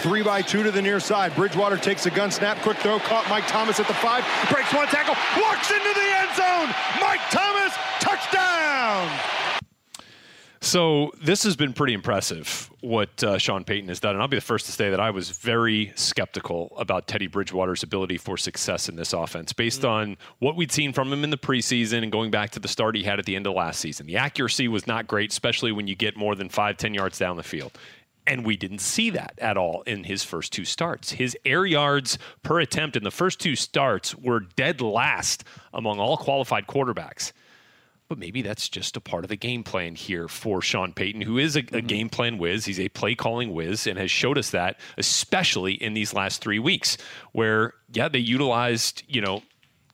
Three 0.00 0.22
by 0.22 0.42
two 0.42 0.62
to 0.62 0.70
the 0.70 0.82
near 0.82 1.00
side. 1.00 1.34
Bridgewater 1.34 1.78
takes 1.78 2.04
a 2.04 2.10
gun 2.10 2.30
snap, 2.30 2.58
quick 2.58 2.76
throw, 2.78 2.98
caught 2.98 3.26
Mike 3.30 3.46
Thomas 3.48 3.80
at 3.80 3.88
the 3.88 3.94
five, 3.94 4.22
breaks 4.52 4.72
one 4.74 4.86
tackle, 4.88 5.14
walks 5.40 5.70
into 5.70 5.94
the 5.94 6.08
end 6.20 6.30
zone. 6.36 6.68
Mike 7.00 7.20
Thomas, 7.30 7.72
touchdown. 8.00 9.08
So 10.64 11.12
this 11.22 11.42
has 11.42 11.56
been 11.56 11.74
pretty 11.74 11.92
impressive 11.92 12.70
what 12.80 13.22
uh, 13.22 13.36
Sean 13.36 13.64
Payton 13.64 13.88
has 13.88 14.00
done, 14.00 14.14
and 14.14 14.22
I'll 14.22 14.28
be 14.28 14.38
the 14.38 14.40
first 14.40 14.64
to 14.64 14.72
say 14.72 14.88
that 14.88 14.98
I 14.98 15.10
was 15.10 15.28
very 15.28 15.92
skeptical 15.94 16.72
about 16.78 17.06
Teddy 17.06 17.26
Bridgewater's 17.26 17.82
ability 17.82 18.16
for 18.16 18.38
success 18.38 18.88
in 18.88 18.96
this 18.96 19.12
offense, 19.12 19.52
based 19.52 19.84
on 19.84 20.16
what 20.38 20.56
we'd 20.56 20.72
seen 20.72 20.94
from 20.94 21.12
him 21.12 21.22
in 21.22 21.28
the 21.28 21.36
preseason 21.36 22.02
and 22.02 22.10
going 22.10 22.30
back 22.30 22.48
to 22.52 22.60
the 22.60 22.66
start 22.66 22.96
he 22.96 23.02
had 23.02 23.18
at 23.18 23.26
the 23.26 23.36
end 23.36 23.46
of 23.46 23.52
last 23.52 23.78
season. 23.78 24.06
The 24.06 24.16
accuracy 24.16 24.66
was 24.66 24.86
not 24.86 25.06
great, 25.06 25.32
especially 25.32 25.70
when 25.70 25.86
you 25.86 25.94
get 25.94 26.16
more 26.16 26.34
than 26.34 26.48
five, 26.48 26.78
ten 26.78 26.94
yards 26.94 27.18
down 27.18 27.36
the 27.36 27.42
field. 27.42 27.76
And 28.26 28.42
we 28.46 28.56
didn't 28.56 28.80
see 28.80 29.10
that 29.10 29.34
at 29.36 29.58
all 29.58 29.82
in 29.82 30.04
his 30.04 30.24
first 30.24 30.50
two 30.50 30.64
starts. 30.64 31.10
His 31.10 31.36
air 31.44 31.66
yards 31.66 32.16
per 32.42 32.58
attempt 32.58 32.96
in 32.96 33.04
the 33.04 33.10
first 33.10 33.38
two 33.38 33.54
starts 33.54 34.14
were 34.14 34.40
dead 34.40 34.80
last 34.80 35.44
among 35.74 36.00
all 36.00 36.16
qualified 36.16 36.66
quarterbacks. 36.66 37.32
But 38.08 38.18
maybe 38.18 38.42
that's 38.42 38.68
just 38.68 38.96
a 38.96 39.00
part 39.00 39.24
of 39.24 39.30
the 39.30 39.36
game 39.36 39.64
plan 39.64 39.94
here 39.94 40.28
for 40.28 40.60
Sean 40.60 40.92
Payton, 40.92 41.22
who 41.22 41.38
is 41.38 41.56
a, 41.56 41.60
a 41.60 41.62
mm-hmm. 41.62 41.86
game 41.86 42.08
plan 42.10 42.36
whiz. 42.36 42.66
He's 42.66 42.78
a 42.78 42.90
play 42.90 43.14
calling 43.14 43.52
whiz 43.52 43.86
and 43.86 43.98
has 43.98 44.10
showed 44.10 44.36
us 44.36 44.50
that, 44.50 44.78
especially 44.98 45.72
in 45.72 45.94
these 45.94 46.12
last 46.12 46.42
three 46.42 46.58
weeks, 46.58 46.98
where, 47.32 47.72
yeah, 47.92 48.08
they 48.08 48.18
utilized, 48.18 49.02
you 49.08 49.22
know, 49.22 49.42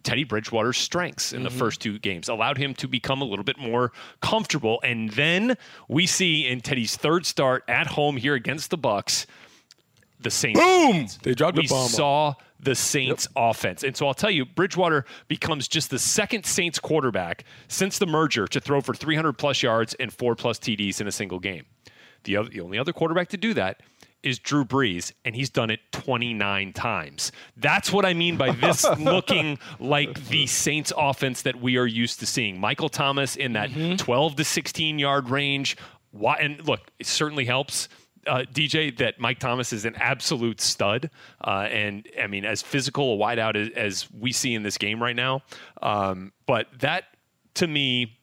Teddy 0.03 0.25
Bridgewater's 0.25 0.79
strengths 0.79 1.33
in 1.33 1.42
the 1.42 1.51
mm-hmm. 1.51 1.59
first 1.59 1.81
two 1.81 1.99
games, 1.99 2.29
allowed 2.29 2.59
him 2.59 2.75
to 2.75 2.88
become 2.88 3.20
a 3.20 3.25
little 3.25 3.44
bit 3.44 3.59
more 3.59 3.92
comfortable. 4.20 4.81
And 4.83 5.11
then 5.11 5.57
we 5.88 6.07
see 6.07 6.49
in 6.49 6.62
Teddy's 6.62 6.96
third 6.96 7.27
start 7.27 7.64
at 7.68 7.87
home 7.87 8.16
here 8.16 8.35
against 8.35 8.70
the 8.70 8.79
Bucks, 8.79 9.27
the 10.18 10.31
same. 10.31 10.55
Boom! 10.55 11.07
They 11.23 11.35
dropped 11.35 11.57
we 11.57 11.66
the 11.66 11.68
bomb. 11.68 11.88
saw 11.88 12.35
the 12.62 12.75
Saints 12.75 13.29
offense. 13.37 13.83
And 13.83 13.96
so 13.96 14.07
I'll 14.07 14.14
tell 14.14 14.31
you, 14.31 14.44
Bridgewater 14.44 15.05
becomes 15.29 15.68
just 15.68 15.90
the 15.90 15.99
second 15.99 16.46
Saints 16.46 16.79
quarterback 16.79 17.44
since 17.68 17.99
the 17.99 18.07
merger 18.07 18.46
to 18.49 18.61
throw 18.61 18.81
for 18.81 18.94
300 18.94 19.35
plus 19.35 19.62
yards 19.62 19.94
and 19.94 20.12
four 20.12 20.35
plus 20.35 20.59
TDs 20.59 21.01
in 21.01 21.07
a 21.07 21.12
single 21.12 21.38
game. 21.38 21.64
The, 22.25 22.37
other, 22.37 22.51
the 22.51 22.61
only 22.61 22.79
other 22.79 22.92
quarterback 22.92 23.29
to 23.31 23.37
do 23.37 23.55
that 23.55 23.81
is 24.23 24.38
Drew 24.38 24.64
Brees, 24.64 25.12
and 25.25 25.35
he's 25.35 25.49
done 25.49 25.70
it 25.70 25.81
29 25.92 26.73
times. 26.75 27.33
That's 27.57 27.90
what 27.90 28.05
I 28.05 28.12
mean 28.12 28.37
by 28.37 28.51
this 28.53 28.85
looking 28.99 29.59
like 29.79 30.29
the 30.29 30.46
Saints 30.46 30.92
offense 30.96 31.42
that 31.42 31.61
we 31.61 31.79
are 31.79 31.87
used 31.87 32.20
to 32.20 32.27
seeing. 32.27 32.61
Michael 32.61 32.90
Thomas 32.90 33.37
in 33.37 33.55
that 33.55 33.70
mm-hmm. 33.70 33.96
12 33.96 34.37
to 34.37 34.44
16 34.44 34.99
yard 34.99 35.31
range. 35.31 35.77
Why, 36.11 36.37
and 36.37 36.66
look, 36.66 36.90
it 36.99 37.07
certainly 37.07 37.46
helps 37.46 37.88
uh, 38.27 38.45
DJ, 38.53 38.97
that 38.99 39.19
Mike 39.19 39.39
Thomas 39.39 39.73
is 39.73 39.85
an 39.85 39.95
absolute 39.97 40.61
stud. 40.61 41.11
Uh, 41.43 41.69
and 41.71 42.07
I 42.21 42.27
mean, 42.27 42.45
as 42.45 42.63
physical 42.63 43.15
a 43.15 43.17
wideout 43.17 43.57
as, 43.57 43.69
as 43.75 44.09
we 44.13 44.33
see 44.33 44.55
in 44.55 44.63
this 44.63 44.79
game 44.79 45.03
right 45.03 45.17
now. 45.17 45.43
Um, 45.83 46.33
but 46.47 46.67
that, 46.81 47.05
to 47.55 47.67
me, 47.67 48.19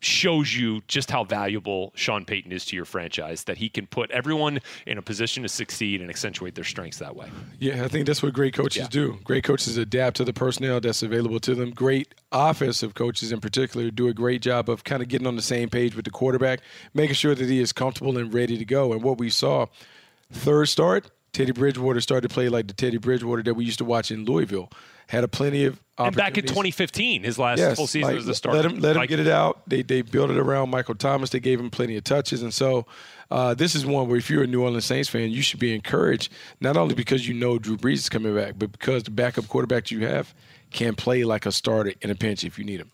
shows 0.00 0.54
you 0.54 0.80
just 0.88 1.10
how 1.10 1.24
valuable 1.24 1.92
Sean 1.94 2.24
Payton 2.24 2.52
is 2.52 2.64
to 2.66 2.76
your 2.76 2.84
franchise, 2.84 3.44
that 3.44 3.58
he 3.58 3.68
can 3.68 3.86
put 3.86 4.10
everyone 4.10 4.60
in 4.86 4.98
a 4.98 5.02
position 5.02 5.42
to 5.42 5.48
succeed 5.48 6.00
and 6.00 6.08
accentuate 6.08 6.54
their 6.54 6.64
strengths 6.64 6.98
that 6.98 7.14
way. 7.14 7.28
Yeah, 7.58 7.84
I 7.84 7.88
think 7.88 8.06
that's 8.06 8.22
what 8.22 8.32
great 8.32 8.54
coaches 8.54 8.88
do. 8.88 9.18
Great 9.24 9.44
coaches 9.44 9.76
adapt 9.76 10.16
to 10.16 10.24
the 10.24 10.32
personnel 10.32 10.80
that's 10.80 11.02
available 11.02 11.40
to 11.40 11.54
them. 11.54 11.70
Great 11.70 12.14
offensive 12.32 12.94
coaches, 12.94 13.30
in 13.30 13.40
particular, 13.40 13.90
do 13.90 14.08
a 14.08 14.14
great 14.14 14.42
job 14.42 14.70
of 14.70 14.84
kind 14.84 15.02
of 15.02 15.08
getting 15.08 15.26
on 15.26 15.36
the 15.36 15.42
same 15.42 15.68
page 15.68 15.94
with 15.94 16.04
the 16.04 16.10
quarterback, 16.10 16.60
making 16.94 17.14
sure 17.14 17.34
that 17.34 17.48
he 17.48 17.60
is 17.60 17.72
comfortable 17.72 18.16
and 18.16 18.32
ready 18.32 18.56
to 18.56 18.64
go. 18.64 18.92
And 18.92 19.02
what 19.02 19.18
we 19.18 19.28
saw, 19.28 19.66
third 20.32 20.68
start, 20.68 21.10
Teddy 21.32 21.52
Bridgewater 21.52 22.00
started 22.00 22.28
to 22.28 22.34
play 22.34 22.48
like 22.48 22.66
the 22.66 22.74
Teddy 22.74 22.96
Bridgewater 22.98 23.42
that 23.44 23.54
we 23.54 23.64
used 23.64 23.78
to 23.78 23.84
watch 23.84 24.10
in 24.10 24.24
Louisville. 24.24 24.70
Had 25.08 25.24
a 25.24 25.28
plenty 25.28 25.64
of 25.64 25.80
And 25.98 26.14
back 26.14 26.38
in 26.38 26.44
2015, 26.46 27.24
his 27.24 27.36
last 27.36 27.58
Yes, 27.58 27.76
full 27.76 27.88
season 27.88 28.10
like, 28.10 28.18
as 28.18 28.26
the 28.26 28.34
starter. 28.34 28.56
Let 28.62 28.64
him 28.70 28.78
let 28.78 28.90
him 28.92 28.96
Like- 28.98 29.08
get 29.08 29.18
it 29.18 29.26
out. 29.26 29.68
They 29.68 29.82
they 29.82 30.02
built 30.02 30.30
it 30.30 30.36
around 30.36 30.70
Michael 30.70 30.94
Thomas. 30.94 31.30
They 31.30 31.40
gave 31.40 31.58
him 31.58 31.68
plenty 31.68 31.96
of 31.96 32.04
touches, 32.04 32.42
and 32.42 32.54
so 32.54 32.86
uh, 33.30 33.54
this 33.54 33.74
is 33.74 33.84
one 33.84 34.08
where 34.08 34.18
if 34.18 34.30
you're 34.30 34.44
a 34.44 34.46
New 34.46 34.62
Orleans 34.62 34.84
Saints 34.84 35.08
fan, 35.08 35.30
you 35.30 35.42
should 35.42 35.58
be 35.58 35.74
encouraged 35.74 36.32
not 36.60 36.76
only 36.76 36.94
because 36.94 37.26
you 37.26 37.34
know 37.34 37.58
Drew 37.58 37.76
Brees 37.76 37.94
is 37.94 38.08
coming 38.08 38.34
back, 38.34 38.54
but 38.56 38.70
because 38.70 39.02
the 39.02 39.10
backup 39.10 39.48
quarterback 39.48 39.90
you 39.90 40.06
have 40.06 40.32
can 40.70 40.94
play 40.94 41.24
like 41.24 41.44
a 41.44 41.50
starter 41.52 41.92
in 42.02 42.10
a 42.10 42.14
pinch 42.14 42.44
if 42.44 42.56
you 42.58 42.64
need 42.64 42.80
him. 42.80 42.92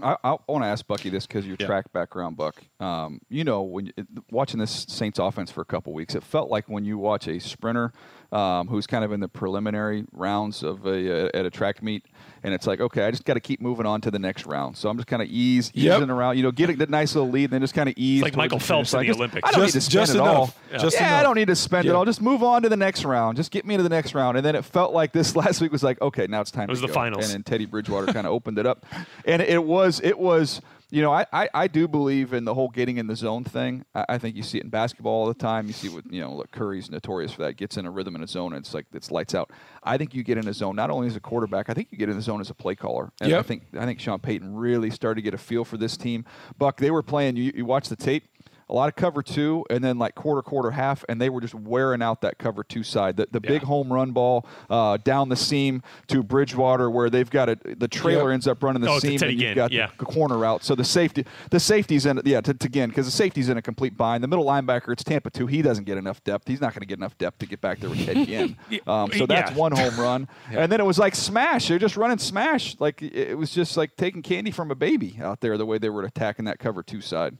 I, 0.00 0.16
I 0.24 0.36
want 0.48 0.64
to 0.64 0.68
ask 0.68 0.86
Bucky 0.86 1.10
this 1.10 1.26
because 1.26 1.46
your 1.46 1.56
track 1.56 1.92
background, 1.92 2.36
Buck. 2.36 2.62
Um, 2.80 3.20
you 3.28 3.44
know, 3.44 3.62
when 3.62 3.92
watching 4.30 4.58
this 4.58 4.86
Saints 4.88 5.18
offense 5.18 5.50
for 5.50 5.60
a 5.60 5.66
couple 5.66 5.92
weeks, 5.92 6.14
it 6.14 6.22
felt 6.22 6.50
like 6.50 6.68
when 6.68 6.84
you 6.84 6.96
watch 6.96 7.28
a 7.28 7.38
sprinter 7.38 7.92
um, 8.32 8.66
who's 8.68 8.86
kind 8.86 9.04
of 9.04 9.12
in 9.12 9.20
the 9.20 9.28
preliminary 9.28 10.04
rounds 10.12 10.62
of 10.62 10.86
a 10.86 11.26
uh, 11.26 11.30
at 11.34 11.44
a 11.46 11.50
track 11.50 11.82
meet, 11.82 12.04
and 12.42 12.54
it's 12.54 12.66
like, 12.66 12.80
okay, 12.80 13.04
I 13.04 13.10
just 13.10 13.24
got 13.24 13.34
to 13.34 13.40
keep 13.40 13.60
moving 13.60 13.84
on 13.86 14.00
to 14.00 14.10
the 14.10 14.18
next 14.18 14.46
round. 14.46 14.76
So 14.76 14.88
I'm 14.88 14.96
just 14.96 15.06
kind 15.06 15.20
of 15.22 15.28
ease 15.28 15.70
Yep. 15.74 15.98
easing 15.98 16.10
around, 16.10 16.36
you 16.38 16.42
know, 16.42 16.50
get 16.50 16.70
a 16.70 16.76
that 16.76 16.88
nice 16.90 17.14
little 17.14 17.30
lead, 17.30 17.44
and 17.44 17.52
then 17.52 17.60
just 17.60 17.74
kind 17.74 17.88
of 17.88 17.94
ease. 17.98 18.22
like 18.22 18.34
Michael 18.34 18.58
Phelps 18.58 18.90
finish 18.90 18.92
in 18.92 18.98
line. 18.98 19.06
the 19.06 19.08
Just- 19.08 19.18
Olympics. 19.20 19.48
I 19.48 19.52
don't 19.52 19.60
Just- 19.66 19.74
need 19.74 19.80
to 19.80 19.84
spend 19.84 19.92
just 20.06 20.14
it 20.14 20.18
enough. 20.18 20.36
all. 20.36 20.54
Yeah. 20.72 20.78
Just 20.78 20.96
yeah, 20.96 21.04
I 21.04 21.08
enough. 21.10 21.22
don't 21.24 21.36
need 21.36 21.48
to 21.48 21.56
spend 21.56 21.86
it 21.88 21.94
all. 21.94 22.04
Just 22.06 22.22
move 22.22 22.42
on 22.42 22.62
to 22.62 22.68
the 22.68 22.76
next 22.76 23.04
round. 23.04 23.36
Just 23.36 23.50
get 23.50 23.66
me 23.66 23.76
to 23.76 23.82
the 23.82 23.88
next 23.90 24.14
round. 24.14 24.36
And 24.38 24.46
then 24.46 24.56
it 24.56 24.64
felt 24.64 24.92
like 24.94 25.12
this 25.12 25.36
last 25.42 25.60
week 25.60 25.70
was 25.70 25.82
like, 25.82 26.00
okay, 26.00 26.26
now 26.26 26.40
it's 26.40 26.50
time. 26.50 26.64
It 26.64 26.70
was 26.70 26.80
to 26.80 26.86
the 26.86 26.88
go. 26.88 26.94
finals. 26.94 27.24
And 27.26 27.34
then 27.34 27.42
Teddy 27.42 27.66
Bridgewater 27.66 28.12
kind 28.12 28.26
of 28.26 28.32
opened 28.32 28.58
it 28.58 28.66
up, 28.66 28.84
and 29.26 29.42
it 29.42 29.62
was 29.64 30.00
it 30.02 30.18
was 30.18 30.60
you 30.92 31.02
know 31.02 31.12
I, 31.12 31.26
I, 31.32 31.48
I 31.52 31.66
do 31.66 31.88
believe 31.88 32.32
in 32.32 32.44
the 32.44 32.54
whole 32.54 32.68
getting 32.68 32.98
in 32.98 33.06
the 33.06 33.16
zone 33.16 33.42
thing. 33.42 33.84
I, 33.94 34.04
I 34.10 34.18
think 34.18 34.36
you 34.36 34.42
see 34.42 34.58
it 34.58 34.64
in 34.64 34.70
basketball 34.70 35.12
all 35.12 35.26
the 35.26 35.34
time. 35.34 35.66
You 35.66 35.72
see 35.72 35.88
what 35.88 36.04
you 36.12 36.20
know. 36.20 36.34
Look, 36.34 36.52
Curry's 36.52 36.90
notorious 36.90 37.32
for 37.32 37.42
that. 37.42 37.56
Gets 37.56 37.76
in 37.78 37.86
a 37.86 37.90
rhythm 37.90 38.14
in 38.14 38.22
a 38.22 38.26
zone, 38.28 38.52
and 38.52 38.64
it's 38.64 38.74
like 38.74 38.86
it's 38.92 39.10
lights 39.10 39.34
out. 39.34 39.50
I 39.82 39.96
think 39.96 40.14
you 40.14 40.22
get 40.22 40.38
in 40.38 40.46
a 40.46 40.52
zone 40.52 40.76
not 40.76 40.90
only 40.90 41.08
as 41.08 41.16
a 41.16 41.20
quarterback. 41.20 41.70
I 41.70 41.74
think 41.74 41.88
you 41.90 41.98
get 41.98 42.08
in 42.08 42.16
the 42.16 42.22
zone 42.22 42.40
as 42.40 42.50
a 42.50 42.54
play 42.54 42.74
caller. 42.74 43.10
And 43.20 43.34
I 43.34 43.42
think 43.42 43.64
I 43.76 43.86
think 43.86 43.98
Sean 43.98 44.20
Payton 44.20 44.54
really 44.54 44.90
started 44.90 45.16
to 45.16 45.22
get 45.22 45.34
a 45.34 45.38
feel 45.38 45.64
for 45.64 45.78
this 45.78 45.96
team. 45.96 46.24
Buck, 46.58 46.76
they 46.76 46.90
were 46.90 47.02
playing. 47.02 47.36
You, 47.36 47.52
you 47.54 47.64
watch 47.64 47.88
the 47.88 47.96
tape. 47.96 48.28
A 48.72 48.74
lot 48.74 48.88
of 48.88 48.96
cover 48.96 49.22
two, 49.22 49.66
and 49.68 49.84
then 49.84 49.98
like 49.98 50.14
quarter, 50.14 50.40
quarter, 50.40 50.70
half, 50.70 51.04
and 51.06 51.20
they 51.20 51.28
were 51.28 51.42
just 51.42 51.54
wearing 51.54 52.00
out 52.00 52.22
that 52.22 52.38
cover 52.38 52.64
two 52.64 52.82
side. 52.82 53.18
The, 53.18 53.28
the 53.30 53.38
big 53.40 53.62
home 53.62 53.92
run 53.92 54.12
ball 54.12 54.46
uh, 54.70 54.96
down 54.96 55.28
the 55.28 55.36
seam 55.36 55.82
to 56.06 56.22
Bridgewater, 56.22 56.90
where 56.90 57.10
they've 57.10 57.28
got 57.28 57.50
it. 57.50 57.78
The 57.78 57.86
trailer 57.86 58.30
Yep. 58.30 58.34
ends 58.34 58.46
up 58.48 58.62
running 58.62 58.80
the 58.80 58.88
Oh, 58.88 58.98
seam, 58.98 59.20
and 59.22 59.38
you've 59.38 59.54
got 59.56 59.72
yeah. 59.72 59.90
the 59.98 60.06
corner 60.06 60.38
route. 60.38 60.64
So 60.64 60.74
the 60.74 60.84
safety, 60.84 61.26
the 61.50 61.60
safety's 61.60 62.06
in. 62.06 62.22
Yeah, 62.24 62.40
to, 62.40 62.54
to 62.54 62.68
Ginn 62.70 62.88
because 62.88 63.04
the 63.04 63.12
safety's 63.12 63.50
in 63.50 63.58
a 63.58 63.62
complete 63.62 63.94
bind. 63.94 64.24
The 64.24 64.28
middle 64.28 64.46
linebacker, 64.46 64.90
it's 64.92 65.04
Tampa 65.04 65.28
two. 65.28 65.46
He 65.46 65.60
doesn't 65.60 65.84
get 65.84 65.98
enough 65.98 66.24
depth. 66.24 66.48
He's 66.48 66.62
not 66.62 66.72
going 66.72 66.80
to 66.80 66.86
get 66.86 66.96
enough 66.98 67.18
depth 67.18 67.40
to 67.40 67.46
get 67.46 67.60
back 67.60 67.78
there 67.78 67.90
with 67.90 68.06
Ted 68.06 68.26
Ginn. 68.26 68.56
Um, 68.86 69.12
so 69.12 69.26
that's 69.26 69.50
Yeah. 69.50 69.56
one 69.58 69.72
home 69.72 70.00
run, 70.00 70.28
and 70.50 70.72
then 70.72 70.80
it 70.80 70.86
was 70.86 70.98
like 70.98 71.14
smash. 71.14 71.68
They're 71.68 71.78
just 71.78 71.98
running 71.98 72.16
smash. 72.16 72.76
Like 72.80 73.02
it 73.02 73.36
was 73.36 73.50
just 73.50 73.76
like 73.76 73.96
taking 73.96 74.22
candy 74.22 74.50
from 74.50 74.70
a 74.70 74.74
baby 74.74 75.18
out 75.22 75.42
there. 75.42 75.58
The 75.58 75.66
way 75.66 75.76
they 75.76 75.90
were 75.90 76.04
attacking 76.04 76.46
that 76.46 76.58
cover 76.58 76.82
two 76.82 77.02
side. 77.02 77.36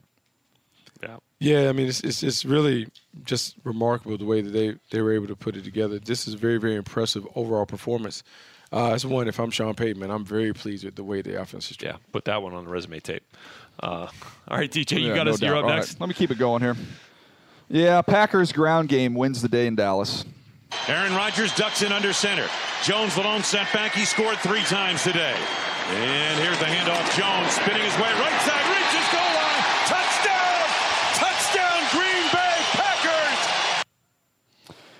Yeah. 1.03 1.17
Yeah, 1.39 1.69
I 1.69 1.73
mean 1.73 1.87
it's, 1.87 1.99
it's 2.01 2.23
it's 2.23 2.45
really 2.45 2.87
just 3.25 3.55
remarkable 3.65 4.17
the 4.17 4.25
way 4.25 4.41
that 4.41 4.51
they 4.51 4.75
they 4.91 5.01
were 5.01 5.11
able 5.11 5.27
to 5.27 5.35
put 5.35 5.57
it 5.57 5.65
together. 5.65 5.99
This 5.99 6.27
is 6.27 6.35
very 6.35 6.57
very 6.57 6.75
impressive 6.75 7.27
overall 7.35 7.65
performance. 7.65 8.23
Uh, 8.71 8.93
it's 8.95 9.05
one 9.05 9.27
if 9.27 9.39
I'm 9.39 9.51
Sean 9.51 9.75
Payton, 9.75 9.99
man, 9.99 10.09
I'm 10.09 10.25
very 10.25 10.53
pleased 10.53 10.83
with 10.85 10.95
the 10.95 11.03
way 11.03 11.21
the 11.21 11.39
offense 11.39 11.69
is. 11.69 11.77
Yeah, 11.81 11.97
put 12.11 12.25
that 12.25 12.41
one 12.41 12.53
on 12.53 12.63
the 12.65 12.71
resume 12.71 12.99
tape. 13.01 13.23
Uh, 13.79 14.07
all 14.47 14.57
right, 14.57 14.71
DJ, 14.71 15.01
you 15.01 15.09
Yeah, 15.09 15.15
got 15.15 15.25
no 15.25 15.33
us. 15.33 15.41
You're 15.41 15.55
up 15.57 15.63
All 15.65 15.69
right, 15.69 15.75
next. 15.77 15.99
Let 15.99 16.07
me 16.07 16.15
keep 16.15 16.31
it 16.31 16.39
going 16.39 16.61
here. 16.61 16.75
Yeah, 17.69 18.01
Packers 18.01 18.51
ground 18.51 18.89
game 18.89 19.13
wins 19.13 19.41
the 19.41 19.49
day 19.49 19.67
in 19.67 19.75
Dallas. 19.75 20.25
Aaron 20.87 21.13
Rodgers 21.13 21.53
ducks 21.55 21.81
in 21.81 21.91
under 21.91 22.13
center. 22.13 22.47
Jones, 22.83 23.15
the 23.15 23.21
lone 23.21 23.43
setback. 23.43 23.93
He 23.93 24.05
scored 24.05 24.37
three 24.39 24.63
times 24.63 25.03
today. 25.03 25.35
And 25.89 26.39
here's 26.39 26.57
the 26.59 26.65
handoff. 26.65 27.03
Jones 27.15 27.53
spinning 27.53 27.83
his 27.83 27.93
way 27.95 28.09
right 28.09 28.41
side, 28.41 28.65
reaches 28.71 29.07
goal 29.11 29.21
line. 29.21 29.63
Touchdown! 29.85 30.65
Touchdown, 31.19 31.79
Green 31.91 32.25
Bay 32.33 32.57
Packers! 32.73 33.41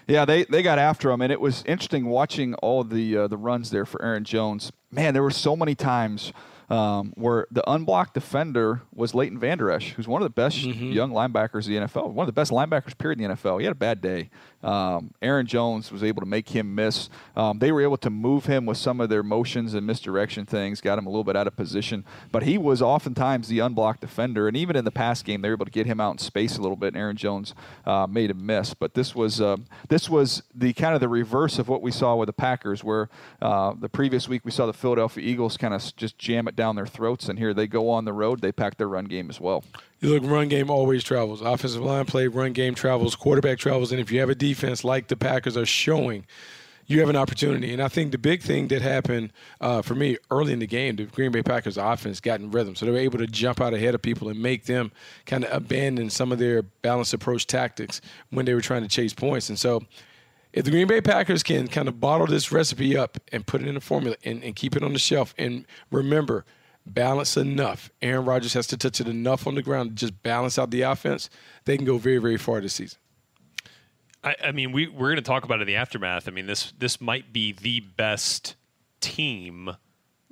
Yeah, 0.08 0.26
they, 0.26 0.44
they 0.44 0.62
got 0.62 0.80
after 0.80 1.12
him, 1.12 1.22
and 1.22 1.32
it 1.32 1.40
was 1.40 1.64
interesting 1.66 2.08
watching 2.08 2.56
all 2.56 2.84
the 2.84 3.18
uh, 3.18 3.28
the 3.28 3.38
runs 3.38 3.70
there 3.70 3.86
for 3.86 4.02
Aaron 4.02 4.24
Jones. 4.24 4.72
man, 4.92 5.14
there 5.14 5.24
were 5.24 5.32
so 5.32 5.56
many 5.56 5.76
times 5.76 6.34
um, 6.74 7.14
where 7.16 7.46
the 7.52 7.64
unblocked 7.70 8.14
defender 8.14 8.82
was 8.94 9.14
Leighton 9.14 9.38
Vander 9.40 9.70
Esch, 9.70 9.94
who's 9.94 10.08
one 10.08 10.22
of 10.22 10.26
the 10.26 10.30
best 10.30 10.58
Mm-hmm. 10.64 10.92
young 10.92 11.12
linebackers 11.12 11.68
in 11.68 11.74
the 11.74 11.88
NFL, 11.88 12.12
one 12.12 12.24
of 12.24 12.28
the 12.28 12.40
best 12.40 12.52
linebackers 12.52 12.98
period 12.98 13.20
in 13.20 13.30
the 13.30 13.36
NFL. 13.36 13.60
He 13.60 13.66
had 13.66 13.72
a 13.72 13.76
bad 13.76 14.02
day. 14.02 14.30
Um, 14.64 15.14
Aaron 15.22 15.46
Jones 15.46 15.92
was 15.92 16.04
able 16.04 16.22
to 16.22 16.26
make 16.26 16.50
him 16.50 16.74
miss. 16.74 17.10
Um, 17.36 17.60
they 17.60 17.72
were 17.72 17.82
able 17.82 17.98
to 17.98 18.10
move 18.10 18.46
him 18.46 18.66
with 18.66 18.78
some 18.78 19.02
of 19.02 19.10
their 19.10 19.22
motions 19.24 19.74
and 19.74 19.86
misdirection 19.86 20.46
things, 20.46 20.80
got 20.80 20.98
him 20.98 21.06
a 21.06 21.10
little 21.10 21.26
bit 21.26 21.36
out 21.36 21.48
of 21.48 21.56
position. 21.58 22.06
But 22.32 22.44
he 22.44 22.58
was 22.58 22.82
oftentimes 22.82 23.50
the 23.50 23.60
unblocked 23.60 24.00
defender, 24.02 24.48
and 24.48 24.56
even 24.56 24.76
in 24.78 24.86
the 24.86 24.92
pass 24.92 25.22
game, 25.22 25.42
they 25.42 25.50
were 25.50 25.56
able 25.56 25.66
to 25.66 25.72
get 25.72 25.86
him 25.86 26.00
out 26.00 26.12
in 26.12 26.18
space 26.18 26.58
a 26.58 26.62
little 26.62 26.78
bit. 26.78 26.88
And 26.94 26.98
Aaron 26.98 27.18
Jones 27.18 27.54
uh, 27.86 28.08
made 28.10 28.32
a 28.32 28.34
miss. 28.34 28.74
But 28.74 28.94
this 28.94 29.14
was 29.14 29.42
uh, 29.42 29.58
this 29.90 30.10
was 30.10 30.44
the 30.56 30.72
kind 30.74 30.96
of 30.96 31.02
the 31.02 31.10
reverse 31.10 31.60
of 31.60 31.68
what 31.68 31.82
we 31.82 31.92
saw 31.92 32.16
with 32.16 32.28
the 32.28 32.34
Packers, 32.34 32.84
where 32.86 33.10
uh, 33.42 33.74
the 33.78 33.90
previous 33.90 34.30
week 34.30 34.46
we 34.46 34.52
saw 34.52 34.66
the 34.66 34.74
Philadelphia 34.74 35.24
Eagles 35.26 35.58
kind 35.58 35.74
of 35.74 35.94
just 35.98 36.18
jam 36.18 36.48
it 36.48 36.56
down 36.56 36.63
their 36.72 36.88
throats, 36.88 37.28
and 37.28 37.38
here 37.38 37.54
they 37.54 37.68
go 37.68 37.90
on 37.90 38.06
the 38.06 38.14
road, 38.14 38.42
they 38.42 38.52
pack 38.52 38.78
their 38.78 38.88
run 38.88 39.06
game 39.06 39.30
as 39.30 39.40
well. 39.40 39.64
You 40.00 40.10
look, 40.10 40.24
run 40.24 40.48
game 40.48 40.70
always 40.70 41.04
travels. 41.04 41.42
Offensive 41.42 41.82
line 41.82 42.06
play, 42.06 42.28
run 42.28 42.54
game 42.54 42.76
travels, 42.76 43.16
quarterback 43.16 43.60
travels, 43.60 43.92
and 43.92 44.02
if 44.02 44.12
you 44.12 44.20
have 44.20 44.30
a 44.30 44.36
defense 44.36 44.84
like 44.84 45.08
the 45.08 45.16
Packers 45.16 45.56
are 45.58 45.66
showing, 45.66 46.26
you 46.88 47.00
have 47.00 47.10
an 47.10 47.16
opportunity. 47.16 47.72
And 47.72 47.82
I 47.82 47.88
think 47.88 48.12
the 48.12 48.18
big 48.18 48.42
thing 48.42 48.68
that 48.70 48.82
happened 48.82 49.32
uh, 49.62 49.82
for 49.82 49.96
me 49.96 50.18
early 50.32 50.54
in 50.54 50.60
the 50.60 50.68
game, 50.68 50.96
the 50.96 51.06
Green 51.06 51.32
Bay 51.32 51.44
Packers 51.44 51.78
offense 51.78 52.20
got 52.20 52.40
in 52.40 52.52
rhythm, 52.52 52.76
so 52.76 52.86
they 52.86 52.92
were 52.92 52.98
able 52.98 53.20
to 53.20 53.28
jump 53.28 53.62
out 53.62 53.74
ahead 53.74 53.96
of 53.96 54.02
people 54.02 54.30
and 54.30 54.42
make 54.42 54.66
them 54.66 54.92
kind 55.26 55.46
of 55.46 55.54
abandon 55.54 56.10
some 56.10 56.32
of 56.32 56.40
their 56.40 56.62
balanced 56.62 57.14
approach 57.14 57.48
tactics 57.48 58.02
when 58.30 58.46
they 58.46 58.54
were 58.54 58.62
trying 58.62 58.84
to 58.84 58.90
chase 58.90 59.14
points. 59.14 59.50
And 59.50 59.60
so. 59.60 59.84
If 60.54 60.66
the 60.66 60.72
Green 60.72 60.88
Bay 60.88 61.02
Packers 61.02 61.42
can 61.42 61.68
kind 61.68 61.88
of 61.88 62.00
bottle 62.00 62.28
this 62.28 62.52
recipe 62.52 62.96
up 62.96 63.18
and 63.32 63.46
put 63.46 63.62
it 63.62 63.68
in 63.68 63.76
a 63.76 63.82
formula 63.82 64.16
and, 64.24 64.44
and 64.44 64.56
keep 64.56 64.76
it 64.76 64.84
on 64.84 64.94
the 64.94 65.00
shelf, 65.00 65.34
and 65.38 65.66
remember, 65.92 66.46
balance 66.86 67.38
enough. 67.38 67.90
Aaron 68.02 68.26
Rodgers 68.26 68.54
has 68.54 68.68
to 68.68 68.78
touch 68.78 69.02
it 69.02 69.08
enough 69.08 69.48
on 69.48 69.56
the 69.56 69.64
ground 69.64 69.92
to 69.92 69.96
just 69.96 70.22
balance 70.22 70.60
out 70.60 70.70
the 70.70 70.82
offense. 70.82 71.30
They 71.66 71.76
can 71.76 71.86
go 71.86 71.98
very, 71.98 72.20
very 72.20 72.38
far 72.38 72.62
this 72.62 72.74
season. 72.74 73.00
I, 74.24 74.36
I 74.46 74.52
mean, 74.52 74.72
we 74.72 74.88
we're 74.88 75.08
going 75.10 75.16
to 75.16 75.22
talk 75.22 75.44
about 75.44 75.60
it 75.60 75.64
in 75.64 75.68
the 75.68 75.76
aftermath. 75.76 76.28
I 76.28 76.32
mean, 76.32 76.46
this 76.46 76.72
this 76.78 77.02
might 77.02 77.34
be 77.34 77.52
the 77.52 77.80
best 77.82 78.56
team 79.02 79.76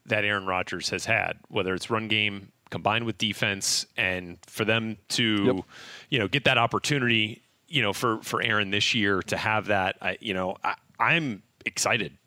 that 0.06 0.24
Aaron 0.24 0.46
Rodgers 0.46 0.90
has 0.90 1.06
had, 1.06 1.38
whether 1.50 1.74
it's 1.74 1.90
run 1.90 2.08
game 2.08 2.52
combined 2.70 3.06
with 3.06 3.18
defense, 3.18 3.86
and 3.98 4.38
for 4.48 4.64
them 4.64 4.98
to, 5.10 5.64
you 6.10 6.20
know, 6.20 6.28
get 6.28 6.46
that 6.46 6.58
opportunity, 6.58 7.42
you 7.72 7.82
know, 7.82 7.94
for 7.94 8.22
for 8.22 8.42
Aaron 8.42 8.70
this 8.72 8.94
year 8.94 9.22
to 9.24 9.38
have 9.38 9.68
that, 9.68 9.96
I, 10.02 10.18
you 10.20 10.34
know, 10.34 10.58
I, 10.64 10.76
I'm 11.00 11.42
excited, 11.66 12.18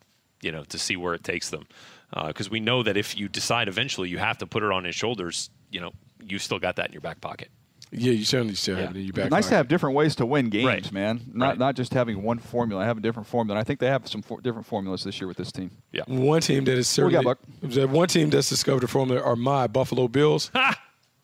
you 0.41 0.51
know, 0.51 0.63
to 0.65 0.77
see 0.77 0.95
where 0.97 1.13
it 1.13 1.23
takes 1.23 1.49
them, 1.49 1.67
uh, 2.13 2.27
because 2.27 2.49
we 2.49 2.59
know 2.59 2.83
that 2.83 2.97
if 2.97 3.17
you 3.17 3.27
decide 3.29 3.67
eventually 3.67 4.09
you 4.09 4.17
have 4.17 4.37
to 4.39 4.47
put 4.47 4.63
it 4.63 4.71
on 4.71 4.83
his 4.83 4.95
shoulders, 4.95 5.49
you 5.71 5.79
know, 5.79 5.91
you 6.23 6.39
still 6.39 6.59
got 6.59 6.75
that 6.77 6.87
in 6.87 6.91
your 6.93 7.01
back 7.01 7.21
pocket. 7.21 7.49
Yeah, 7.91 8.11
you 8.11 8.25
certainly 8.25 8.55
still 8.55 8.75
have 8.75 8.89
it 8.89 8.97
in 8.97 9.03
your 9.05 9.13
back. 9.13 9.29
nice 9.31 9.47
to 9.49 9.55
have 9.55 9.67
different 9.67 9.95
ways 9.95 10.15
to 10.15 10.25
win 10.25 10.49
games, 10.49 10.65
Right. 10.65 10.91
man. 10.91 11.21
Not 11.31 11.57
not 11.59 11.75
just 11.75 11.93
having 11.93 12.23
one 12.23 12.39
formula. 12.39 12.81
I 12.81 12.85
have 12.85 12.97
a 12.97 13.01
different 13.01 13.27
formula. 13.27 13.57
And 13.57 13.63
I 13.63 13.63
think 13.63 13.79
they 13.79 13.87
have 13.87 14.07
some 14.07 14.21
for, 14.23 14.41
different 14.41 14.65
formulas 14.65 15.03
this 15.03 15.21
year 15.21 15.27
with 15.27 15.37
this 15.37 15.51
team. 15.51 15.69
Yeah. 15.93 16.01
One 16.07 16.41
team 16.41 16.65
that 16.65 16.73
is 16.77 16.87
What 16.97 17.11
certainly 17.11 17.35
got, 17.77 17.89
one 17.89 18.07
team 18.07 18.31
that's 18.31 18.49
discovered 18.49 18.83
a 18.83 18.87
formula 18.87 19.21
are 19.21 19.35
my 19.35 19.67
Buffalo 19.67 20.07
Bills. 20.07 20.51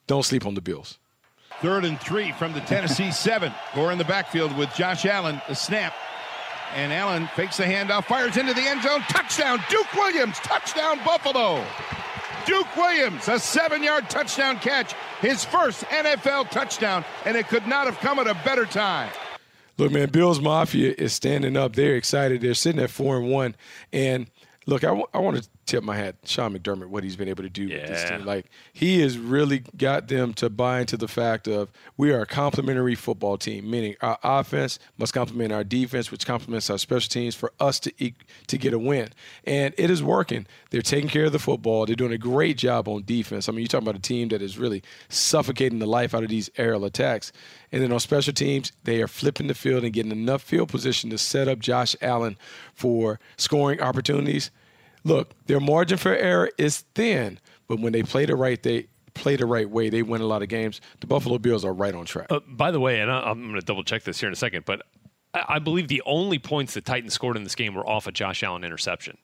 Don't 0.08 0.24
sleep 0.24 0.46
on 0.46 0.54
the 0.54 0.62
Bills. 0.62 1.00
Third 1.62 1.86
and 1.86 2.00
three 2.00 2.32
from 2.34 2.54
the 2.54 2.62
Tennessee 2.62 3.12
seven. 3.12 3.54
Gore 3.76 3.92
in 3.92 3.98
the 3.98 4.04
backfield 4.04 4.56
with 4.58 4.74
Josh 4.76 5.06
Allen. 5.06 5.42
The 5.48 5.56
snap. 5.56 5.94
And 6.76 6.94
Allen 6.94 7.28
fakes 7.36 7.58
the 7.58 7.64
handoff, 7.64 8.06
fires 8.06 8.38
into 8.38 8.54
the 8.54 8.62
end 8.62 8.82
zone. 8.82 9.02
Touchdown, 9.02 9.60
Duke 9.70 9.94
Williams. 9.94 10.38
Touchdown, 10.38 11.00
Buffalo. 11.04 11.64
Duke 12.46 12.76
Williams, 12.76 13.28
a 13.28 13.40
seven 13.40 13.84
yard 13.84 14.10
touchdown 14.10 14.58
catch. 14.58 14.94
His 15.20 15.46
first 15.46 15.84
NFL 15.86 16.50
touchdown, 16.50 17.06
and 17.26 17.38
it 17.38 17.48
could 17.48 17.68
not 17.68 17.86
have 17.86 18.00
come 18.00 18.18
at 18.20 18.28
a 18.28 18.34
better 18.46 18.66
time. 18.66 19.12
Look, 19.78 19.92
man, 19.92 20.10
Bills 20.10 20.40
Mafia 20.40 20.94
is 20.98 21.14
standing 21.14 21.56
up. 21.56 21.76
They're 21.76 21.96
excited. 21.96 22.42
They're 22.42 22.54
sitting 22.54 22.82
at 22.82 22.90
four 22.90 23.18
and 23.18 23.30
one. 23.30 23.56
And 23.94 24.28
look, 24.66 24.84
I 24.84 24.92
want 24.92 25.44
to 25.44 25.48
tip 25.72 25.84
my 25.84 25.96
hat, 25.96 26.16
Sean 26.26 26.54
McDermott, 26.54 26.88
what 26.88 27.04
he's 27.04 27.16
been 27.16 27.30
able 27.30 27.44
to 27.44 27.50
do 27.50 27.70
with 27.70 27.88
this 27.88 28.04
team. 28.10 28.26
Like 28.26 28.48
he 28.74 29.00
has 29.00 29.18
really 29.18 29.64
got 29.78 30.10
them 30.10 30.34
to 30.34 30.50
buy 30.50 30.82
into 30.82 30.98
the 30.98 31.08
fact 31.08 31.48
of 31.48 31.72
we 31.96 32.12
are 32.12 32.22
a 32.22 32.26
complementary 32.26 32.96
football 32.96 33.38
team, 33.38 33.70
meaning 33.70 33.96
our 34.02 34.20
offense 34.22 34.80
must 34.98 35.14
complement 35.14 35.54
our 35.54 35.64
defense, 35.64 36.12
which 36.12 36.26
complements 36.26 36.70
our 36.70 36.78
special 36.78 37.08
teams 37.10 37.36
for 37.36 37.54
us 37.60 37.80
to 37.80 37.94
e- 38.04 38.16
to 38.48 38.58
get 38.58 38.74
a 38.74 38.80
win. 38.80 39.10
And 39.46 39.74
it 39.78 39.90
is 39.90 40.04
working. 40.04 40.46
They're 40.72 40.82
taking 40.82 41.10
care 41.10 41.26
of 41.26 41.32
the 41.32 41.40
football. 41.40 41.86
They're 41.86 41.96
doing 41.96 42.12
a 42.12 42.18
great 42.18 42.58
job 42.58 42.90
on 42.90 43.04
defense. 43.06 43.48
I 43.48 43.54
mean, 43.54 43.60
you're 43.62 43.68
talking 43.68 43.88
about 43.88 43.98
a 43.98 44.02
team 44.02 44.28
that 44.30 44.42
is 44.42 44.58
really 44.58 44.84
suffocating 45.08 45.80
the 45.80 45.88
life 45.88 46.14
out 46.14 46.24
of 46.24 46.30
these 46.30 46.50
aerial 46.58 46.84
attacks. 46.84 47.32
And 47.72 47.82
then 47.82 47.94
on 47.94 48.00
special 48.02 48.34
teams, 48.34 48.74
they 48.84 49.02
are 49.02 49.08
flipping 49.08 49.48
the 49.48 49.54
field 49.54 49.86
and 49.86 49.94
getting 49.94 50.12
enough 50.12 50.42
field 50.42 50.68
position 50.68 51.10
to 51.12 51.18
set 51.18 51.48
up 51.48 51.60
Josh 51.60 51.96
Allen 52.02 52.38
for 52.74 53.22
scoring 53.38 53.80
opportunities. 53.80 54.52
Look, 55.04 55.34
their 55.48 55.60
margin 55.60 55.98
for 55.98 56.16
error 56.16 56.50
is 56.58 56.82
thin, 56.96 57.40
but 57.68 57.80
when 57.80 57.94
they 57.94 58.04
play 58.04 58.26
the 58.26 58.36
right, 58.36 58.62
they 58.62 58.88
play 59.14 59.36
the 59.36 59.46
right 59.46 59.70
way. 59.70 59.90
They 59.90 60.04
win 60.04 60.22
a 60.22 60.26
lot 60.26 60.42
of 60.42 60.50
games. 60.50 60.80
The 61.00 61.08
Buffalo 61.08 61.38
Bills 61.38 61.66
are 61.66 61.74
right 61.74 61.94
on 61.94 62.06
track. 62.06 62.28
Uh, 62.30 62.40
by 62.48 62.72
the 62.72 62.80
way, 62.80 63.00
and 63.00 63.12
I, 63.12 63.22
I'm 63.22 63.42
going 63.42 63.60
to 63.60 63.66
double 63.66 63.84
check 63.84 64.04
this 64.04 64.20
here 64.20 64.28
in 64.28 64.34
a 64.34 64.38
second, 64.38 64.66
but 64.66 64.84
I, 65.34 65.44
I 65.50 65.60
believe 65.60 65.88
the 65.88 66.04
only 66.06 66.40
points 66.40 66.74
the 66.74 66.82
Titans 66.82 67.14
scored 67.14 67.36
in 67.36 67.44
this 67.44 67.56
game 67.56 67.74
were 67.74 67.88
off 67.88 68.08
a 68.08 68.12
Josh 68.12 68.44
Allen 68.44 68.64
interception. 68.64 69.18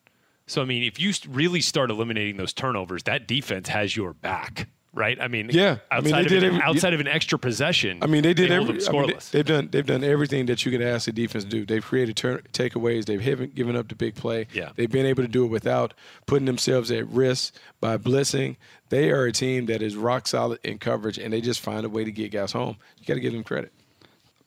So 0.48 0.62
I 0.62 0.66
mean, 0.66 0.84
if 0.84 1.00
you 1.00 1.14
really 1.30 1.62
start 1.62 1.92
eliminating 1.92 2.38
those 2.38 2.54
turnovers, 2.54 3.04
that 3.04 3.28
defense 3.28 3.70
has 3.70 3.96
your 3.96 4.14
back, 4.14 4.70
right? 4.94 5.20
I 5.22 5.28
mean, 5.28 5.50
Yeah, 5.52 5.78
I 5.92 6.02
mean, 6.02 6.14
they 6.16 6.22
of, 6.22 6.28
did 6.28 6.44
an, 6.44 6.56
every- 6.56 6.62
outside 6.62 6.94
of 6.94 7.00
an 7.00 7.08
extra 7.08 7.38
possession. 7.38 8.00
I 8.02 8.08
mean, 8.08 8.24
they 8.24 8.34
did 8.34 8.50
hold 8.50 8.70
every. 8.70 8.80
them 8.80 8.90
I 8.96 8.98
mean, 9.00 9.10
scoreless. 9.10 9.32
they, 9.32 9.40
have 9.40 9.48
done. 9.48 9.70
They've 9.72 9.86
done 9.86 10.04
everything 10.04 10.46
that 10.48 10.66
you 10.66 10.72
could 10.72 10.82
ask 10.82 11.06
the 11.06 11.12
defense 11.12 11.44
to 11.44 11.50
do. 11.50 11.66
They've 11.66 11.84
created 11.84 12.16
turn, 12.16 12.42
takeaways. 12.54 13.06
They've 13.06 13.22
haven't 13.22 13.56
given 13.56 13.76
up 13.76 13.88
the 13.90 13.96
big 13.96 14.16
play. 14.16 14.48
Yeah. 14.54 14.70
They've 14.76 14.90
been 14.92 15.06
able 15.06 15.24
to 15.24 15.30
do 15.30 15.46
it 15.46 15.50
without 15.50 15.94
putting 16.26 16.46
themselves 16.46 16.92
at 16.92 17.08
risk 17.08 17.54
by 17.80 17.98
blitzing. 17.98 18.58
They 18.90 19.12
are 19.12 19.26
a 19.26 19.32
team 19.32 19.66
that 19.68 19.82
is 19.82 19.96
rock 19.96 20.28
solid 20.28 20.60
in 20.64 20.78
coverage, 20.80 21.18
and 21.18 21.34
they 21.34 21.42
just 21.42 21.60
find 21.60 21.86
a 21.86 21.90
way 21.90 22.04
to 22.04 22.12
get 22.12 22.32
guys 22.32 22.52
home. 22.54 22.78
You 23.00 23.06
got 23.06 23.16
to 23.16 23.20
give 23.20 23.34
them 23.34 23.44
credit. 23.44 23.72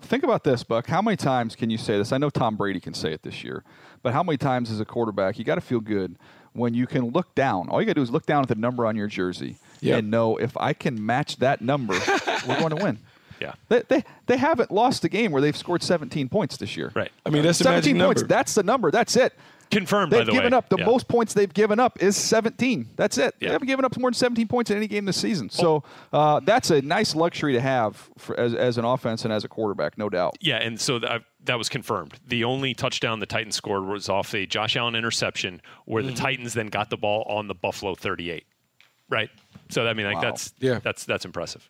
Think 0.02 0.24
about 0.24 0.44
this, 0.44 0.64
Buck. 0.64 0.86
How 0.86 1.02
many 1.02 1.18
times 1.18 1.54
can 1.54 1.68
you 1.68 1.76
say 1.76 1.98
this? 1.98 2.10
I 2.10 2.16
know 2.18 2.30
Tom 2.30 2.56
Brady 2.56 2.80
can 2.80 2.94
say 2.94 3.12
it 3.12 3.22
this 3.22 3.44
year, 3.44 3.62
but 4.02 4.14
how 4.14 4.22
many 4.22 4.38
times 4.38 4.70
as 4.70 4.80
a 4.80 4.86
quarterback 4.86 5.38
you 5.38 5.44
got 5.44 5.56
to 5.56 5.60
feel 5.60 5.80
good 5.80 6.16
when 6.54 6.72
you 6.72 6.86
can 6.86 7.10
look 7.10 7.34
down? 7.34 7.68
All 7.68 7.82
you 7.82 7.86
got 7.86 7.90
to 7.90 7.94
do 7.96 8.02
is 8.02 8.10
look 8.10 8.24
down 8.24 8.40
at 8.42 8.48
the 8.48 8.54
number 8.54 8.86
on 8.86 8.96
your 8.96 9.08
jersey 9.08 9.56
Yep. 9.82 9.98
and 9.98 10.10
know 10.10 10.36
if 10.36 10.56
I 10.56 10.72
can 10.72 11.04
match 11.04 11.36
that 11.38 11.60
number, 11.60 11.94
we're 12.48 12.58
going 12.58 12.76
to 12.76 12.82
win. 12.82 12.98
Yeah. 13.40 13.54
They, 13.68 13.82
they, 13.88 14.04
they 14.26 14.36
haven't 14.36 14.70
lost 14.70 15.02
a 15.04 15.08
game 15.08 15.32
where 15.32 15.40
they've 15.40 15.56
scored 15.56 15.82
17 15.82 16.28
points 16.28 16.58
this 16.58 16.76
year. 16.76 16.92
Right. 16.94 17.10
I 17.24 17.30
mean, 17.30 17.42
that's 17.42 17.58
17 17.58 17.96
magic 17.96 18.06
points. 18.06 18.20
number. 18.22 18.28
That's 18.28 18.54
the 18.54 18.62
number. 18.62 18.90
That's 18.90 19.16
it. 19.16 19.32
Confirmed, 19.70 20.10
They've 20.10 20.22
by 20.22 20.24
the 20.24 20.32
way 20.32 20.38
given 20.38 20.50
way. 20.50 20.58
up 20.58 20.68
the 20.68 20.78
Yeah. 20.78 20.84
most 20.84 21.06
points 21.06 21.32
they've 21.32 21.54
given 21.54 21.78
up 21.78 22.02
is 22.02 22.16
17. 22.16 22.88
That's 22.96 23.18
it. 23.18 23.36
Yeah. 23.40 23.48
They 23.48 23.52
haven't 23.52 23.68
given 23.68 23.84
up 23.84 23.96
more 23.98 24.10
than 24.10 24.14
17 24.16 24.48
points 24.48 24.68
in 24.72 24.76
any 24.76 24.88
game 24.88 25.04
this 25.04 25.16
season. 25.16 25.48
So 25.48 25.84
uh, 26.12 26.40
that's 26.40 26.70
a 26.70 26.82
nice 26.82 27.14
luxury 27.14 27.52
to 27.52 27.60
have 27.60 28.10
for, 28.18 28.38
as, 28.38 28.52
as 28.52 28.78
an 28.78 28.84
offense 28.84 29.24
and 29.24 29.32
as 29.32 29.44
a 29.44 29.48
quarterback, 29.48 29.96
no 29.96 30.08
doubt. 30.08 30.36
Yeah, 30.40 30.56
and 30.56 30.80
so 30.80 30.98
that, 30.98 31.22
that 31.44 31.56
was 31.56 31.68
confirmed. 31.68 32.14
The 32.26 32.42
only 32.42 32.74
touchdown 32.74 33.20
the 33.20 33.26
Titans 33.26 33.54
scored 33.54 33.84
was 33.86 34.08
off 34.08 34.34
a 34.34 34.44
Josh 34.44 34.74
Allen 34.76 34.96
interception, 34.96 35.62
where 35.84 36.02
Mm-hmm. 36.02 36.14
the 36.14 36.20
Titans 36.20 36.54
then 36.54 36.66
got 36.66 36.90
the 36.90 36.96
ball 36.96 37.22
on 37.28 37.46
the 37.46 37.54
Buffalo 37.54 37.94
38. 37.94 38.44
Right. 39.10 39.28
So 39.68 39.86
I 39.86 39.92
mean, 39.92 40.06
like 40.06 40.16
Wow. 40.16 40.22
that's 40.22 40.54
Yeah. 40.60 40.78
that's 40.82 41.04
that's 41.04 41.24
impressive. 41.26 41.68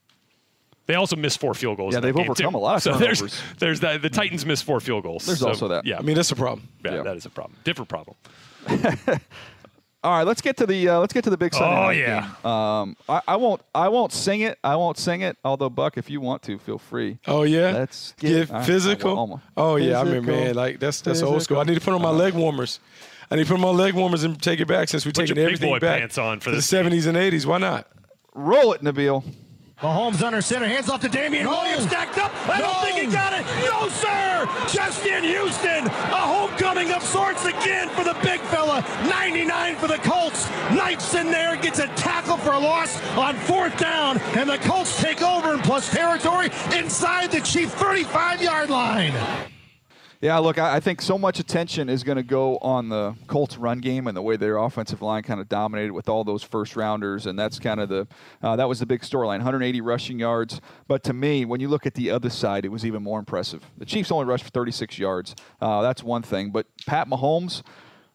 They 0.86 0.94
also 0.96 1.14
missed 1.16 1.38
four 1.40 1.54
field 1.54 1.76
goals. 1.76 1.92
Yeah, 1.94 1.98
in 1.98 2.02
they've 2.04 2.14
game, 2.14 2.30
overcome 2.30 2.52
too. 2.52 2.58
a 2.58 2.60
lot 2.60 2.76
of 2.76 2.82
so 2.82 2.96
there's, 2.98 3.18
turnovers. 3.20 3.42
there's 3.58 3.80
that. 3.80 4.02
The 4.02 4.10
Titans 4.10 4.44
missed 4.44 4.64
four 4.64 4.80
field 4.80 5.04
goals. 5.04 5.24
There's 5.26 5.38
So, 5.40 5.48
also 5.48 5.68
that. 5.68 5.86
Yeah, 5.86 5.98
I 5.98 6.02
mean, 6.02 6.16
that's 6.16 6.32
a 6.32 6.36
problem. 6.36 6.68
yeah, 6.84 6.96
yeah. 6.96 7.02
that 7.02 7.16
is 7.16 7.26
a 7.26 7.30
problem. 7.30 7.56
Different 7.64 7.88
problem. 7.88 8.16
All 10.02 10.10
right, 10.12 10.26
let's 10.26 10.40
get 10.40 10.56
to 10.56 10.66
the 10.66 10.88
uh, 10.88 10.98
let's 10.98 11.12
get 11.12 11.24
to 11.24 11.30
the 11.30 11.36
big 11.36 11.52
Sunday 11.52 11.76
Oh, 11.76 11.90
yeah. 11.90 12.30
game. 12.42 12.50
Um, 12.50 12.96
I, 13.06 13.20
I 13.28 13.36
won't 13.36 13.60
I 13.74 13.88
won't 13.90 14.12
sing 14.12 14.40
it. 14.40 14.58
I 14.64 14.74
won't 14.76 14.96
sing 14.96 15.20
it. 15.20 15.36
Although 15.44 15.68
Buck, 15.68 15.98
if 15.98 16.08
you 16.08 16.22
want 16.22 16.40
to, 16.44 16.58
feel 16.58 16.78
free. 16.78 17.18
Oh 17.26 17.42
yeah, 17.42 17.70
Let's 17.72 18.14
get- 18.18 18.48
get 18.48 18.64
physical. 18.64 19.10
I 19.10 19.22
want- 19.24 19.42
oh 19.58 19.76
yeah, 19.76 20.00
I 20.00 20.04
mean 20.04 20.24
man. 20.24 20.54
Like 20.54 20.80
that's 20.80 21.02
that's 21.02 21.20
old 21.20 21.42
school. 21.42 21.60
I 21.60 21.64
need 21.64 21.74
to 21.74 21.80
put 21.82 21.92
on 21.92 22.00
my 22.00 22.10
leg 22.10 22.32
warmers. 22.32 22.80
I 23.30 23.36
need 23.36 23.44
to 23.44 23.48
put 23.48 23.54
on 23.54 23.60
my 23.60 23.68
leg 23.68 23.94
warmers 23.94 24.24
and 24.24 24.40
take 24.40 24.58
it 24.58 24.66
back 24.66 24.88
since 24.88 25.06
we're 25.06 25.12
Put 25.12 25.26
taking 25.26 25.36
your 25.36 25.46
big 25.46 25.54
everything 25.54 25.70
boy 25.70 25.78
back 25.78 26.00
pants 26.00 26.18
on 26.18 26.40
for 26.40 26.50
to 26.50 26.56
this 26.56 26.68
the 26.68 26.76
70s 26.76 27.06
and 27.06 27.16
80s. 27.16 27.46
Why 27.46 27.58
not? 27.58 27.86
Roll 28.34 28.72
it, 28.72 28.82
Nabil. 28.82 29.22
Mahomes 29.80 30.20
under 30.20 30.42
center, 30.42 30.66
hands 30.66 30.90
off 30.90 31.00
to 31.00 31.08
Damien 31.08 31.48
Williams, 31.48 31.84
stacked 31.84 32.18
up. 32.18 32.30
I 32.50 32.60
don't 32.60 32.82
think 32.82 32.98
he 32.98 33.06
got 33.06 33.32
it. 33.32 33.46
No, 33.64 33.88
sir. 33.88 34.46
Justin 34.70 35.24
Houston. 35.24 35.86
A 35.86 36.20
homecoming 36.20 36.92
of 36.92 37.02
sorts 37.02 37.46
again 37.46 37.88
for 37.90 38.04
the 38.04 38.12
big 38.22 38.40
fella. 38.42 38.84
99 39.08 39.76
for 39.76 39.88
the 39.88 39.96
Colts. 39.98 40.50
Knights 40.72 41.14
in 41.14 41.30
there, 41.30 41.56
gets 41.56 41.78
a 41.78 41.86
tackle 41.94 42.36
for 42.36 42.50
a 42.50 42.58
loss 42.58 43.00
on 43.16 43.36
fourth 43.36 43.78
down, 43.78 44.18
and 44.36 44.50
the 44.50 44.58
Colts 44.58 45.00
take 45.00 45.22
over 45.22 45.54
in 45.54 45.60
plus 45.60 45.90
territory 45.90 46.50
inside 46.76 47.30
the 47.30 47.40
Chief 47.40 47.70
35 47.72 48.42
yard 48.42 48.68
line. 48.68 49.14
Yeah, 50.22 50.36
look, 50.36 50.58
I, 50.58 50.76
I 50.76 50.80
think 50.80 51.00
so 51.00 51.16
much 51.16 51.38
attention 51.38 51.88
is 51.88 52.04
going 52.04 52.16
to 52.16 52.22
go 52.22 52.58
on 52.58 52.90
the 52.90 53.14
Colts 53.26 53.56
run 53.56 53.78
game 53.78 54.06
and 54.06 54.14
the 54.14 54.20
way 54.20 54.36
their 54.36 54.58
offensive 54.58 55.00
line 55.00 55.22
kind 55.22 55.40
of 55.40 55.48
dominated 55.48 55.92
with 55.92 56.10
all 56.10 56.24
those 56.24 56.42
first 56.42 56.76
rounders, 56.76 57.24
and 57.24 57.38
that's 57.38 57.58
kind 57.58 57.80
of 57.80 57.88
the 57.88 58.06
uh, 58.42 58.54
that 58.56 58.68
was 58.68 58.80
the 58.80 58.86
big 58.86 59.00
storyline. 59.00 59.38
180 59.38 59.80
rushing 59.80 60.18
yards, 60.18 60.60
but 60.86 61.02
to 61.04 61.14
me, 61.14 61.46
when 61.46 61.58
you 61.58 61.68
look 61.68 61.86
at 61.86 61.94
the 61.94 62.10
other 62.10 62.28
side, 62.28 62.66
it 62.66 62.68
was 62.68 62.84
even 62.84 63.02
more 63.02 63.18
impressive. 63.18 63.64
The 63.78 63.86
Chiefs 63.86 64.12
only 64.12 64.26
rushed 64.26 64.44
for 64.44 64.50
36 64.50 64.98
yards. 64.98 65.34
Uh, 65.58 65.80
that's 65.80 66.02
one 66.02 66.22
thing, 66.22 66.50
but 66.50 66.66
Pat 66.86 67.08
Mahomes. 67.08 67.62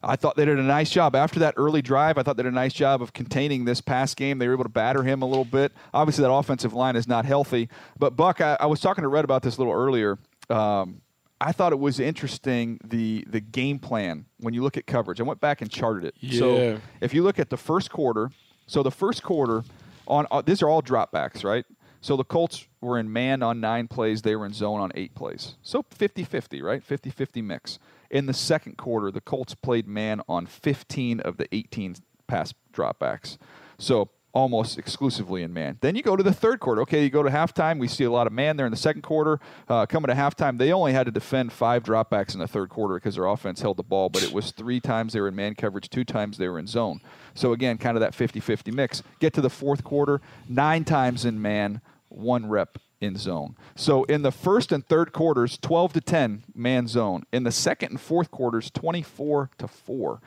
I 0.02 0.14
thought 0.14 0.36
they 0.36 0.44
did 0.44 0.58
a 0.58 0.62
nice 0.62 0.90
job 0.90 1.16
after 1.16 1.40
that 1.40 1.54
early 1.56 1.82
drive. 1.82 2.16
I 2.16 2.22
thought 2.22 2.36
they 2.36 2.44
did 2.44 2.52
a 2.52 2.54
nice 2.54 2.74
job 2.74 3.02
of 3.02 3.12
containing 3.12 3.64
this 3.64 3.80
pass 3.80 4.14
game. 4.14 4.38
They 4.38 4.46
were 4.46 4.52
able 4.54 4.64
to 4.64 4.70
batter 4.70 5.02
him 5.02 5.22
a 5.22 5.26
little 5.26 5.44
bit. 5.44 5.72
Obviously, 5.92 6.22
that 6.22 6.30
offensive 6.30 6.74
line 6.74 6.94
is 6.94 7.08
not 7.08 7.24
healthy. 7.24 7.68
But 7.98 8.14
Buck, 8.14 8.40
I, 8.40 8.56
I 8.60 8.66
was 8.66 8.78
talking 8.78 9.02
to 9.02 9.08
Rhett 9.08 9.24
about 9.24 9.42
this 9.42 9.56
a 9.56 9.58
little 9.58 9.72
earlier. 9.72 10.18
Um, 10.48 11.00
I 11.40 11.52
thought 11.52 11.72
it 11.72 11.78
was 11.78 12.00
interesting 12.00 12.78
the 12.84 13.24
the 13.28 13.40
game 13.40 13.78
plan 13.78 14.26
when 14.38 14.54
you 14.54 14.62
look 14.62 14.76
at 14.76 14.86
coverage. 14.86 15.20
I 15.20 15.24
went 15.24 15.40
back 15.40 15.60
and 15.60 15.70
charted 15.70 16.04
it. 16.04 16.14
Yeah. 16.20 16.38
So 16.38 16.80
if 17.00 17.12
you 17.12 17.22
look 17.22 17.38
at 17.38 17.50
the 17.50 17.56
first 17.56 17.90
quarter, 17.90 18.30
so 18.66 18.82
the 18.82 18.90
first 18.90 19.22
quarter 19.22 19.64
on 20.06 20.26
uh, 20.30 20.42
these 20.42 20.62
are 20.62 20.68
all 20.68 20.82
dropbacks, 20.82 21.44
right? 21.44 21.64
So 22.00 22.16
the 22.16 22.24
Colts 22.24 22.68
were 22.80 22.98
in 22.98 23.12
man 23.12 23.42
on 23.42 23.60
nine 23.60 23.88
plays, 23.88 24.22
they 24.22 24.36
were 24.36 24.46
in 24.46 24.52
zone 24.52 24.80
on 24.80 24.92
eight 24.94 25.14
plays. 25.16 25.56
So 25.62 25.82
50-50, 25.82 26.62
right? 26.62 26.86
50-50 26.86 27.42
mix. 27.42 27.80
In 28.10 28.26
the 28.26 28.32
second 28.32 28.76
quarter, 28.76 29.10
the 29.10 29.20
Colts 29.20 29.56
played 29.56 29.88
man 29.88 30.20
on 30.28 30.46
15 30.46 31.18
of 31.18 31.36
the 31.36 31.52
18 31.52 31.96
pass 32.28 32.54
dropbacks. 32.72 33.38
So 33.78 34.10
almost 34.36 34.76
exclusively 34.78 35.42
in 35.42 35.50
man. 35.50 35.78
Then 35.80 35.96
you 35.96 36.02
go 36.02 36.14
to 36.14 36.22
the 36.22 36.32
third 36.32 36.60
quarter. 36.60 36.82
Okay, 36.82 37.02
you 37.02 37.08
go 37.08 37.22
to 37.22 37.30
halftime. 37.30 37.78
We 37.78 37.88
see 37.88 38.04
a 38.04 38.10
lot 38.10 38.26
of 38.26 38.34
man 38.34 38.58
there 38.58 38.66
in 38.66 38.70
the 38.70 38.76
second 38.76 39.00
quarter. 39.00 39.40
Uh, 39.66 39.86
coming 39.86 40.08
to 40.08 40.14
halftime, 40.14 40.58
they 40.58 40.72
only 40.72 40.92
had 40.92 41.06
to 41.06 41.10
defend 41.10 41.54
five 41.54 41.82
dropbacks 41.82 42.34
in 42.34 42.40
the 42.40 42.46
third 42.46 42.68
quarter 42.68 42.96
because 42.96 43.14
their 43.14 43.24
offense 43.24 43.62
held 43.62 43.78
the 43.78 43.82
ball, 43.82 44.10
but 44.10 44.22
it 44.22 44.32
was 44.32 44.50
three 44.50 44.78
times 44.78 45.14
they 45.14 45.22
were 45.22 45.28
in 45.28 45.34
man 45.34 45.54
coverage, 45.54 45.88
two 45.88 46.04
times 46.04 46.36
they 46.36 46.48
were 46.48 46.58
in 46.58 46.66
zone. 46.66 47.00
So 47.32 47.54
again, 47.54 47.78
kind 47.78 47.96
of 47.96 48.02
that 48.02 48.14
50 48.14 48.38
50 48.40 48.70
mix. 48.72 49.02
Get 49.20 49.32
to 49.32 49.40
the 49.40 49.48
fourth 49.48 49.82
quarter, 49.82 50.20
nine 50.46 50.84
times 50.84 51.24
in 51.24 51.40
man, 51.40 51.80
one 52.10 52.46
rep 52.46 52.76
in 53.00 53.16
zone. 53.16 53.56
So 53.74 54.04
in 54.04 54.22
the 54.22 54.32
first 54.32 54.72
and 54.72 54.86
third 54.86 55.12
quarters, 55.12 55.58
12 55.58 55.94
to 55.94 56.00
10 56.00 56.44
man 56.54 56.86
zone. 56.86 57.24
In 57.32 57.44
the 57.44 57.52
second 57.52 57.90
and 57.90 58.00
fourth 58.00 58.30
quarters, 58.30 58.70
24 58.70 59.50
to 59.58 59.68
4. 59.68 60.20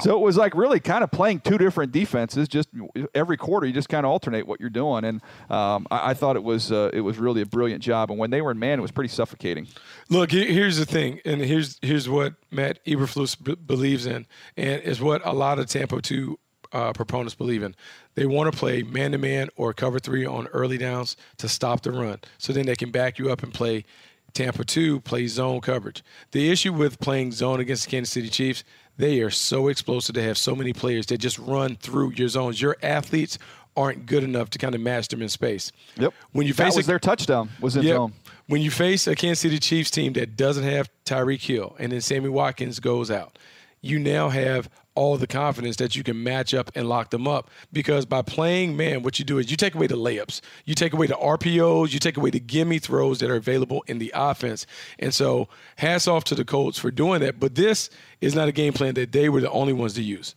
So 0.00 0.16
it 0.16 0.20
was 0.20 0.36
like 0.36 0.54
really 0.54 0.80
kind 0.80 1.02
of 1.02 1.10
playing 1.10 1.40
two 1.40 1.58
different 1.58 1.92
defenses. 1.92 2.48
Just 2.48 2.68
every 3.14 3.36
quarter, 3.36 3.66
you 3.66 3.72
just 3.72 3.88
kind 3.88 4.04
of 4.04 4.12
alternate 4.12 4.46
what 4.46 4.60
you're 4.60 4.68
doing, 4.70 5.04
and 5.04 5.22
um, 5.48 5.86
I, 5.90 6.10
I, 6.10 6.14
thought 6.14 6.36
it 6.36 6.42
was 6.42 6.70
uh, 6.70 6.90
it 6.92 7.00
was 7.00 7.18
really 7.18 7.40
a 7.40 7.46
brilliant 7.46 7.82
job. 7.82 8.10
And 8.10 8.18
when 8.18 8.30
they 8.30 8.42
were 8.42 8.50
in 8.50 8.58
man, 8.58 8.78
it 8.78 8.82
was 8.82 8.90
pretty 8.90 9.08
suffocating. 9.08 9.68
Look, 10.10 10.32
here's 10.32 10.76
the 10.76 10.84
thing, 10.84 11.20
and 11.24 11.40
here's 11.40 11.78
here's 11.80 12.08
what 12.08 12.34
Matt 12.50 12.84
Eberflus 12.84 13.42
b- 13.42 13.54
believes 13.54 14.06
in, 14.06 14.26
and 14.56 14.82
is 14.82 15.00
what 15.00 15.22
a 15.24 15.32
lot 15.32 15.58
of 15.58 15.66
Tampa 15.66 16.02
two 16.02 16.38
uh, 16.76 16.92
proponents 16.92 17.34
believe 17.34 17.62
in. 17.62 17.74
They 18.14 18.26
want 18.26 18.52
to 18.52 18.58
play 18.58 18.82
man 18.82 19.12
to 19.12 19.18
man 19.18 19.48
or 19.56 19.72
cover 19.72 19.98
three 19.98 20.26
on 20.26 20.46
early 20.48 20.78
downs 20.78 21.16
to 21.38 21.48
stop 21.48 21.82
the 21.82 21.90
run, 21.90 22.20
so 22.38 22.52
then 22.52 22.66
they 22.66 22.76
can 22.76 22.90
back 22.90 23.18
you 23.18 23.30
up 23.30 23.42
and 23.42 23.52
play. 23.52 23.84
Tampa 24.34 24.66
2 24.66 25.00
play 25.00 25.26
zone 25.28 25.62
coverage. 25.62 26.04
The 26.32 26.50
issue 26.50 26.70
with 26.70 27.00
playing 27.00 27.32
zone 27.32 27.58
against 27.58 27.86
the 27.86 27.90
Kansas 27.90 28.12
City 28.12 28.28
Chiefs, 28.28 28.64
they 28.98 29.20
are 29.20 29.30
so 29.30 29.68
explosive. 29.68 30.14
They 30.14 30.24
have 30.24 30.36
so 30.36 30.54
many 30.54 30.74
players 30.74 31.06
that 31.06 31.16
just 31.16 31.38
run 31.38 31.76
through 31.76 32.12
your 32.16 32.28
zones. 32.28 32.60
Your 32.60 32.76
athletes 32.82 33.38
aren't 33.78 34.04
good 34.04 34.22
enough 34.22 34.50
to 34.50 34.58
kind 34.58 34.74
of 34.74 34.82
match 34.82 35.08
them 35.08 35.22
in 35.22 35.30
space. 35.30 35.72
Yep. 35.96 36.12
When 36.32 36.46
you 36.46 36.52
face 36.52 36.74
that 36.74 36.78
was 36.80 36.86
a, 36.86 36.88
their 36.88 36.98
touchdown 36.98 37.48
was 37.62 37.76
in 37.76 37.84
yep. 37.84 37.96
zone. 37.96 38.12
When 38.46 38.60
you 38.60 38.70
face 38.70 39.06
a 39.06 39.14
Kansas 39.14 39.40
City 39.40 39.58
Chiefs 39.58 39.90
team 39.90 40.12
that 40.14 40.36
doesn't 40.36 40.64
have 40.64 40.90
Tyreek 41.06 41.40
Hill 41.40 41.74
and 41.78 41.92
then 41.92 42.02
Sammy 42.02 42.28
Watkins 42.28 42.78
goes 42.78 43.10
out, 43.10 43.38
you 43.80 43.98
now 43.98 44.28
have 44.28 44.68
all 44.96 45.16
the 45.16 45.26
confidence 45.26 45.76
that 45.76 45.94
you 45.94 46.02
can 46.02 46.22
match 46.22 46.54
up 46.54 46.70
and 46.74 46.88
lock 46.88 47.10
them 47.10 47.28
up. 47.28 47.50
Because 47.72 48.04
by 48.04 48.22
playing 48.22 48.76
man, 48.76 49.02
what 49.02 49.18
you 49.18 49.24
do 49.24 49.38
is 49.38 49.50
you 49.50 49.56
take 49.56 49.74
away 49.74 49.86
the 49.86 49.96
layups, 49.96 50.40
you 50.64 50.74
take 50.74 50.92
away 50.92 51.06
the 51.06 51.14
RPOs, 51.14 51.92
you 51.92 51.98
take 51.98 52.16
away 52.16 52.30
the 52.30 52.40
gimme 52.40 52.78
throws 52.78 53.20
that 53.20 53.30
are 53.30 53.36
available 53.36 53.84
in 53.86 53.98
the 53.98 54.10
offense. 54.14 54.66
And 54.98 55.14
so, 55.14 55.48
hats 55.76 56.08
off 56.08 56.24
to 56.24 56.34
the 56.34 56.44
Colts 56.44 56.78
for 56.78 56.90
doing 56.90 57.20
that. 57.20 57.38
But 57.38 57.54
this 57.54 57.90
is 58.20 58.34
not 58.34 58.48
a 58.48 58.52
game 58.52 58.72
plan 58.72 58.94
that 58.94 59.12
they 59.12 59.28
were 59.28 59.40
the 59.40 59.50
only 59.50 59.72
ones 59.72 59.94
to 59.94 60.02
use. 60.02 60.34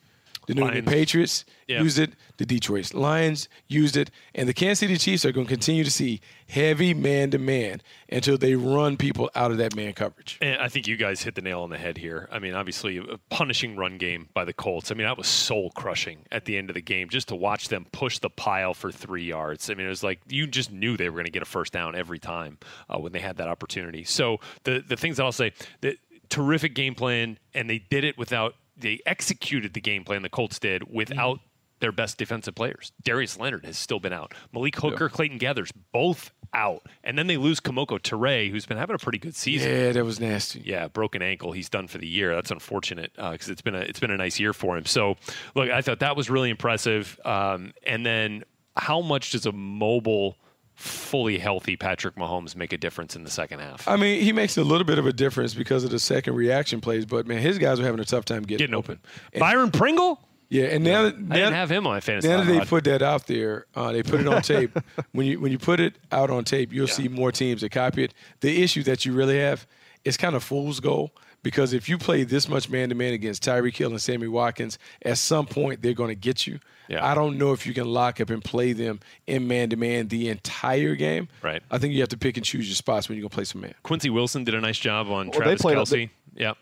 The 0.50 0.56
New 0.56 0.64
England 0.64 0.88
Patriots 0.88 1.46
Yeah. 1.68 1.84
used 1.84 2.00
it. 2.00 2.14
The 2.38 2.46
Detroit 2.46 2.96
Lions 2.96 3.48
used 3.68 3.96
it. 3.96 4.10
And 4.34 4.50
the 4.50 4.54
Kansas 4.54 4.80
City 4.80 4.98
Chiefs 4.98 5.24
are 5.24 5.32
going 5.32 5.46
to 5.46 5.50
continue 5.50 5.84
to 5.84 5.92
see 5.92 6.22
heavy 6.48 6.96
man 6.96 7.30
to 7.30 7.38
man 7.38 7.84
until 8.12 8.36
they 8.36 8.56
run 8.56 8.98
people 8.98 9.30
out 9.36 9.52
of 9.52 9.58
that 9.60 9.76
man 9.76 9.94
coverage. 9.94 10.40
And 10.42 10.60
I 10.60 10.68
think 10.68 10.88
you 10.88 10.98
guys 10.98 11.22
hit 11.22 11.36
the 11.36 11.44
nail 11.44 11.62
on 11.62 11.70
the 11.70 11.78
head 11.78 12.00
here. 12.00 12.28
I 12.32 12.40
mean, 12.40 12.56
obviously, 12.56 12.98
a 12.98 13.20
punishing 13.30 13.76
run 13.76 14.00
game 14.00 14.30
by 14.34 14.44
the 14.44 14.54
Colts. 14.54 14.90
I 14.90 14.96
mean, 14.96 15.06
that 15.06 15.20
was 15.20 15.28
soul 15.28 15.70
crushing 15.76 16.26
at 16.32 16.46
the 16.46 16.58
end 16.58 16.72
of 16.72 16.74
the 16.74 16.82
game 16.82 17.10
just 17.10 17.28
to 17.28 17.36
watch 17.36 17.68
them 17.68 17.86
push 17.92 18.18
the 18.18 18.32
pile 18.32 18.74
for 18.74 18.92
three 18.92 19.26
yards. 19.26 19.70
I 19.70 19.76
mean, 19.76 19.86
it 19.86 19.90
was 19.90 20.02
like 20.02 20.20
you 20.28 20.48
just 20.48 20.72
knew 20.72 20.98
they 20.98 21.10
were 21.12 21.18
going 21.18 21.26
to 21.26 21.32
get 21.32 21.44
a 21.44 21.46
first 21.46 21.72
down 21.74 21.94
every 21.96 22.18
time 22.18 22.58
uh, 22.90 22.98
when 22.98 23.12
they 23.12 23.20
had 23.20 23.38
that 23.38 23.50
opportunity. 23.50 24.04
So 24.04 24.40
the 24.64 24.84
the 24.88 24.98
things 24.98 25.18
that 25.18 25.26
I'll 25.26 25.32
say, 25.32 25.54
the, 25.82 25.96
terrific 26.30 26.76
game 26.76 26.94
plan, 26.94 27.40
and 27.56 27.68
they 27.68 27.80
did 27.80 28.04
it 28.04 28.16
without 28.16 28.54
they 28.80 29.02
executed 29.06 29.74
the 29.74 29.82
game 29.82 30.04
plan 30.04 30.22
the 30.22 30.30
Colts 30.30 30.60
did 30.60 30.92
without. 30.92 31.40
Their 31.82 31.94
best 31.94 32.18
defensive 32.18 32.56
players. 32.56 32.92
Darius 33.02 33.40
Leonard 33.40 33.66
has 33.66 33.78
still 33.78 34.02
been 34.02 34.12
out. 34.12 34.34
Malik 34.52 34.76
Hooker, 34.76 35.08
Clayton 35.08 35.40
Geathers, 35.40 35.72
both 35.94 36.34
out. 36.54 36.86
And 37.06 37.18
then 37.18 37.28
they 37.28 37.38
lose 37.38 37.62
Kemoko 37.62 38.00
Turay, 38.00 38.52
who's 38.52 38.66
been 38.66 38.78
having 38.78 38.96
a 38.96 39.00
pretty 39.00 39.18
good 39.18 39.34
season. 39.34 39.72
Yeah, 39.72 39.92
that 39.94 40.04
was 40.04 40.20
nasty. 40.20 40.62
Yeah, 40.66 40.90
broken 40.90 41.22
ankle. 41.22 41.54
He's 41.54 41.70
done 41.70 41.88
for 41.88 41.98
the 41.98 42.06
year. 42.06 42.36
That's 42.36 42.52
unfortunate 42.52 43.14
because 43.16 43.48
it's 43.48 43.62
been 43.62 43.76
a 43.76 43.80
it's 43.80 44.02
been 44.02 44.12
a 44.12 44.18
nice 44.18 44.42
year 44.42 44.52
for 44.52 44.78
him. 44.78 44.86
So, 44.86 45.16
look, 45.56 45.70
I 45.70 45.82
thought 45.82 46.00
that 46.00 46.18
was 46.18 46.30
really 46.30 46.50
impressive. 46.50 47.18
Um, 47.24 47.72
and 47.88 48.06
then, 48.06 48.44
how 48.76 49.00
much 49.00 49.32
does 49.32 49.46
a 49.46 49.54
mobile, 49.54 50.36
fully 50.80 51.38
healthy 51.38 51.76
Patrick 51.76 52.16
Mahomes 52.16 52.56
make 52.56 52.72
a 52.72 52.78
difference 52.78 53.16
in 53.16 53.26
the 53.26 53.30
second 53.30 53.60
half? 53.60 53.86
I 53.88 53.98
mean, 53.98 54.22
he 54.22 54.32
makes 54.32 54.58
a 54.58 54.64
little 54.64 54.86
bit 54.86 54.98
of 54.98 55.06
a 55.06 55.12
difference 55.12 55.54
because 55.54 55.84
of 55.84 55.92
the 55.92 56.00
second 56.00 56.36
reaction 56.36 56.80
plays, 56.80 57.06
but 57.06 57.28
man, 57.28 57.40
his 57.42 57.58
guys 57.58 57.80
are 57.82 57.84
having 57.84 58.00
a 58.00 58.06
tough 58.06 58.24
time 58.24 58.44
getting, 58.44 58.60
Getting 58.60 58.76
open. 58.76 59.00
Byron 59.38 59.72
Pringle? 59.72 60.22
Yeah, 60.48 60.66
and 60.66 60.84
now 60.84 61.04
that 61.04 61.16
I 61.16 61.20
now, 61.20 61.36
didn't 61.36 61.54
have 61.54 61.72
him 61.72 61.86
on 61.86 62.00
fantasy. 62.02 62.30
now 62.30 62.44
that 62.44 62.46
they 62.46 62.62
put 62.66 62.86
that 62.86 63.02
out 63.02 63.28
there, 63.28 63.66
uh, 63.76 63.92
they 63.92 64.02
put 64.02 64.22
it 64.22 64.28
on 64.28 64.42
tape. 64.42 64.76
when 65.12 65.28
you 65.28 65.40
when 65.40 65.52
you 65.52 65.60
put 65.60 65.80
it 65.80 65.98
out 66.12 66.32
on 66.32 66.44
tape, 66.44 66.74
you'll 66.74 66.88
see 66.88 67.08
more 67.08 67.32
teams 67.32 67.62
that 67.62 67.72
copy 67.72 68.06
it. 68.06 68.14
The 68.40 68.64
issue 68.64 68.82
that 68.84 69.06
you 69.06 69.14
really 69.14 69.38
have 69.38 69.68
is 70.06 70.18
kind 70.18 70.36
of 70.36 70.44
fool's 70.44 70.80
goal 70.80 71.12
because 71.44 71.74
if 71.74 71.88
you 71.90 71.98
play 71.98 72.24
this 72.24 72.48
much 72.50 72.70
man 72.70 72.90
to 72.90 72.96
man 72.96 73.14
against 73.14 73.44
Tyreek 73.44 73.76
Hill 73.76 73.92
and 73.92 74.02
Sammy 74.02 74.28
Watkins, 74.28 74.78
at 75.04 75.18
some 75.18 75.46
point 75.46 75.82
they're 75.82 75.94
going 75.94 76.10
to 76.10 76.16
get 76.16 76.46
you. 76.48 76.60
Yeah. 76.88 77.06
I 77.06 77.14
don't 77.14 77.38
know 77.38 77.54
if 77.54 77.68
you 77.68 77.74
can 77.74 77.86
lock 77.88 78.20
up 78.20 78.30
and 78.32 78.44
play 78.44 78.74
them 78.74 79.00
in 79.28 79.48
man 79.48 79.70
to 79.70 79.76
man 79.76 80.08
the 80.08 80.28
entire 80.30 80.96
game. 80.96 81.28
Right. 81.44 81.62
I 81.70 81.78
think 81.78 81.94
you 81.94 82.00
have 82.00 82.10
to 82.10 82.18
pick 82.18 82.36
and 82.38 82.46
choose 82.46 82.68
your 82.68 82.76
spots 82.76 83.08
when 83.08 83.16
you 83.16 83.22
go 83.22 83.30
play 83.30 83.44
some 83.44 83.62
man. 83.62 83.76
Quincy 83.84 84.10
Wilson 84.10 84.44
did 84.44 84.56
a 84.56 84.62
nice 84.62 84.80
job 84.80 85.08
on 85.08 85.28
Well, 85.30 85.40
Travis 85.40 85.62
played- 85.62 85.78
Kelce. 85.78 86.10
yep. 86.36 86.58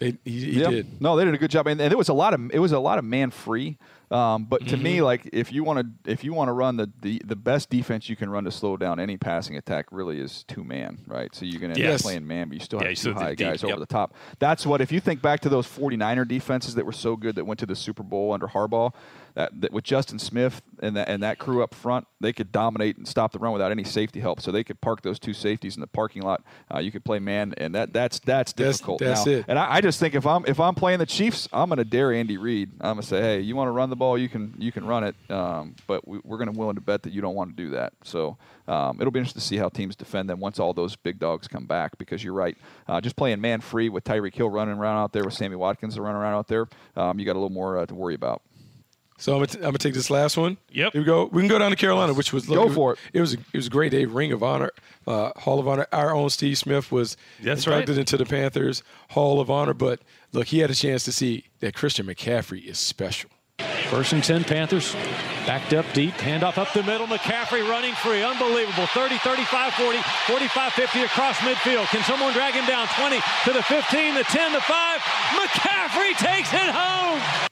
They, 0.00 0.16
he, 0.24 0.40
he 0.52 0.60
Yeah. 0.60 0.70
did. 0.70 1.00
No, 1.00 1.16
they 1.16 1.24
did 1.24 1.34
a 1.34 1.38
good 1.38 1.52
job, 1.52 1.68
and, 1.68 1.80
and 1.80 1.92
it 1.92 1.96
was 1.96 2.08
a 2.08 2.12
lot 2.14 2.34
of 2.34 2.50
it 2.52 2.58
was 2.58 2.72
a 2.72 2.80
lot 2.80 2.98
of 2.98 3.04
man 3.04 3.30
free. 3.30 3.76
Um, 4.14 4.44
but 4.44 4.60
to 4.68 4.74
Mm-hmm. 4.76 4.82
me, 4.84 5.02
like 5.02 5.28
if 5.32 5.52
you 5.52 5.64
want 5.64 5.80
to 6.04 6.10
if 6.10 6.22
you 6.22 6.32
want 6.34 6.48
to 6.48 6.52
run 6.52 6.76
the, 6.76 6.90
the 7.02 7.20
the 7.24 7.34
best 7.36 7.68
defense 7.68 8.08
you 8.08 8.14
can 8.16 8.30
run 8.30 8.44
to 8.44 8.50
slow 8.50 8.76
down 8.76 9.00
any 9.00 9.16
passing 9.16 9.56
attack, 9.56 9.86
really 9.90 10.20
is 10.20 10.44
two 10.46 10.62
man, 10.62 10.98
right? 11.06 11.34
So 11.34 11.44
you're 11.44 11.60
going 11.60 11.74
to 11.74 11.80
end 11.80 11.88
Yes. 11.90 12.00
up 12.00 12.04
playing 12.04 12.26
man, 12.26 12.48
but 12.48 12.54
you 12.54 12.60
still 12.64 12.78
have 12.78 12.88
you 12.88 12.94
two 12.94 13.00
still 13.00 13.14
high 13.14 13.30
deep, 13.34 13.46
guys 13.48 13.64
over 13.64 13.72
yep. 13.72 13.78
the 13.80 13.86
top. 13.86 14.14
That's 14.38 14.64
what 14.64 14.80
if 14.80 14.92
you 14.92 15.00
think 15.00 15.20
back 15.20 15.40
to 15.40 15.48
those 15.48 15.66
49er 15.66 16.28
defenses 16.28 16.74
that 16.76 16.86
were 16.86 16.92
so 16.92 17.16
good 17.16 17.34
that 17.34 17.44
went 17.44 17.58
to 17.60 17.66
the 17.66 17.76
Super 17.76 18.02
Bowl 18.04 18.32
under 18.32 18.46
Harbaugh. 18.46 18.92
That, 19.36 19.60
that 19.62 19.72
with 19.72 19.82
Justin 19.82 20.20
Smith 20.20 20.62
and 20.80 20.94
that 20.96 21.08
and 21.08 21.20
that 21.24 21.40
crew 21.40 21.60
up 21.64 21.74
front, 21.74 22.06
they 22.20 22.32
could 22.32 22.52
dominate 22.52 22.98
and 22.98 23.08
stop 23.08 23.32
the 23.32 23.40
run 23.40 23.52
without 23.52 23.72
any 23.72 23.82
safety 23.82 24.20
help. 24.20 24.40
So 24.40 24.52
they 24.52 24.62
could 24.62 24.80
park 24.80 25.02
those 25.02 25.18
two 25.18 25.32
safeties 25.32 25.74
in 25.74 25.80
the 25.80 25.88
parking 25.88 26.22
lot. 26.22 26.44
Uh, 26.72 26.78
you 26.78 26.92
could 26.92 27.04
play 27.04 27.18
man, 27.18 27.52
and 27.58 27.74
that 27.74 27.92
that's 27.92 28.20
that's 28.20 28.52
That's- 28.52 28.76
difficult. 28.76 29.00
that's 29.00 29.26
now. 29.26 29.32
it. 29.32 29.44
And 29.48 29.58
I, 29.58 29.74
I 29.74 29.80
just 29.80 29.98
think 29.98 30.14
if 30.14 30.24
I'm 30.24 30.44
if 30.46 30.60
I'm 30.60 30.76
playing 30.76 31.00
the 31.00 31.06
Chiefs, 31.06 31.48
I'm 31.52 31.68
going 31.68 31.78
to 31.78 31.84
dare 31.84 32.12
Andy 32.12 32.36
Reid. 32.36 32.70
I'm 32.80 32.94
going 32.94 33.00
to 33.02 33.06
say, 33.08 33.20
hey, 33.20 33.40
you 33.40 33.56
want 33.56 33.66
to 33.66 33.72
run 33.72 33.90
the 33.90 33.96
ball, 33.96 34.03
you 34.12 34.28
can 34.28 34.54
you 34.58 34.70
can 34.70 34.86
run 34.86 35.04
it, 35.04 35.16
um, 35.30 35.74
but 35.86 36.06
we, 36.06 36.20
we're 36.22 36.36
going 36.36 36.52
to 36.52 36.58
willing 36.58 36.74
to 36.74 36.80
bet 36.80 37.02
that 37.04 37.12
you 37.12 37.22
don't 37.22 37.34
want 37.34 37.56
to 37.56 37.62
do 37.62 37.70
that. 37.70 37.94
So 38.02 38.36
um, 38.68 38.98
it'll 39.00 39.10
be 39.10 39.18
interesting 39.18 39.40
to 39.40 39.46
see 39.46 39.56
how 39.56 39.70
teams 39.70 39.96
defend 39.96 40.28
them 40.28 40.38
once 40.38 40.58
all 40.58 40.74
those 40.74 40.94
big 40.96 41.18
dogs 41.18 41.48
come 41.48 41.66
back. 41.66 41.96
Because 41.98 42.22
you're 42.22 42.34
right, 42.34 42.56
uh, 42.86 43.00
just 43.00 43.16
playing 43.16 43.40
man 43.40 43.60
free 43.60 43.88
with 43.88 44.04
Tyreek 44.04 44.34
Hill 44.34 44.50
running 44.50 44.76
around 44.76 44.98
out 44.98 45.12
there 45.12 45.24
with 45.24 45.34
Sammy 45.34 45.56
Watkins 45.56 45.98
running 45.98 46.20
around 46.20 46.34
out 46.34 46.48
there, 46.48 46.68
um, 46.96 47.18
you 47.18 47.24
got 47.24 47.32
a 47.32 47.40
little 47.40 47.50
more 47.50 47.78
uh, 47.78 47.86
to 47.86 47.94
worry 47.94 48.14
about. 48.14 48.42
So 49.16 49.32
I'm 49.32 49.38
gonna, 49.38 49.46
t- 49.46 49.58
I'm 49.58 49.64
gonna 49.66 49.78
take 49.78 49.94
this 49.94 50.10
last 50.10 50.36
one. 50.36 50.56
Yep. 50.72 50.92
Here 50.92 51.00
we 51.02 51.06
go. 51.06 51.26
We 51.26 51.42
can 51.42 51.48
go 51.48 51.58
down 51.58 51.70
to 51.70 51.76
Carolina, 51.76 52.14
which 52.14 52.32
was 52.32 52.46
Go 52.46 52.68
for 52.68 52.94
it. 52.94 52.98
It 53.12 53.20
was 53.20 53.34
a, 53.34 53.38
it 53.52 53.56
was 53.56 53.68
a 53.68 53.70
great 53.70 53.92
day. 53.92 54.06
Ring 54.06 54.32
of 54.32 54.42
Honor, 54.42 54.72
uh, 55.06 55.30
Hall 55.36 55.60
of 55.60 55.68
Honor. 55.68 55.86
Our 55.92 56.12
own 56.12 56.30
Steve 56.30 56.58
Smith 56.58 56.90
was 56.90 57.16
That's 57.40 57.64
inducted 57.64 57.90
right. 57.90 57.98
into 57.98 58.16
the 58.16 58.26
Panthers 58.26 58.82
Hall 59.10 59.40
of 59.40 59.50
Honor. 59.50 59.72
But 59.72 60.00
look, 60.32 60.48
he 60.48 60.58
had 60.58 60.70
a 60.70 60.74
chance 60.74 61.04
to 61.04 61.12
see 61.12 61.44
that 61.60 61.74
Christian 61.74 62.06
McCaffrey 62.06 62.64
is 62.64 62.78
special. 62.78 63.30
First 63.90 64.12
and 64.12 64.24
10 64.24 64.44
Panthers. 64.44 64.94
Backed 65.46 65.72
up 65.74 65.84
deep. 65.92 66.14
Handoff 66.14 66.58
up 66.58 66.72
the 66.72 66.82
middle. 66.82 67.06
McCaffrey 67.06 67.68
running 67.68 67.94
free. 67.94 68.22
Unbelievable. 68.24 68.86
30, 68.88 69.18
35, 69.18 69.72
40, 69.74 69.98
45, 70.26 70.72
50 70.72 71.02
across 71.02 71.36
midfield. 71.38 71.84
Can 71.86 72.02
someone 72.04 72.32
drag 72.32 72.54
him 72.54 72.66
down? 72.66 72.88
20 72.98 73.16
to 73.44 73.52
the 73.52 73.62
15, 73.62 74.14
the 74.14 74.24
10, 74.24 74.52
the 74.52 74.60
5. 74.60 75.00
McCaffrey 75.00 76.16
takes 76.16 76.52
it 76.52 76.70
home. 76.70 77.48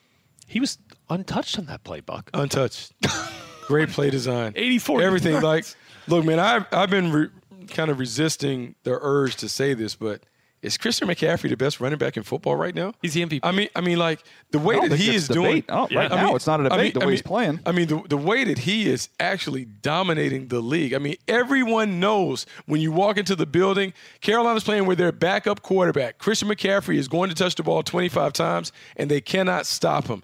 He 0.46 0.58
was 0.58 0.78
untouched 1.10 1.58
on 1.58 1.66
that 1.66 1.84
play, 1.84 2.00
Buck. 2.00 2.30
Untouched. 2.34 2.92
Great 3.68 3.90
play 3.90 4.10
design. 4.10 4.52
84 4.56 5.02
Everything. 5.02 5.32
yards. 5.32 5.44
Like, 5.44 5.64
look, 6.08 6.24
man, 6.24 6.40
I've, 6.40 6.66
I've 6.72 6.90
been 6.90 7.12
re- 7.12 7.28
kind 7.68 7.90
of 7.90 7.98
resisting 7.98 8.74
the 8.84 8.98
urge 9.00 9.36
to 9.36 9.48
say 9.48 9.74
this, 9.74 9.94
but 9.94 10.22
is 10.62 10.78
Christian 10.78 11.08
McCaffrey 11.08 11.50
the 11.50 11.56
best 11.56 11.80
running 11.80 11.98
back 11.98 12.16
in 12.16 12.22
football 12.22 12.54
right 12.54 12.74
now? 12.74 12.94
He's 13.02 13.14
the 13.14 13.26
MVP. 13.26 13.40
I 13.42 13.50
mean, 13.50 13.68
I 13.74 13.80
mean, 13.80 13.98
like 13.98 14.22
the 14.52 14.60
way 14.60 14.78
that 14.88 14.96
he 14.96 15.14
is 15.14 15.26
doing. 15.26 15.64
Oh, 15.68 15.88
right 15.92 16.10
now 16.10 16.36
it's 16.36 16.46
not 16.46 16.60
a 16.60 16.68
debate, 16.68 16.94
the 16.94 17.00
way 17.00 17.12
he's 17.12 17.22
playing. 17.22 17.60
I 17.66 17.72
mean, 17.72 17.88
the, 17.88 18.02
the 18.08 18.16
way 18.16 18.44
that 18.44 18.58
he 18.58 18.88
is 18.88 19.08
actually 19.18 19.64
dominating 19.64 20.48
the 20.48 20.60
league. 20.60 20.94
I 20.94 20.98
mean, 20.98 21.16
everyone 21.26 21.98
knows 21.98 22.46
when 22.66 22.80
you 22.80 22.92
walk 22.92 23.18
into 23.18 23.34
the 23.34 23.46
building, 23.46 23.92
Carolina's 24.20 24.62
playing 24.62 24.86
with 24.86 24.98
their 24.98 25.12
backup 25.12 25.62
quarterback. 25.62 26.18
Christian 26.18 26.48
McCaffrey 26.48 26.96
is 26.96 27.08
going 27.08 27.28
to 27.28 27.34
touch 27.34 27.56
the 27.56 27.64
ball 27.64 27.82
25 27.82 28.32
times, 28.32 28.72
and 28.96 29.10
they 29.10 29.20
cannot 29.20 29.66
stop 29.66 30.06
him. 30.06 30.22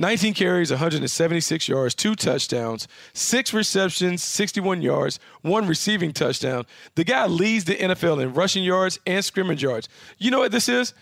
19 0.00 0.32
carries, 0.32 0.70
176 0.70 1.68
yards, 1.68 1.94
two 1.94 2.14
touchdowns, 2.14 2.88
six 3.12 3.52
receptions, 3.52 4.22
61 4.22 4.80
yards, 4.80 5.20
one 5.42 5.68
receiving 5.68 6.12
touchdown. 6.12 6.64
The 6.94 7.04
guy 7.04 7.26
leads 7.26 7.66
the 7.66 7.76
NFL 7.76 8.22
in 8.22 8.32
rushing 8.32 8.64
yards 8.64 8.98
and 9.06 9.22
scrimmage 9.22 9.62
yards. 9.62 9.90
You 10.16 10.30
know 10.30 10.38
what 10.38 10.52
this 10.52 10.70
is? 10.70 10.94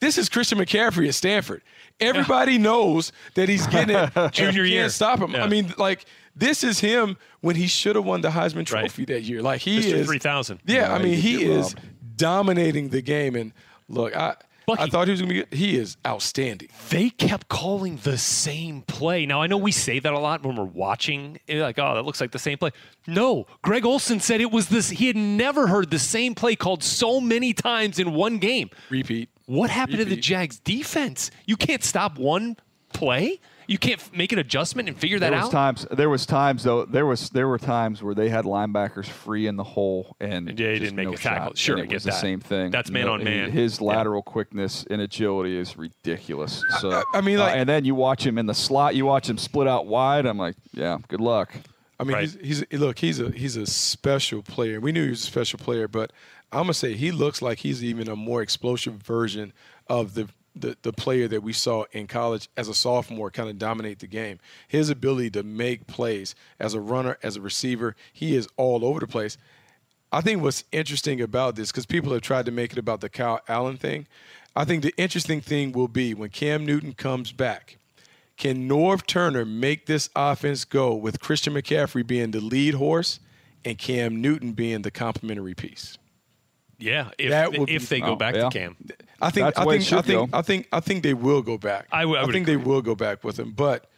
This 0.00 0.16
is 0.16 0.30
Christian 0.30 0.58
McCaffrey 0.58 1.06
at 1.06 1.14
Stanford. 1.14 1.62
Everybody 2.00 2.56
knows 2.56 3.12
that 3.34 3.50
he's 3.50 3.66
getting 3.66 3.96
it. 3.96 4.10
Junior 4.32 4.64
year. 4.64 4.82
Can't 4.84 4.92
stop 4.92 5.18
him. 5.18 5.32
Yeah. 5.32 5.44
I 5.44 5.48
mean, 5.48 5.74
like 5.76 6.06
this 6.34 6.64
is 6.64 6.80
him 6.80 7.18
when 7.40 7.56
he 7.56 7.66
should 7.66 7.96
have 7.96 8.06
won 8.06 8.22
the 8.22 8.28
Heisman 8.28 8.64
Trophy 8.64 9.04
that 9.06 9.22
year. 9.22 9.42
Like 9.42 9.60
he 9.60 9.80
Mr. 9.80 9.94
is 9.94 10.06
3000. 10.06 10.60
Yeah, 10.64 10.76
Yeah, 10.76 10.94
I 10.94 11.02
mean 11.02 11.18
he 11.18 11.44
is 11.44 11.74
dominating 12.16 12.88
the 12.88 13.02
game. 13.02 13.36
And 13.36 13.52
look, 13.88 14.16
I 14.16 14.36
I 14.68 14.88
thought 14.88 15.06
he 15.06 15.12
was 15.12 15.20
gonna 15.22 15.44
be. 15.48 15.56
He 15.56 15.76
is 15.76 15.96
outstanding. 16.06 16.68
They 16.90 17.10
kept 17.10 17.48
calling 17.48 17.96
the 18.02 18.18
same 18.18 18.82
play. 18.82 19.24
Now 19.24 19.40
I 19.42 19.46
know 19.46 19.56
we 19.58 19.70
say 19.72 19.98
that 20.00 20.12
a 20.12 20.18
lot 20.18 20.42
when 20.44 20.56
we're 20.56 20.64
watching. 20.64 21.38
eh, 21.48 21.60
Like, 21.62 21.78
oh, 21.78 21.94
that 21.94 22.04
looks 22.04 22.20
like 22.20 22.32
the 22.32 22.38
same 22.38 22.58
play. 22.58 22.70
No, 23.06 23.46
Greg 23.62 23.84
Olsen 23.86 24.18
said 24.18 24.40
it 24.40 24.50
was 24.50 24.68
this. 24.68 24.90
He 24.90 25.06
had 25.06 25.16
never 25.16 25.68
heard 25.68 25.90
the 25.90 25.98
same 26.00 26.34
play 26.34 26.56
called 26.56 26.82
so 26.82 27.20
many 27.20 27.52
times 27.52 27.98
in 27.98 28.12
one 28.14 28.38
game. 28.38 28.70
Repeat. 28.90 29.28
What 29.46 29.70
happened 29.70 29.98
to 29.98 30.04
the 30.04 30.16
Jags 30.16 30.58
defense? 30.58 31.30
You 31.46 31.56
can't 31.56 31.84
stop 31.84 32.18
one 32.18 32.56
play. 32.92 33.38
You 33.68 33.78
can't 33.78 34.00
f- 34.00 34.12
make 34.14 34.32
an 34.32 34.38
adjustment 34.38 34.88
and 34.88 34.96
figure 34.96 35.18
that 35.18 35.30
there 35.30 35.38
was 35.38 35.46
out. 35.48 35.52
times. 35.52 35.86
There 35.90 36.08
was 36.08 36.24
times 36.26 36.62
though. 36.62 36.84
There 36.84 37.04
was 37.06 37.30
there 37.30 37.48
were 37.48 37.58
times 37.58 38.02
where 38.02 38.14
they 38.14 38.28
had 38.28 38.44
linebackers 38.44 39.06
free 39.06 39.46
in 39.46 39.56
the 39.56 39.64
hole 39.64 40.16
and 40.20 40.46
Yeah, 40.58 40.72
he 40.72 40.78
just 40.78 40.82
didn't 40.82 40.96
make 40.96 41.08
no 41.08 41.14
a 41.14 41.16
tackle. 41.16 41.46
shot, 41.48 41.58
Sure, 41.58 41.74
and 41.76 41.82
I 41.82 41.84
it 41.84 41.88
get 41.88 41.94
was 41.96 42.04
the 42.04 42.10
that. 42.10 42.20
same 42.20 42.40
thing. 42.40 42.70
That's 42.70 42.90
man 42.90 43.06
No, 43.06 43.12
on 43.14 43.18
he- 43.20 43.24
man. 43.24 43.50
His 43.50 43.80
Yeah. 43.80 43.86
lateral 43.88 44.22
quickness 44.22 44.86
and 44.90 45.00
agility 45.00 45.56
is 45.56 45.76
ridiculous. 45.76 46.62
So 46.80 46.90
I- 46.92 47.02
I 47.14 47.20
mean, 47.20 47.38
uh, 47.40 47.46
and 47.46 47.68
then 47.68 47.84
you 47.84 47.94
watch 47.94 48.24
him 48.26 48.38
in 48.38 48.46
the 48.46 48.54
slot. 48.54 48.94
You 48.94 49.04
watch 49.06 49.28
him 49.28 49.38
split 49.38 49.66
out 49.68 49.86
wide. 49.86 50.26
I'm 50.26 50.38
like, 50.38 50.56
yeah, 50.72 50.98
good 51.08 51.20
luck. 51.20 51.52
I 51.98 52.04
mean, 52.04 52.18
he's, 52.18 52.34
he's 52.42 52.64
look, 52.72 52.98
he's 52.98 53.20
a 53.20 53.30
he's 53.30 53.56
a 53.56 53.66
special 53.66 54.42
player. 54.42 54.80
We 54.80 54.92
knew 54.92 55.04
he 55.04 55.10
was 55.10 55.22
a 55.22 55.26
special 55.26 55.58
player, 55.58 55.88
but 55.88 56.12
I'm 56.52 56.60
gonna 56.64 56.74
say 56.74 56.92
he 56.94 57.10
looks 57.10 57.40
like 57.42 57.58
he's 57.58 57.82
even 57.82 58.06
a 58.08 58.14
more 58.14 58.42
explosive 58.42 58.94
version 58.94 59.52
of 59.88 60.14
the 60.14 60.28
the, 60.56 60.76
the 60.82 60.92
player 60.92 61.28
that 61.28 61.42
we 61.42 61.52
saw 61.52 61.84
in 61.92 62.06
college 62.06 62.48
as 62.56 62.68
a 62.68 62.74
sophomore 62.74 63.30
kind 63.30 63.48
of 63.48 63.58
dominate 63.58 63.98
the 63.98 64.06
game. 64.06 64.38
His 64.66 64.90
ability 64.90 65.30
to 65.30 65.42
make 65.42 65.86
plays 65.86 66.34
as 66.58 66.74
a 66.74 66.80
runner, 66.80 67.18
as 67.22 67.36
a 67.36 67.40
receiver, 67.40 67.94
he 68.12 68.34
is 68.34 68.48
all 68.56 68.84
over 68.84 69.00
the 69.00 69.06
place. 69.06 69.36
I 70.10 70.20
think 70.20 70.42
what's 70.42 70.64
interesting 70.72 71.20
about 71.20 71.56
this, 71.56 71.70
because 71.70 71.86
people 71.86 72.12
have 72.12 72.22
tried 72.22 72.46
to 72.46 72.52
make 72.52 72.72
it 72.72 72.78
about 72.78 73.00
the 73.00 73.08
Kyle 73.08 73.40
Allen 73.48 73.76
thing, 73.76 74.06
I 74.54 74.64
think 74.64 74.82
the 74.82 74.94
interesting 74.96 75.40
thing 75.40 75.72
will 75.72 75.88
be 75.88 76.14
when 76.14 76.30
Cam 76.30 76.64
Newton 76.64 76.94
comes 76.94 77.32
back. 77.32 77.76
Can 78.36 78.68
Norv 78.68 79.06
Turner 79.06 79.44
make 79.44 79.86
this 79.86 80.08
offense 80.14 80.64
go 80.64 80.94
with 80.94 81.20
Christian 81.20 81.54
McCaffrey 81.54 82.06
being 82.06 82.30
the 82.30 82.40
lead 82.40 82.74
horse 82.74 83.20
and 83.64 83.78
Cam 83.78 84.20
Newton 84.20 84.52
being 84.52 84.82
the 84.82 84.90
complementary 84.90 85.54
piece? 85.54 85.98
yeah, 86.78 87.10
if, 87.18 87.30
That 87.30 87.58
would 87.58 87.68
if 87.68 87.82
be- 87.82 87.86
they 87.86 88.00
go 88.00 88.12
oh, 88.12 88.16
back 88.16 88.34
yeah. 88.34 88.48
to 88.48 88.50
Cam. 88.50 88.76
I 89.20 89.30
think 89.30 89.46
That's 89.46 89.58
I 89.58 89.64
think 89.64 89.82
should 89.84 89.98
I 89.98 90.02
think. 90.02 90.30
I 90.34 90.42
think 90.42 90.68
I 90.72 90.80
think 90.80 91.02
they 91.02 91.14
will 91.14 91.42
go 91.42 91.56
back. 91.58 91.86
I 91.90 92.04
would- 92.04 92.18
I 92.18 92.24
would 92.24 92.32
think 92.32 92.46
they 92.46 92.56
will 92.56 92.82
go 92.82 92.94
back 92.94 93.24
with 93.24 93.38
him, 93.38 93.52
but 93.52 93.88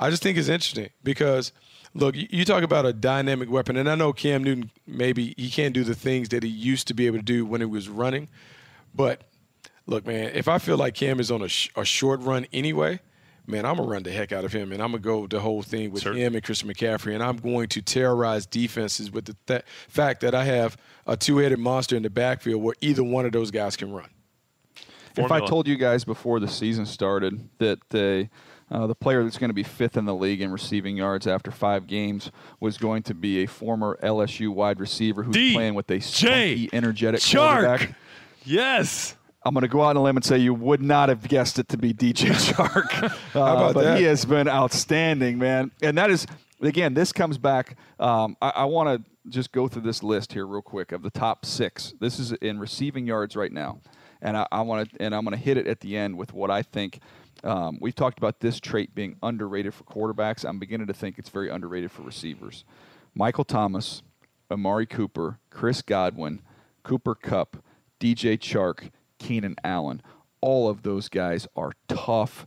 I 0.00 0.10
just 0.10 0.22
think 0.22 0.38
it's 0.38 0.48
interesting 0.48 0.90
because 1.04 1.52
look, 1.94 2.14
you, 2.16 2.26
you 2.30 2.44
talk 2.44 2.62
about 2.62 2.86
a 2.86 2.92
dynamic 2.92 3.50
weapon, 3.50 3.76
and 3.76 3.88
I 3.90 3.94
know 3.94 4.12
Cam 4.12 4.44
Newton 4.44 4.70
maybe 4.86 5.34
he 5.36 5.50
can't 5.50 5.74
do 5.74 5.84
the 5.84 5.94
things 5.94 6.28
that 6.30 6.42
he 6.42 6.48
used 6.48 6.86
to 6.88 6.94
be 6.94 7.06
able 7.06 7.18
to 7.18 7.24
do 7.24 7.44
when 7.44 7.60
he 7.60 7.66
was 7.66 7.88
running, 7.88 8.28
but 8.94 9.22
look, 9.86 10.06
man, 10.06 10.30
if 10.34 10.48
I 10.48 10.58
feel 10.58 10.76
like 10.76 10.94
Cam 10.94 11.18
is 11.20 11.30
on 11.30 11.42
a, 11.42 11.48
sh- 11.48 11.70
a 11.76 11.84
short 11.84 12.20
run 12.20 12.46
anyway. 12.52 13.00
Man, 13.50 13.64
I'm 13.64 13.76
gonna 13.76 13.88
run 13.88 14.02
the 14.02 14.12
heck 14.12 14.30
out 14.30 14.44
of 14.44 14.52
him, 14.52 14.72
and 14.72 14.82
I'm 14.82 14.90
gonna 14.90 15.00
go 15.00 15.26
the 15.26 15.40
whole 15.40 15.62
thing 15.62 15.90
with 15.90 16.02
him 16.12 16.34
and 16.34 16.44
Christian 16.44 16.68
McCaffrey, 16.68 17.14
and 17.14 17.22
I'm 17.22 17.38
going 17.38 17.68
to 17.68 17.80
terrorize 17.80 18.44
defenses 18.44 19.10
with 19.10 19.24
the 19.24 19.36
th- 19.46 19.62
fact 19.88 20.20
that 20.20 20.34
I 20.34 20.44
have 20.44 20.76
a 21.06 21.16
two-headed 21.16 21.58
monster 21.58 21.96
in 21.96 22.02
the 22.02 22.10
backfield 22.10 22.62
where 22.62 22.74
either 22.82 23.02
one 23.02 23.24
of 23.24 23.32
those 23.32 23.50
guys 23.50 23.74
can 23.74 23.90
run. 23.90 24.10
If 25.16 25.32
I 25.32 25.40
told 25.46 25.66
you 25.66 25.76
guys 25.76 26.04
before 26.04 26.40
the 26.40 26.48
season 26.48 26.86
started 26.86 27.48
that 27.58 27.78
the 27.90 28.28
uh, 28.70 28.86
the 28.86 28.94
player 28.94 29.24
that's 29.24 29.38
going 29.38 29.48
to 29.48 29.54
be 29.54 29.62
fifth 29.62 29.96
in 29.96 30.04
the 30.04 30.14
league 30.14 30.42
in 30.42 30.52
receiving 30.52 30.96
yards 30.96 31.26
after 31.26 31.50
five 31.50 31.86
games 31.86 32.30
was 32.60 32.76
going 32.76 33.02
to 33.04 33.14
be 33.14 33.42
a 33.42 33.46
former 33.46 33.98
LSU 34.02 34.50
wide 34.52 34.78
receiver 34.78 35.22
who's 35.22 35.34
D. 35.34 35.54
playing 35.54 35.74
with 35.74 35.90
a 35.90 36.00
spunky, 36.00 36.68
energetic 36.72 37.20
Chark. 37.20 37.62
quarterback. 37.62 37.94
Yes. 38.44 39.16
I'm 39.44 39.54
going 39.54 39.62
to 39.62 39.68
go 39.68 39.82
out 39.82 39.90
on 39.90 39.96
a 39.96 40.02
limb 40.02 40.16
and 40.16 40.24
say 40.24 40.36
you 40.38 40.52
would 40.52 40.82
not 40.82 41.08
have 41.08 41.26
guessed 41.26 41.58
it 41.58 41.68
to 41.68 41.78
be 41.78 41.94
DJ 41.94 42.30
Chark. 42.52 43.02
Uh, 43.02 43.40
about 43.40 43.74
but 43.74 43.84
that? 43.84 43.98
he 43.98 44.04
has 44.04 44.24
been 44.24 44.48
outstanding, 44.48 45.38
man. 45.38 45.70
And 45.80 45.96
that 45.96 46.10
is, 46.10 46.26
again, 46.60 46.92
this 46.92 47.12
comes 47.12 47.38
back. 47.38 47.76
Um, 47.98 48.36
I, 48.42 48.50
I 48.50 48.64
want 48.64 49.02
to 49.02 49.30
just 49.30 49.52
go 49.52 49.68
through 49.68 49.82
this 49.82 50.02
list 50.02 50.32
here 50.32 50.46
real 50.46 50.62
quick 50.62 50.92
of 50.92 51.02
the 51.02 51.10
top 51.10 51.46
six. 51.46 51.94
This 52.00 52.18
is 52.18 52.32
in 52.32 52.58
receiving 52.58 53.06
yards 53.06 53.36
right 53.36 53.52
now, 53.52 53.80
and 54.22 54.36
I, 54.36 54.46
I 54.50 54.62
want 54.62 54.90
to, 54.90 55.02
and 55.02 55.14
I'm 55.14 55.24
going 55.24 55.36
to 55.36 55.42
hit 55.42 55.56
it 55.56 55.66
at 55.66 55.80
the 55.80 55.96
end 55.96 56.16
with 56.16 56.32
what 56.32 56.50
I 56.50 56.62
think. 56.62 57.00
Um, 57.44 57.78
we've 57.80 57.94
talked 57.94 58.18
about 58.18 58.40
this 58.40 58.58
trait 58.58 58.94
being 58.94 59.16
underrated 59.22 59.74
for 59.74 59.84
quarterbacks. 59.84 60.44
I'm 60.48 60.58
beginning 60.58 60.88
to 60.88 60.92
think 60.92 61.18
it's 61.18 61.28
very 61.28 61.50
underrated 61.50 61.92
for 61.92 62.02
receivers. 62.02 62.64
Michael 63.14 63.44
Thomas, 63.44 64.02
Amari 64.50 64.86
Cooper, 64.86 65.38
Chris 65.50 65.82
Godwin, 65.82 66.42
Cooper 66.82 67.14
Kupp, 67.14 67.62
DJ 68.00 68.38
Chark, 68.38 68.90
Keenan 69.18 69.56
Allen. 69.62 70.02
All 70.40 70.68
of 70.68 70.82
those 70.82 71.08
guys 71.08 71.46
are 71.56 71.72
tough, 71.88 72.46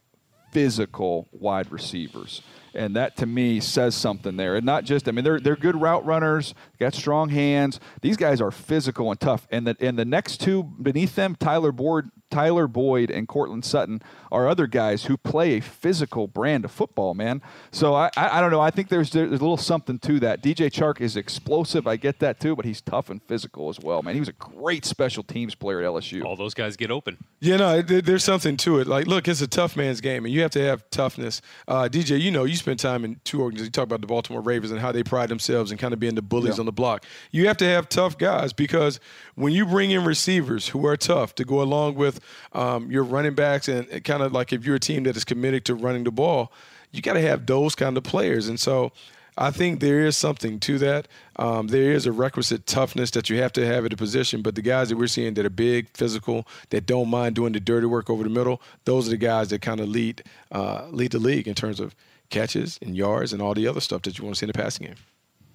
physical 0.51 1.28
wide 1.32 1.72
receivers. 1.72 2.41
And 2.74 2.95
that 2.95 3.17
to 3.17 3.26
me 3.26 3.59
says 3.59 3.95
something 3.95 4.38
there. 4.38 4.55
And 4.55 4.65
not 4.65 4.86
just, 4.86 5.07
I 5.07 5.11
mean, 5.11 5.24
they're, 5.24 5.39
they're 5.39 5.55
good 5.55 5.80
route 5.80 6.05
runners, 6.05 6.53
got 6.80 6.93
strong 6.93 7.30
hands. 7.30 7.80
These 8.01 8.17
guys 8.17 8.39
are 8.41 8.51
physical 8.51 9.11
and 9.11 9.19
tough. 9.19 9.47
And 9.51 9.67
the, 9.67 9.76
and 9.80 9.97
the 9.97 10.05
next 10.05 10.39
two 10.39 10.63
beneath 10.63 11.15
them, 11.15 11.36
Tyler 11.36 11.72
Boyd, 11.72 12.09
Tyler 12.32 12.67
Boyd 12.67 13.11
and 13.11 13.27
Courtland 13.27 13.63
Sutton, 13.65 14.01
are 14.32 14.47
other 14.47 14.65
guys 14.65 15.03
who 15.05 15.17
play 15.17 15.57
a 15.57 15.59
physical 15.61 16.25
brand 16.27 16.63
of 16.65 16.71
football, 16.71 17.13
man. 17.13 17.41
So 17.71 17.93
I, 17.93 18.09
I, 18.15 18.38
I 18.38 18.41
don't 18.41 18.49
know. 18.49 18.61
I 18.61 18.71
think 18.71 18.88
there's, 18.88 19.11
there's 19.11 19.27
a 19.29 19.32
little 19.34 19.57
something 19.57 19.99
to 19.99 20.19
that. 20.21 20.41
DJ 20.41 20.71
Chark 20.71 21.01
is 21.01 21.17
explosive. 21.17 21.86
I 21.86 21.97
get 21.97 22.19
that 22.19 22.39
too, 22.39 22.55
but 22.55 22.63
he's 22.65 22.79
tough 22.82 23.09
and 23.09 23.21
physical 23.23 23.67
as 23.69 23.79
well, 23.79 24.01
man. 24.01 24.13
He 24.13 24.19
was 24.21 24.29
a 24.29 24.34
great 24.34 24.86
special 24.86 25.21
teams 25.23 25.53
player 25.53 25.82
at 25.82 25.86
LSU. 25.86 26.23
All 26.23 26.38
those 26.38 26.53
guys 26.53 26.77
get 26.77 26.89
open. 26.91 27.17
Yeah, 27.41 27.57
no, 27.57 27.82
there, 27.82 28.01
there's 28.01 28.23
something 28.23 28.55
to 28.57 28.79
it. 28.79 28.88
Like, 28.88 29.05
look, 29.05 29.27
it's 29.27 29.41
a 29.41 29.47
tough 29.47 29.75
man's 29.75 29.99
game, 29.99 30.23
and 30.23 30.34
you 30.34 30.41
have 30.41 30.51
to 30.51 30.61
have 30.61 30.89
toughness. 30.91 31.41
Uh, 31.67 31.89
DJ, 31.91 32.19
you 32.21 32.32
know, 32.32 32.45
you 32.45 32.55
spent 32.55 32.79
time 32.79 33.03
in 33.03 33.19
two 33.25 33.41
organizations. 33.41 33.67
You 33.67 33.71
talk 33.71 33.84
about 33.84 33.99
the 34.01 34.07
Baltimore 34.07 34.41
Ravens 34.41 34.71
and 34.71 34.79
how 34.79 34.93
they 34.93 35.03
pride 35.03 35.27
themselves 35.29 35.71
and 35.71 35.79
kind 35.79 35.93
of 35.93 35.99
being 35.99 36.15
the 36.15 36.21
bullies 36.21 36.55
Yeah. 36.55 36.61
on 36.61 36.65
the 36.67 36.71
block. 36.71 37.05
You 37.32 37.47
have 37.47 37.57
to 37.57 37.65
have 37.65 37.89
tough 37.89 38.17
guys 38.17 38.53
because 38.53 38.99
when 39.36 39.51
you 39.51 39.65
bring 39.65 39.91
in 39.91 40.05
receivers 40.05 40.69
who 40.69 40.86
are 40.86 40.95
tough 40.95 41.36
to 41.36 41.43
go 41.43 41.61
along 41.61 41.95
with 41.95 42.20
um, 42.53 42.91
your 42.91 43.03
running 43.03 43.34
backs, 43.34 43.67
and 43.67 44.03
kind 44.03 44.24
of 44.24 44.32
like 44.34 44.53
if 44.53 44.65
you're 44.65 44.76
a 44.76 44.80
team 44.80 45.03
that 45.03 45.15
is 45.15 45.24
committed 45.24 45.65
to 45.65 45.76
running 45.76 46.03
the 46.03 46.11
ball, 46.11 46.51
you 46.91 47.01
got 47.01 47.13
to 47.13 47.22
have 47.22 47.45
those 47.45 47.76
kind 47.76 47.97
of 47.97 48.03
players. 48.03 48.47
And 48.47 48.59
so 48.59 48.91
I 49.38 49.49
think 49.49 49.80
there 49.80 50.01
is 50.01 50.17
something 50.17 50.59
to 50.61 50.78
that. 50.80 51.07
Um, 51.38 51.67
there 51.67 51.93
is 51.93 52.05
a 52.05 52.11
requisite 52.11 52.67
toughness 52.67 53.11
that 53.11 53.30
you 53.30 53.38
have 53.41 53.53
to 53.53 53.65
have 53.65 53.86
at 53.86 53.93
a 53.93 53.97
position, 53.97 54.41
but 54.41 54.55
the 54.55 54.61
guys 54.61 54.89
that 54.89 54.97
we're 54.97 55.07
seeing 55.07 55.34
that 55.36 55.45
are 55.45 55.49
big, 55.49 55.88
physical, 55.93 56.47
that 56.69 56.86
don't 56.86 57.09
mind 57.09 57.36
doing 57.36 57.53
the 57.53 57.59
dirty 57.59 57.88
work 57.88 58.09
over 58.09 58.24
the 58.24 58.30
middle, 58.30 58.61
those 58.86 59.07
are 59.07 59.11
the 59.11 59.17
guys 59.17 59.49
that 59.49 59.61
kind 59.61 59.80
of 59.80 59.88
lead 59.88 60.24
uh, 60.51 60.88
lead 60.91 61.11
the 61.11 61.19
league 61.19 61.47
in 61.47 61.55
terms 61.55 61.80
of 61.80 61.95
catches 62.30 62.78
and 62.82 62.95
yards 62.95 63.34
and 63.34 63.41
all 63.41 63.53
the 63.53 63.67
other 63.67 63.82
stuff 63.82 64.01
that 64.03 64.17
you 64.17 64.26
want 64.26 64.36
to 64.36 64.39
see 64.39 64.45
in 64.45 64.51
the 64.51 64.53
passing 64.53 64.88
game. 64.88 64.95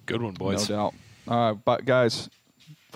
Good 0.05 0.21
one, 0.21 0.33
boys. 0.33 0.69
No 0.69 0.75
doubt. 0.75 0.93
All 1.27 1.51
right, 1.51 1.65
but 1.65 1.85
guys, 1.85 2.29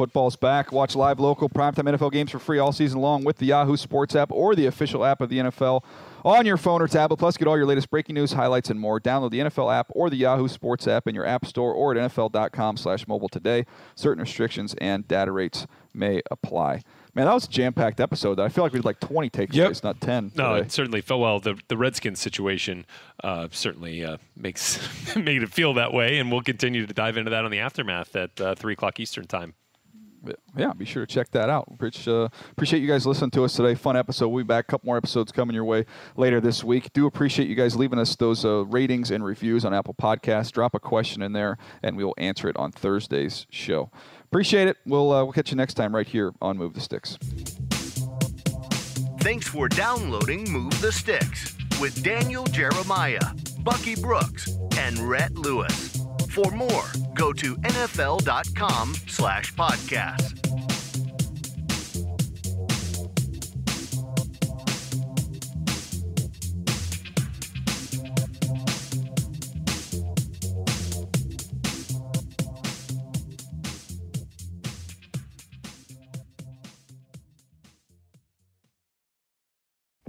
Football's 0.02 0.36
back. 0.36 0.72
Watch 0.72 0.96
live 0.96 1.20
local 1.20 1.48
primetime 1.48 1.96
NFL 1.96 2.12
games 2.12 2.32
for 2.32 2.40
free 2.40 2.58
all 2.58 2.72
season 2.72 3.00
long 3.02 3.24
with 3.24 3.38
the 3.38 3.46
Yahoo 3.46 3.78
Sports 3.78 4.16
app 4.16 4.32
or 4.32 4.56
the 4.56 4.66
official 4.66 5.06
app 5.06 5.22
of 5.22 5.30
the 5.30 5.38
NFL 5.38 5.84
on 6.26 6.44
your 6.44 6.58
phone 6.58 6.82
or 6.82 6.88
tablet. 6.88 7.18
Plus, 7.18 7.38
get 7.38 7.48
all 7.48 7.56
your 7.56 7.68
latest 7.68 7.92
breaking 7.92 8.16
news, 8.16 8.32
highlights, 8.32 8.72
and 8.72 8.80
more. 8.80 9.00
Download 9.00 9.30
the 9.30 9.42
NFL 9.42 9.72
app 9.72 9.92
or 9.92 10.10
the 10.10 10.16
Yahoo 10.16 10.48
Sports 10.48 10.88
app 10.88 11.08
in 11.08 11.14
your 11.14 11.24
app 11.24 11.46
store 11.46 11.72
or 11.72 11.96
at 11.96 12.12
nfl.com 12.12 12.78
slash 12.78 13.08
mobile 13.08 13.30
today. 13.30 13.68
Certain 13.94 14.24
restrictions 14.24 14.74
and 14.82 15.08
data 15.08 15.32
rates 15.32 15.68
may 15.94 16.24
apply. 16.32 16.82
Man, 17.14 17.28
that 17.28 17.34
was 17.36 17.46
a 17.46 17.50
jam-packed 17.50 18.00
episode. 18.00 18.40
I 18.40 18.50
feel 18.50 18.64
like 18.64 18.74
we 18.74 18.80
did 18.80 18.86
like 18.86 19.00
20 19.02 19.30
takeaways, 19.30 19.54
yep. 19.54 19.84
not 19.84 20.02
10. 20.02 20.32
No, 20.34 20.56
today. 20.56 20.66
it 20.66 20.72
certainly 20.72 21.02
felt 21.02 21.22
well. 21.22 21.40
The 21.40 21.60
the 21.68 21.78
Redskins 21.78 22.20
situation 22.20 22.88
uh, 23.24 23.50
certainly 23.52 24.04
uh, 24.04 24.18
makes 24.36 24.80
made 25.16 25.44
it 25.44 25.52
feel 25.52 25.76
that 25.76 25.94
way, 25.94 26.18
and 26.18 26.32
we'll 26.32 26.42
continue 26.42 26.88
to 26.88 26.94
dive 26.94 27.18
into 27.18 27.30
that 27.30 27.46
on 27.46 27.52
the 27.52 27.60
aftermath 27.60 28.16
at 28.16 28.42
uh, 28.42 28.56
three 28.56 28.74
o'clock 28.74 29.00
Eastern 29.00 29.28
time 29.28 29.54
yeah, 30.56 30.74
be 30.74 30.86
sure 30.86 31.06
to 31.06 31.12
check 31.14 31.32
that 31.32 31.50
out. 31.50 31.68
Rich, 31.80 32.08
uh, 32.08 32.30
appreciate 32.52 32.82
you 32.82 32.88
guys 32.88 33.06
listening 33.06 33.32
to 33.32 33.44
us 33.44 33.56
today. 33.56 33.76
Fun 33.76 33.98
episode. 33.98 34.30
We'll 34.30 34.44
be 34.44 34.48
back. 34.48 34.66
A 34.66 34.68
couple 34.72 34.88
more 34.88 34.98
episodes 34.98 35.32
coming 35.32 35.56
your 35.56 35.66
way 35.66 35.86
later 36.16 36.40
this 36.40 36.64
week. 36.64 36.94
Do 36.94 37.06
appreciate 37.06 37.48
you 37.48 37.56
guys 37.56 37.76
leaving 37.76 38.00
us 38.00 38.16
those 38.16 38.46
uh, 38.46 38.66
ratings 38.66 39.12
and 39.12 39.24
reviews 39.24 39.66
on 39.66 39.74
Apple 39.74 39.94
Podcasts. 39.94 40.52
Drop 40.52 40.74
a 40.76 40.80
question 40.80 41.22
in 41.22 41.34
there, 41.34 41.58
and 41.82 41.98
we 41.98 42.04
will 42.04 42.16
answer 42.18 42.48
it 42.48 42.58
on 42.58 42.72
Thursday's 42.72 43.48
show. 43.50 43.92
Appreciate 44.24 44.68
it. 44.68 44.78
We'll 44.86 45.12
uh, 45.12 45.24
we'll 45.24 45.34
catch 45.34 45.52
you 45.52 45.58
next 45.58 45.74
time 45.74 45.94
right 45.96 46.08
here 46.08 46.34
on 46.42 46.58
Move 46.58 46.74
the 46.74 46.82
Sticks. 46.82 47.18
Thanks 49.22 49.48
for 49.48 49.68
downloading 49.68 50.50
Move 50.52 50.80
the 50.82 50.92
Sticks 50.92 51.56
with 51.80 52.02
Daniel 52.04 52.46
Jeremiah, 52.46 53.20
Bucky 53.60 53.96
Brooks, 53.96 54.50
and 54.78 54.98
Rhett 55.00 55.34
Lewis. 55.34 55.91
For 56.32 56.50
more, 56.52 56.86
go 57.14 57.34
to 57.34 57.58
nfl.com 57.58 58.96
slash 59.08 59.54
podcast. 59.54 60.38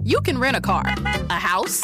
You 0.01 0.21
can 0.21 0.37
rent 0.37 0.55
a 0.55 0.61
car, 0.61 0.83
a 0.85 1.33
house, 1.33 1.83